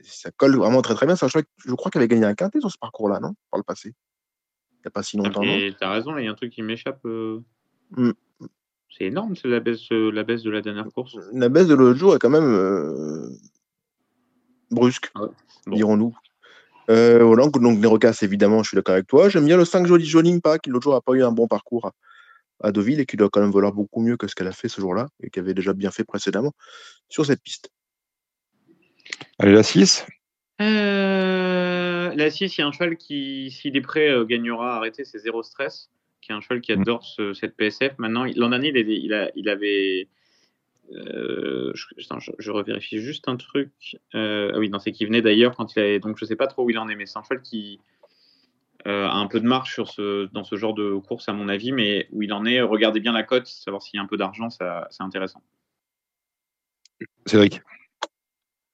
[0.05, 1.15] ça colle vraiment très très bien.
[1.17, 3.95] je crois qu'il avait gagné un quintet sur ce parcours-là, non Par le passé?
[4.85, 5.41] Il n'y a pas si longtemps.
[5.41, 7.01] Tu as raison, il y a un truc qui m'échappe.
[7.07, 7.41] Euh.
[7.93, 8.11] Mmh.
[8.91, 11.17] C'est énorme, c'est la baisse, euh, la baisse de la dernière course.
[11.33, 13.29] La baisse de l'autre jour est quand même euh,
[14.71, 15.11] brusque,
[15.67, 16.15] dirons-nous.
[16.87, 19.29] voilà, donc Nerocas, évidemment, je suis d'accord avec toi.
[19.29, 21.49] J'aime bien le 5 Joli Joling pas, qui l'autre jour n'a pas eu un bon
[21.49, 21.93] parcours à,
[22.69, 24.69] à, Deauville et qui doit quand même valoir beaucoup mieux que ce qu'elle a fait
[24.69, 26.53] ce jour-là et qui avait déjà bien fait précédemment
[27.09, 27.71] sur cette piste.
[29.39, 30.07] Allez, la 6
[30.61, 34.77] euh, La 6, il y a un cheval qui, s'il est prêt, euh, gagnera à
[34.77, 35.91] arrêter, c'est Zéro Stress,
[36.21, 36.81] qui est un cheval qui mm.
[36.81, 37.05] adore
[37.35, 37.95] cette PSF.
[37.99, 40.09] Maintenant, l'an dernier, il, il, avait.
[40.93, 41.87] Euh, je,
[42.39, 43.97] je, revérifie juste un truc.
[44.13, 45.99] ah oui, non, c'est qu'il venait d'ailleurs quand il avait.
[45.99, 47.81] Donc, je sais pas trop où il en est, mais c'est un cheval qui.
[48.85, 51.73] a un peu de marche sur ce, dans ce genre de course, à mon avis,
[51.73, 54.17] mais où il en est, regardez bien la cote, savoir s'il y a un peu
[54.17, 55.43] d'argent, c'est intéressant.
[57.27, 57.61] Cédric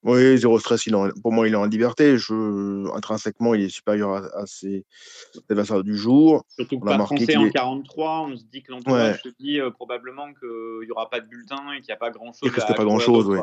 [0.03, 2.17] oui, zéro stress, il pour moi, il est en liberté.
[2.17, 4.83] Je, intrinsèquement, il est supérieur à, ses
[5.49, 6.43] adversaires du jour.
[6.49, 9.69] Surtout que on pas français en 43, on se dit que l'entourage se dit euh,
[9.69, 12.39] probablement qu'il n'y aura pas de bulletin et qu'il n'y a pas grand-chose.
[12.41, 13.37] Il ne pas grand-chose, oui.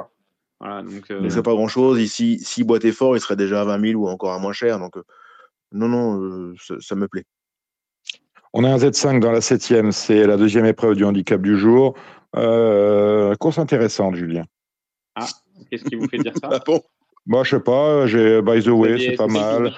[0.59, 1.20] Voilà, donc, euh...
[1.22, 2.01] Il pas grand-chose.
[2.01, 4.80] Ici, si boîte fort, il serait déjà à 20 000 ou encore à moins cher.
[4.80, 5.05] Donc, euh,
[5.70, 7.24] non, non, euh, ça, me plaît.
[8.52, 9.93] On a un Z5 dans la septième.
[9.93, 11.94] C'est la deuxième épreuve du handicap du jour.
[12.32, 14.43] course intéressante, Julien.
[15.59, 16.60] Ah, Qu'est-ce qui vous fait dire ça
[17.26, 19.70] Moi, je sais pas, j'ai By the Way, c'est pas mal.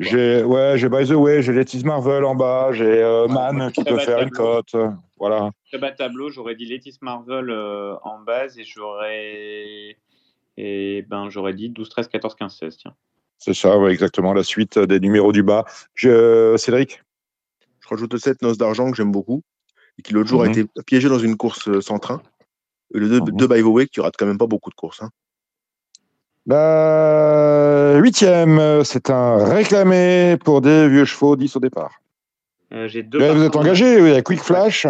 [0.00, 3.84] J'ai ouais, j'ai By the Way, j'ai Letis Marvel en bas, j'ai euh, Man qui
[3.84, 4.74] peut faire une cote.
[5.16, 5.52] Voilà.
[5.68, 9.96] Très bas tableau, j'aurais dit Letis Marvel euh, en base et j'aurais
[10.56, 12.94] et ben j'aurais dit 12 13 14 15 16 tiens.
[13.38, 15.64] C'est ça, ouais, exactement la suite des numéros du bas.
[15.94, 16.56] Je...
[16.56, 17.02] Cédric?
[17.80, 19.42] Je rajoute 7 noces d'argent que j'aime beaucoup
[19.98, 20.52] et qui l'autre jour a mhm.
[20.52, 22.20] été piégé dans une course euh, sans train.
[22.92, 23.46] Le 2 mhm.
[23.46, 25.02] by the way qui rate quand même pas beaucoup de courses.
[25.02, 25.10] Hein.
[26.46, 32.00] La huitième, c'est un réclamé pour des vieux chevaux 10 au départ.
[32.86, 33.32] j'ai deux.
[33.32, 34.86] vous êtes engagé, oui, a Quick Flash.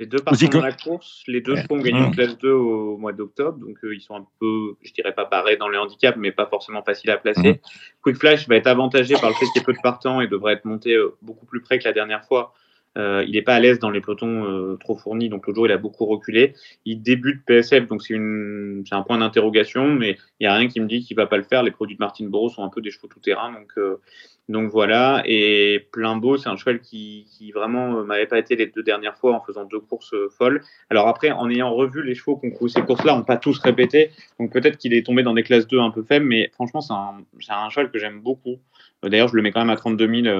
[0.00, 1.22] Les deux partent dans la course.
[1.26, 3.58] Les deux chevaux ont gagné une classe 2 au mois d'octobre.
[3.58, 6.82] Donc, ils sont un peu, je dirais pas pareils dans les handicaps, mais pas forcément
[6.82, 7.60] faciles à placer.
[8.02, 10.26] Quick Flash va être avantagé par le fait qu'il y ait peu de partants et
[10.26, 12.52] devrait être monté beaucoup plus près que la dernière fois.
[12.98, 15.66] Euh, il n'est pas à l'aise dans les pelotons euh, trop fournis, donc le jour
[15.66, 16.54] il a beaucoup reculé.
[16.84, 20.86] Il débute PSF, donc c'est un point d'interrogation, mais il n'y a rien qui me
[20.86, 21.62] dit qu'il va pas le faire.
[21.62, 24.00] Les produits de Martin Boro sont un peu des chevaux tout terrain, donc euh,
[24.48, 25.22] donc voilà.
[25.26, 29.36] Et beau, c'est un cheval qui, qui vraiment m'avait pas été les deux dernières fois
[29.36, 30.60] en faisant deux courses folles.
[30.88, 34.10] Alors après, en ayant revu les chevaux couru ces courses-là, on n'a pas tous répété,
[34.40, 36.92] donc peut-être qu'il est tombé dans des classes 2 un peu faibles, mais franchement c'est
[36.92, 38.56] un cheval que j'aime beaucoup.
[39.04, 40.36] D'ailleurs, je le mets quand même à 32 000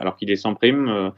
[0.00, 1.12] alors qu'il est sans prime.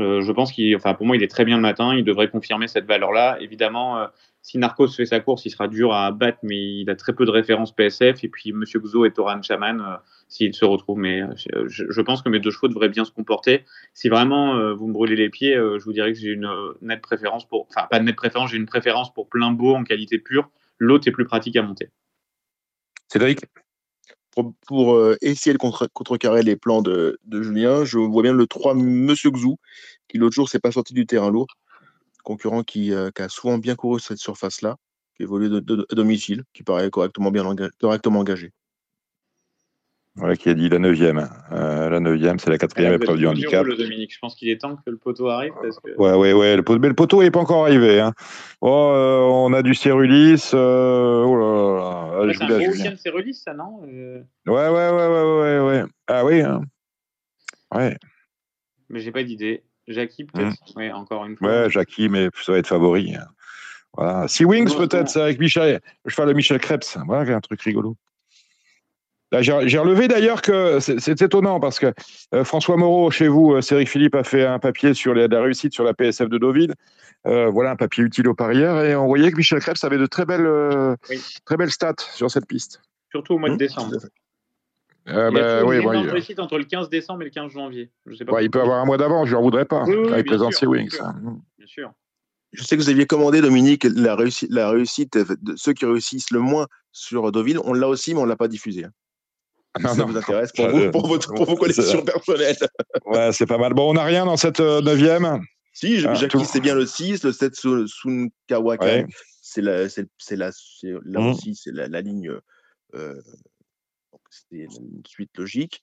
[0.00, 1.94] Euh, je pense qu'il, enfin, pour moi, il est très bien le matin.
[1.94, 3.38] Il devrait confirmer cette valeur-là.
[3.40, 4.06] Évidemment, euh,
[4.42, 7.24] si Narcos fait sa course, il sera dur à battre, mais il a très peu
[7.24, 8.24] de références PSF.
[8.24, 9.96] Et puis, Monsieur Gzo et Toran Chaman, euh,
[10.28, 10.98] s'ils se retrouvent.
[10.98, 11.22] Mais
[11.66, 13.64] je, pense que mes deux chevaux devraient bien se comporter.
[13.92, 16.50] Si vraiment vous me brûlez les pieds, je vous dirais que j'ai une
[16.82, 19.84] nette préférence pour, enfin, pas de nette préférence, j'ai une préférence pour plein beau en
[19.84, 20.50] qualité pure.
[20.78, 21.90] L'autre est plus pratique à monter.
[23.08, 23.40] Cédric?
[24.66, 27.84] Pour, euh, essayer de contrecarrer les plans de, Julien.
[27.84, 29.56] Je vois bien le 3 Monsieur Xou,
[30.08, 31.46] qui l'autre jour s'est pas sorti du terrain lourd.
[32.24, 34.76] Concurrent qui, euh, a souvent bien couru cette surface-là,
[35.16, 38.52] qui évolue de, à domicile, qui paraît correctement, engagé.
[40.16, 41.28] Voilà qui a dit la neuvième.
[41.50, 43.66] Euh, la neuvième, c'est la quatrième ah, épreuve du handicap.
[43.66, 44.14] Le Dominique.
[44.14, 45.52] Je pense qu'il est temps que le poteau arrive.
[45.60, 45.90] Parce que...
[45.96, 46.54] Ouais, ouais, ouais.
[46.54, 47.98] Le poteau, mais le poteau n'est pas encore arrivé.
[47.98, 48.12] Hein.
[48.60, 50.50] Oh, euh, on a du Cérulis.
[50.54, 52.26] Euh, oh là là.
[52.26, 53.80] là c'est un week-end Cérulis, ça, non.
[53.82, 55.84] Ouais, ouais, ouais, ouais, ouais, ouais.
[56.06, 56.42] Ah oui.
[56.42, 56.62] Hein.
[57.74, 57.96] Ouais.
[58.90, 59.64] Mais j'ai pas d'idée.
[59.88, 60.52] Jackie, peut-être.
[60.52, 60.78] Mmh.
[60.78, 61.48] Ouais, encore une fois.
[61.48, 63.16] Ouais, Jackie, mais ça va être favori.
[63.96, 64.28] Voilà.
[64.28, 65.80] Sea Wings, peut-être, c'est avec Michel.
[66.04, 66.98] Je fais le Michel Krebs.
[67.04, 67.96] Voilà, un truc rigolo.
[69.40, 71.92] J'ai relevé d'ailleurs que c'est étonnant parce que
[72.34, 75.72] euh, François Moreau, chez vous, euh, Céric Philippe a fait un papier sur la réussite
[75.72, 76.74] sur la PSF de Deauville.
[77.26, 80.06] Euh, voilà un papier utile aux parieurs et on voyait que Michel Krebs avait de
[80.06, 80.48] très belles,
[81.44, 82.82] très belles stats sur cette piste.
[83.10, 83.58] Surtout au mois de mmh.
[83.58, 83.96] décembre.
[85.08, 87.90] Euh, il a bah, une réussite entre le 15 décembre et le 15 janvier.
[88.06, 89.84] Je sais pas il peut avoir un mois d'avance, je n'en voudrais pas.
[89.86, 90.96] il présente ses Wings.
[91.58, 91.92] Bien sûr.
[92.52, 96.30] Je sais que vous aviez commandé, Dominique, la réussite, la réussite de ceux qui réussissent
[96.30, 97.58] le moins sur Deauville.
[97.64, 98.86] On l'a aussi, mais on ne l'a pas diffusé.
[99.82, 102.56] Hein ça vous intéresse pour, vous, pour, votre, pour vos collections personnelles.
[103.06, 103.74] Ouais, c'est pas mal.
[103.74, 105.40] Bon, on n'a rien dans cette euh, neuvième
[105.72, 109.04] Si, ah, Jackie, c'est bien le 6, le 7 Sun Kawaka.
[109.42, 110.06] C'est la, c'est,
[110.36, 110.50] la,
[111.04, 111.26] là mmh.
[111.26, 112.32] aussi, c'est la, ligne.
[112.94, 113.20] Euh,
[114.30, 115.80] c'est une suite logique.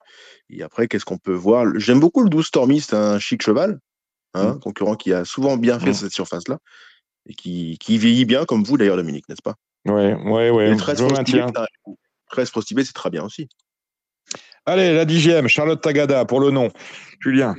[0.50, 1.66] Et après, qu'est-ce qu'on peut voir?
[1.76, 3.80] J'aime beaucoup le 12 Stormy, c'est un chic cheval,
[4.34, 4.60] hein, mmh.
[4.60, 5.96] concurrent qui a souvent bien fait mmh.
[5.96, 6.60] cette surface-là
[7.28, 9.56] et qui, qui, vieillit bien, comme vous d'ailleurs, Dominique, n'est-ce pas?
[9.86, 10.70] Oui, oui, oui.
[10.70, 13.48] Le 13 Prostibé, c'est très bien aussi.
[14.66, 16.70] Allez, la dixième, Charlotte Tagada pour le nom.
[17.20, 17.56] Julien.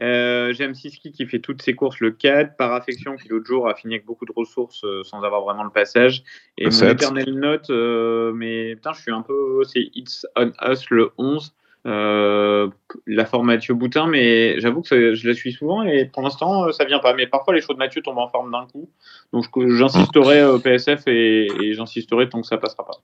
[0.00, 3.68] Euh, J'aime Siski qui fait toutes ses courses le 4, par affection qui l'autre jour
[3.68, 6.24] a fini avec beaucoup de ressources euh, sans avoir vraiment le passage.
[6.56, 9.62] Et mon éternel note, euh, mais putain, je suis un peu.
[9.64, 11.54] C'est It's on Us le 11.
[11.84, 16.86] la forme Mathieu Boutin, mais j'avoue que je la suis souvent et pour l'instant ça
[16.86, 17.12] vient pas.
[17.12, 18.88] Mais parfois les choses de Mathieu tombent en forme d'un coup.
[19.34, 22.96] Donc j'insisterai au PSF et, et j'insisterai tant que ça passera pas.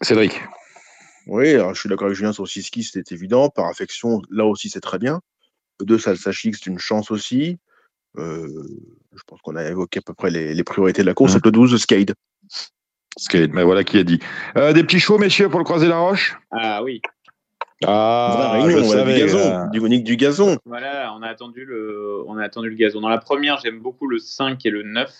[0.00, 0.40] Cédric.
[1.26, 3.48] Oui, alors je suis d'accord avec Julien sur Siski, c'était évident.
[3.48, 5.20] Par affection, là aussi, c'est très bien.
[5.80, 7.58] Le 2, Salsachik, c'est une chance aussi.
[8.18, 8.46] Euh,
[9.14, 11.36] je pense qu'on a évoqué à peu près les, priorités de la course.
[11.36, 11.40] Mmh.
[11.44, 12.14] Le 12, Skade.
[13.16, 14.20] Skade, mais voilà qui a dit.
[14.56, 16.36] Euh, des petits chevaux, messieurs, pour le croiser la roche?
[16.50, 17.00] Ah oui.
[17.84, 20.56] Ah, réunion, on du gazon, du, du gazon.
[20.64, 23.00] Voilà, on a attendu le, on a attendu le gazon.
[23.00, 25.10] Dans la première, j'aime beaucoup le 5 et le 9.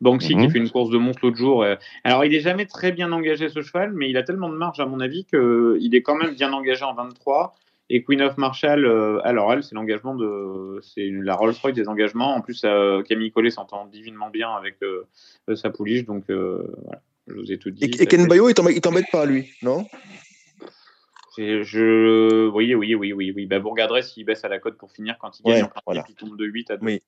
[0.00, 0.50] Banksy qui mhm.
[0.50, 1.62] fait une course de montre l'autre jour.
[1.62, 4.56] Euh, alors, il est jamais très bien engagé ce cheval, mais il a tellement de
[4.56, 7.54] marge, à mon avis, qu'il est quand même bien engagé en 23.
[7.90, 12.34] Et Queen of Marshall, euh, alors elle, c'est l'engagement de, c'est la Rolls-Royce des engagements.
[12.34, 14.76] En plus, euh, Camille Collet s'entend divinement bien avec
[15.54, 17.84] sa pouliche, donc voilà, je vous ai tout dit.
[17.84, 19.86] Et, Ken Bayo, il t'embête pas lui, non?
[21.38, 22.48] Je...
[22.48, 23.46] Oui, oui, oui, oui, oui.
[23.46, 26.04] Bah, vous regarderez s'il baisse à la cote pour finir quand il gagne en voilà.
[26.08, 26.84] il tombe de 8 à 2.
[26.84, 27.00] Oui.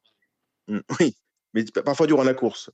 [0.69, 1.15] Mm, oui
[1.55, 2.71] mais parfois durant la course.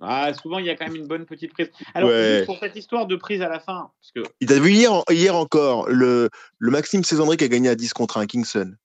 [0.00, 1.70] Ah, souvent, il y a quand même une bonne petite prise.
[1.92, 2.10] Alors,
[2.46, 3.90] pour cette histoire de prise à la fin.
[4.00, 4.32] Parce que...
[4.40, 7.94] Il a vu hier, hier encore le, le Maxime Césandry qui a gagné à 10
[7.94, 8.76] contre un Kingston.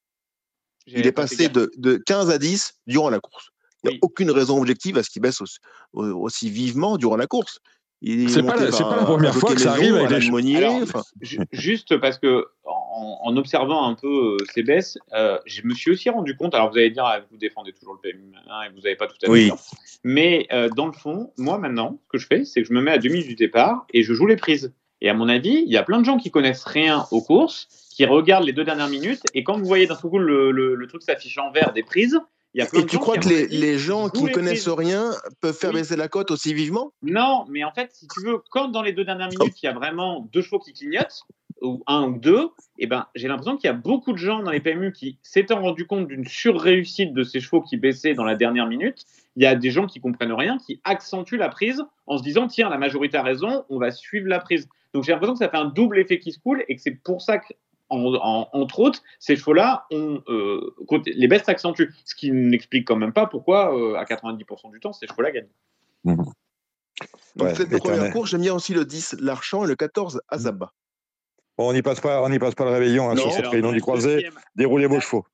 [0.88, 3.50] Il est passé de, de, 15 à 10 durant la course.
[3.84, 5.58] Il n'y a aucune raison objective à ce qu'il baisse aussi,
[5.94, 7.60] aussi, vivement durant la course.
[8.06, 13.38] C'est pas, pas, la première fois que ça arrive avec les Juste parce que en,
[13.38, 16.54] observant un peu euh, ces baisses, euh, je me suis aussi rendu compte.
[16.54, 19.16] Alors vous allez dire, ah, vous défendez toujours le PMU et vous n'avez pas tout
[19.24, 19.32] à fait.
[19.32, 19.52] Oui.
[20.04, 22.82] Mais euh, dans le fond, moi maintenant, ce que je fais, c'est que je me
[22.82, 24.74] mets à demi du départ et je joue les prises.
[25.02, 27.68] Et à mon avis, il y a plein de gens qui connaissent rien aux courses,
[27.96, 29.22] qui regardent les deux dernières minutes.
[29.34, 32.20] Et quand vous voyez d'un coup le, le, truc s'affiche en vert des prises,
[32.54, 35.12] il y a plein Et tu crois que les, les, gens qui ne connaissent rien
[35.42, 36.94] peuvent faire baisser la cote aussi vivement?
[37.02, 39.70] Non, mais en fait, si tu veux, quand dans les deux dernières minutes, il y
[39.70, 41.26] a vraiment deux chevaux qui clignotent,
[41.64, 44.52] ou un ou deux, eh ben, j'ai l'impression qu'il y a beaucoup de gens dans
[44.52, 48.36] les PMU qui s'étant rendu compte d'une surréussite de ces chevaux qui baissaient dans la
[48.36, 49.06] dernière minute.
[49.36, 52.48] Il y a des gens qui comprennent rien, qui accentuent la prise en se disant
[52.48, 54.68] tiens, la majorité a raison, on va suivre la prise.
[54.94, 57.02] Donc j'ai l'impression que ça fait un double effet qui se coule et que c'est
[57.04, 57.54] pour ça que
[57.94, 60.76] entre autres, ces chevaux-là, euh,
[61.06, 61.94] les baisses s'accentuent.
[62.06, 65.48] Ce qui n'explique quand même pas pourquoi, euh, à 90% du temps, ces chevaux-là gagnent.
[66.04, 66.16] Mmh.
[67.36, 70.74] Donc, ouais, cette première course, j'aime bien aussi le 10, l'Archant, et le 14, Azaba.
[71.58, 73.82] Bon, on n'y passe, pas, on passe pas le réveillon hein, sur cette réunion du
[73.82, 74.30] croisé.
[74.56, 75.26] Déroulez vos chevaux.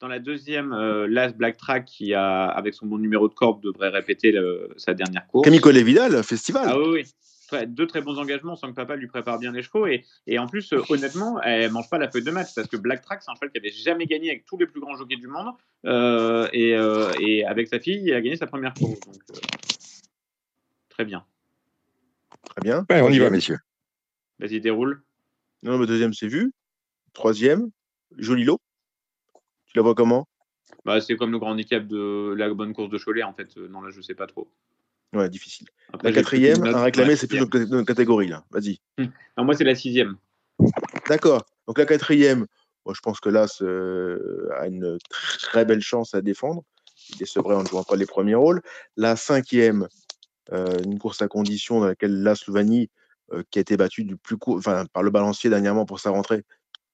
[0.00, 3.62] Dans la deuxième, euh, Las Black Track, qui a, avec son bon numéro de corde,
[3.62, 4.34] devrait répéter
[4.76, 5.44] sa dernière course.
[5.44, 6.66] Camille Collet-Vidal, festival.
[6.66, 7.04] Ah oui, oui.
[7.66, 9.86] Deux très bons engagements, sans que papa lui prépare bien les chevaux.
[9.86, 12.76] Et, et en plus, euh, honnêtement, elle mange pas la feuille de match parce que
[12.76, 15.16] Black Track, c'est un cheval qui avait jamais gagné avec tous les plus grands jockeys
[15.16, 15.54] du monde.
[15.86, 19.00] Euh, et, euh, et, avec sa fille, il a gagné sa première course.
[19.00, 19.34] Donc, euh,
[20.88, 21.24] très bien.
[22.42, 22.86] Très bien.
[22.90, 23.58] Ouais, on y va, messieurs.
[24.38, 25.02] Vas-y, déroule.
[25.62, 26.52] Non, le deuxième, c'est vu.
[27.12, 27.70] Troisième,
[28.16, 28.60] joli lot.
[29.66, 30.26] Tu la vois comment?
[30.84, 33.56] Bah, C'est comme le grand handicap de la bonne course de Cholet, en fait.
[33.56, 34.50] Non, là, je sais pas trop.
[35.12, 35.68] Ouais, difficile.
[35.92, 38.44] Après, la quatrième, à réclamer, c'est plus notre catégorie, là.
[38.50, 38.80] Vas-y.
[38.98, 39.10] Hum.
[39.38, 40.16] Moi, c'est la sixième.
[41.08, 41.44] D'accord.
[41.66, 42.46] Donc, la quatrième,
[42.84, 43.46] moi, je pense que là,
[44.58, 46.62] a une très belle chance à défendre.
[47.16, 48.62] Il est vrai en ne jouant pas les premiers rôles.
[48.96, 49.88] La cinquième,
[50.52, 52.90] euh, une course à condition dans laquelle la Slouvanie
[53.32, 56.10] euh, qui a été battu du plus court, enfin, par le balancier dernièrement pour sa
[56.10, 56.44] rentrée,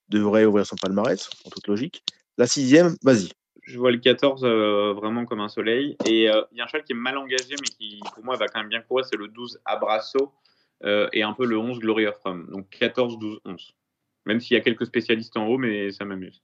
[0.08, 2.02] devrait ouvrir son palmarès, en toute logique.
[2.38, 3.30] La sixième, vas-y.
[3.66, 5.96] Je vois le 14 euh, vraiment comme un soleil.
[6.06, 8.36] Et euh, il y a un cheval qui est mal engagé, mais qui, pour moi,
[8.36, 9.04] va quand même bien courir.
[9.04, 10.32] C'est le 12 Abrasso
[11.12, 12.46] et un peu le 11 Glory of Rome.
[12.50, 13.74] Donc 14, 12, 11.
[14.26, 16.42] Même s'il y a quelques spécialistes en haut, mais ça m'amuse.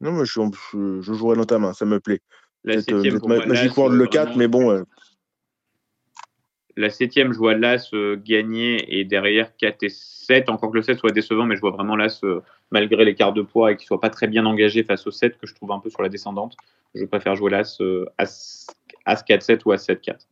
[0.00, 0.40] Non, mais je,
[0.72, 2.20] je, je jouerai dans ta main, ça me plaît.
[2.64, 4.84] La septième, Magic World le 4, mais bon,
[6.76, 10.48] la septième, je vois l'As euh, gagner et derrière 4 et 7.
[10.48, 12.40] Encore que le 7 soit décevant, mais je vois vraiment l'As, euh,
[12.72, 15.46] malgré l'écart de poids et qu'il soit pas très bien engagé face au 7, que
[15.46, 16.56] je trouve un peu sur la descendante.
[16.94, 18.66] Je préfère jouer l'As euh, As,
[19.06, 20.26] 4-7 ou As 7-4.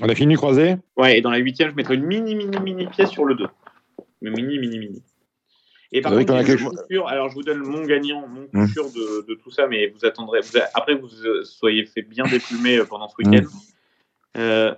[0.00, 2.86] On a fini croisé Ouais, et dans la huitième, je mettrai une mini, mini, mini
[2.86, 3.46] pièce sur le 2.
[4.20, 5.02] Mais mini, mini, mini.
[5.90, 9.50] Et par contre, alors je vous donne mon gagnant, mon coup sûr de, de, tout
[9.50, 10.40] ça, mais vous attendrez.
[10.40, 11.08] Vous après, vous
[11.44, 13.46] soyez fait bien déplumer pendant ce week-end.
[14.38, 14.74] Euh,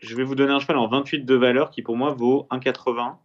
[0.00, 3.16] je vais vous donner un cheval en 28 de valeur qui pour moi vaut 1,80.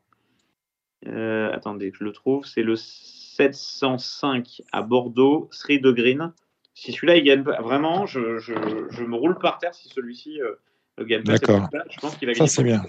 [1.07, 2.45] Euh, attendez, je le trouve.
[2.45, 6.31] C'est le 705 à Bordeaux, Sri de Green.
[6.73, 8.53] Si celui-là, il gagne vraiment, je, je,
[8.89, 10.55] je, me roule par terre si celui-ci euh,
[11.05, 11.33] gagne pas.
[11.33, 11.69] D'accord.
[11.91, 12.47] Je pense qu'il va gagner.
[12.47, 12.83] Ça, c'est bien.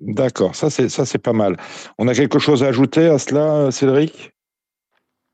[0.00, 1.56] D'accord, ça c'est ça c'est pas mal.
[1.98, 4.32] On a quelque chose à ajouter à cela, Cédric?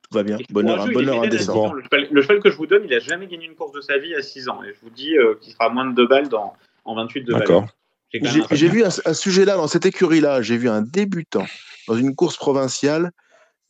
[0.03, 0.37] Tout va bien.
[0.51, 1.73] Bonheur, bonheur indécent.
[1.73, 3.81] Le cheval, le cheval, que je vous donne, il n'a jamais gagné une course de
[3.81, 4.63] sa vie à 6 ans.
[4.63, 6.53] Et je vous dis euh, qu'il fera moins de 2 balles dans,
[6.85, 7.67] en 28 de D'accord.
[8.13, 11.47] J'ai vu à, ce sujet-là, dans cette écurie-là, j'ai vu un débutant
[11.91, 13.11] dans une course provinciale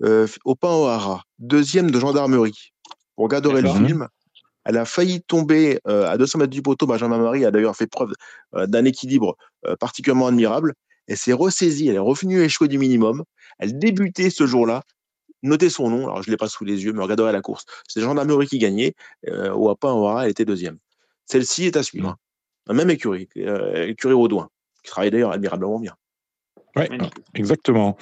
[0.02, 2.72] euh, au Pain au Hara, deuxième de gendarmerie.
[3.16, 4.08] Vous regarderez le film.
[4.66, 6.86] Elle a failli tomber euh, à 200 mètres du poteau.
[6.86, 8.12] Benjamin Marie a d'ailleurs fait preuve
[8.54, 9.36] euh, d'un équilibre
[9.78, 10.74] particulièrement admirable.
[11.06, 13.24] Elle s'est ressaisie, elle est revenue échouer du minimum.
[13.58, 14.82] Elle débutait ce jour-là.
[15.42, 17.64] Notez son nom, alors je ne l'ai pas sous les yeux, mais regardez la course.
[17.88, 18.94] C'est Gendarmerie qui gagnait.
[19.26, 20.78] au Pain au Hara, elle était deuxième.
[21.24, 22.16] Celle-ci est à suivre
[22.72, 24.48] même écurie, écurie Audouin,
[24.84, 25.96] qui travaille d'ailleurs admirablement bien.
[26.76, 26.84] Oui,
[27.34, 27.96] exactement.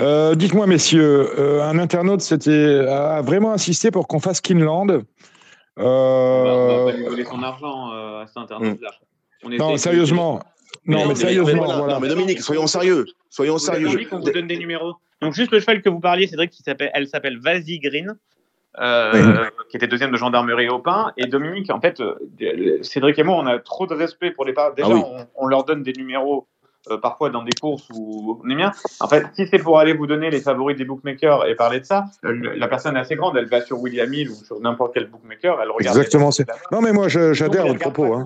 [0.00, 5.02] Euh, dites-moi, messieurs, euh, un internaute a vraiment insisté pour qu'on fasse Kinland.
[5.78, 5.84] Euh...
[5.84, 8.90] On va pas lui voler son argent à cet internaute-là.
[9.44, 10.40] Non, sérieusement.
[10.84, 11.64] Non, mais, sérieusement.
[11.64, 13.06] Voilà, Non, mais Dominique, soyons sérieux.
[13.30, 14.08] Soyons sérieux.
[14.10, 14.94] On vous donne des numéros.
[15.20, 18.16] Donc, juste le cheval que vous parliez, Cédric, qui s'appelle, elle s'appelle Vasi Green.
[18.80, 21.12] Euh, qui était deuxième de gendarmerie au pain.
[21.16, 24.52] Et Dominique, en fait, euh, Cédric et moi, on a trop de respect pour les
[24.52, 24.72] parents.
[24.74, 26.46] Déjà, ah on, leur donne des numéros
[26.90, 28.72] euh, parfois dans des courses où on est bien.
[29.00, 31.84] En fait, si c'est pour aller vous donner les favoris des bookmakers et parler de
[31.84, 35.08] ça, la personne est assez grande, elle va sur William Hill ou sur n'importe quel
[35.08, 35.96] bookmaker, elle regarde.
[35.96, 36.30] Exactement.
[36.72, 38.14] Non, mais moi, j'adhère à votre propos.
[38.14, 38.24] Hein.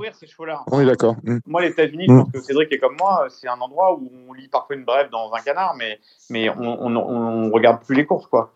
[0.70, 1.16] On est d'accord.
[1.24, 1.38] Mm.
[1.46, 2.22] Moi, les États-Unis, je mm.
[2.24, 5.10] pense que Cédric est comme moi, c'est un endroit où on lit parfois une brève
[5.10, 5.98] dans un canard, mais,
[6.30, 8.52] mais on, on, on regarde plus les courses, quoi.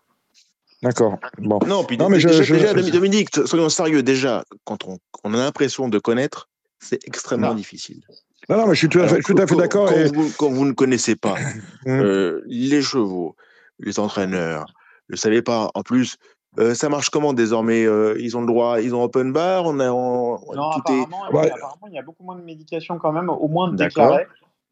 [0.82, 1.16] D'accord.
[1.38, 1.58] Bon.
[1.66, 5.98] Non, puis non, mais déjà, Dominique, soyons sérieux, déjà, quand on, on a l'impression de
[5.98, 6.48] connaître,
[6.78, 8.02] c'est extrêmement difficile.
[8.48, 9.88] Non, non, mais je suis tout à fait, tout à fait d'accord.
[9.88, 11.88] Quand, vous, quand, vous, ne connaissez pas mmh.
[11.88, 13.34] euh, les chevaux,
[13.80, 14.66] les entraîneurs,
[15.10, 16.16] ne savez pas, en plus,
[16.58, 19.78] euh, ça marche comment désormais euh, Ils ont le droit, ils ont open bar on
[19.80, 20.36] a, Non,
[20.70, 23.76] apparemment, apparemment, il y a beaucoup moins de médication quand même, au moins de.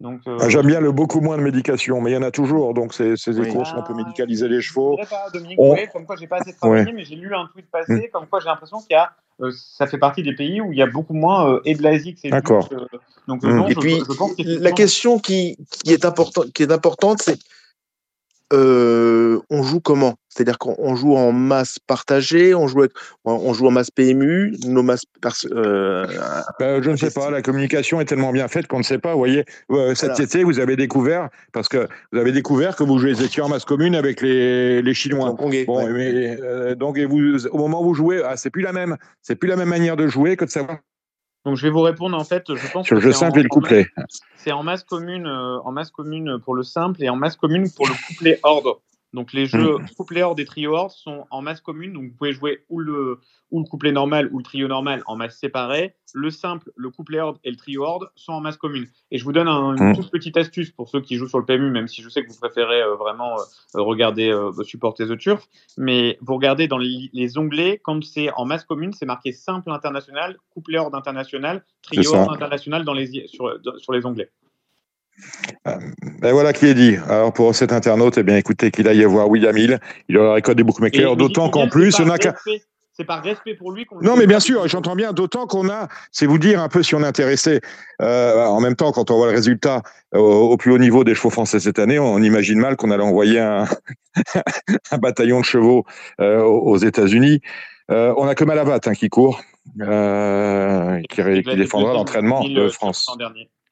[0.01, 2.31] Donc, euh, ah, J'aime bien le beaucoup moins de médication, mais il y en a
[2.31, 2.75] toujours.
[2.75, 4.99] Donc, ces, ces échos, on peut médicaliser les chevaux.
[5.01, 5.77] Je pas, Dominique, on...
[5.93, 8.11] comme quoi j'ai pas assez travaillé, mais j'ai lu un tweet passé, mm.
[8.13, 10.79] comme quoi j'ai l'impression qu'il y a, euh, ça fait partie des pays où il
[10.79, 12.69] y a beaucoup moins euh, et de D'accord.
[13.27, 14.03] donc, et puis,
[14.39, 17.39] la question qui, qui, est important, qui est importante, c'est
[18.53, 20.15] on joue comment?
[20.29, 22.87] C'est-à-dire qu'on joue en masse partagée, on joue,
[23.25, 25.05] on joue en masse PMU, nos masses.
[25.53, 26.07] Euh,
[26.59, 29.13] ben, je ne sais pas, la communication est tellement bien faite qu'on ne sait pas.
[29.13, 29.45] Vous voyez,
[29.95, 33.65] cet été, vous avez découvert, parce que vous avez découvert que vous étiez en masse
[33.65, 35.33] commune avec les, les Chinois.
[35.33, 38.97] bon, mais, donc, et vous, au moment où vous jouez, ah, c'est plus la même,
[39.23, 40.79] c'est plus la même manière de jouer que de savoir
[41.45, 42.55] donc je vais vous répondre en fait.
[42.55, 43.87] Je pense sur le jeu simple et le couplet.
[44.37, 47.71] C'est en masse commune, euh, en masse commune pour le simple et en masse commune
[47.71, 48.69] pour le couplet horde.
[49.15, 49.91] Donc les jeux mmh.
[49.97, 53.21] couplet hors des trio hors sont en masse commune, donc vous pouvez jouer ou le,
[53.53, 55.95] ou le couplet normal ou le trio normal en masse séparée.
[56.13, 58.89] Le simple, le couplet hors et le trio hors sont en masse commune.
[59.13, 59.95] Et je vous donne une mmh.
[59.95, 62.29] toute petite astuce pour ceux qui jouent sur le PMU, même si je sais que
[62.29, 65.47] vous préférez euh, vraiment euh, regarder, euh, supporter The Turf.
[65.79, 70.39] Mais vous regardez dans les, onglets, quand c'est en masse commune, c'est marqué simple international,
[70.51, 74.31] couplet hors international, trio hors international dans les, sur, sur les onglets.
[75.67, 75.77] Euh,
[76.21, 76.97] ben voilà qui est dit.
[77.09, 79.79] Alors pour cet internaute, eh bien écoutez qu'il aille voir William Hill,
[80.09, 82.17] il aura récolté beaucoup de d'autant qu'en plus, il a
[82.97, 84.01] c'est par respect pour lui qu'on.
[84.01, 85.13] Non, mais bien sûr, j'entends bien.
[85.13, 87.61] D'autant qu'on a, c'est vous dire un peu si on est intéressé.
[88.01, 89.83] Euh, en même temps, quand on voit le résultat
[90.13, 93.41] au, plus haut niveau des chevaux français cette année, on, imagine mal qu'on allait envoyer
[93.41, 93.67] un,
[95.01, 95.85] bataillon de chevaux
[96.21, 97.41] euh, aux États-Unis.
[97.89, 99.43] on a que Malavat hein, qui court,
[99.77, 103.11] qui, qui défendra l'entraînement de France.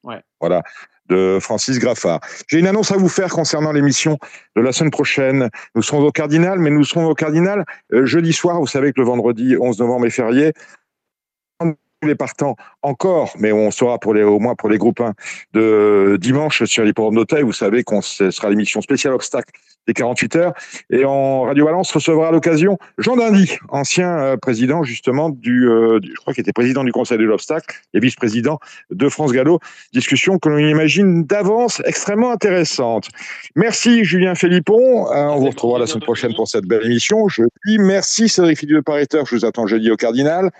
[0.02, 0.20] Ouais.
[0.40, 0.64] Voilà
[1.08, 2.20] de Francis Graffard.
[2.48, 4.18] J'ai une annonce à vous faire concernant l'émission
[4.56, 5.50] de la semaine prochaine.
[5.74, 8.60] Nous serons au Cardinal, mais nous serons au Cardinal euh, jeudi soir.
[8.60, 10.52] Vous savez que le vendredi 11 novembre est férié
[12.06, 15.14] les partants encore, mais on sera pour les, au moins pour les groupes 1
[15.54, 17.42] de dimanche sur ports d'Auteuil.
[17.42, 19.52] Vous savez qu'on sera l'émission spéciale obstacle
[19.86, 20.52] des 48 heures.
[20.90, 25.98] Et en Radio Valence recevra à l'occasion Jean Dindy, ancien euh, président justement du, euh,
[26.02, 28.58] je crois qu'il était président du Conseil de l'obstacle et vice-président
[28.90, 29.58] de France Gallo.
[29.92, 33.08] Discussion que l'on imagine d'avance extrêmement intéressante.
[33.56, 35.10] Merci Julien Philippon.
[35.10, 37.28] Euh, on vous retrouvera la semaine prochaine pour cette belle émission.
[37.28, 40.50] Je dis merci Cédric Philippe de Je vous attends jeudi au Cardinal.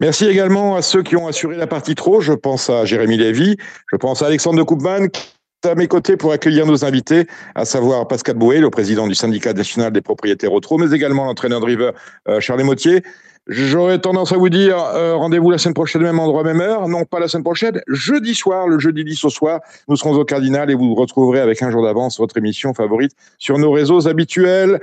[0.00, 2.20] Merci également à ceux qui ont assuré la partie trop.
[2.20, 3.56] Je pense à Jérémy Lévy,
[3.90, 5.20] je pense à Alexandre de Koopman, qui
[5.64, 9.14] est à mes côtés pour accueillir nos invités, à savoir Pascal Bouet, le président du
[9.14, 11.90] syndicat national des propriétaires auto, mais également l'entraîneur de River,
[12.28, 13.02] euh, Charles Motier.
[13.46, 16.88] J'aurais tendance à vous dire euh, rendez-vous la semaine prochaine, même endroit, même heure.
[16.88, 20.24] Non, pas la semaine prochaine, jeudi soir, le jeudi 10 au soir, nous serons au
[20.24, 24.80] Cardinal et vous retrouverez avec un jour d'avance votre émission favorite sur nos réseaux habituels.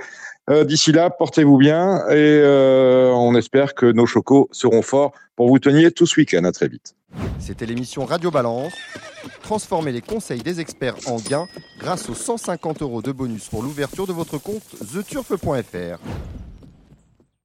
[0.49, 5.47] Euh, d'ici là, portez-vous bien et euh, on espère que nos chocos seront forts pour
[5.47, 6.43] vous tenir tout ce week-end.
[6.43, 6.95] À très vite.
[7.39, 8.73] C'était l'émission Radio Balance.
[9.43, 11.47] Transformez les conseils des experts en gains
[11.79, 14.63] grâce aux 150 euros de bonus pour l'ouverture de votre compte
[14.93, 15.99] theturf.fr.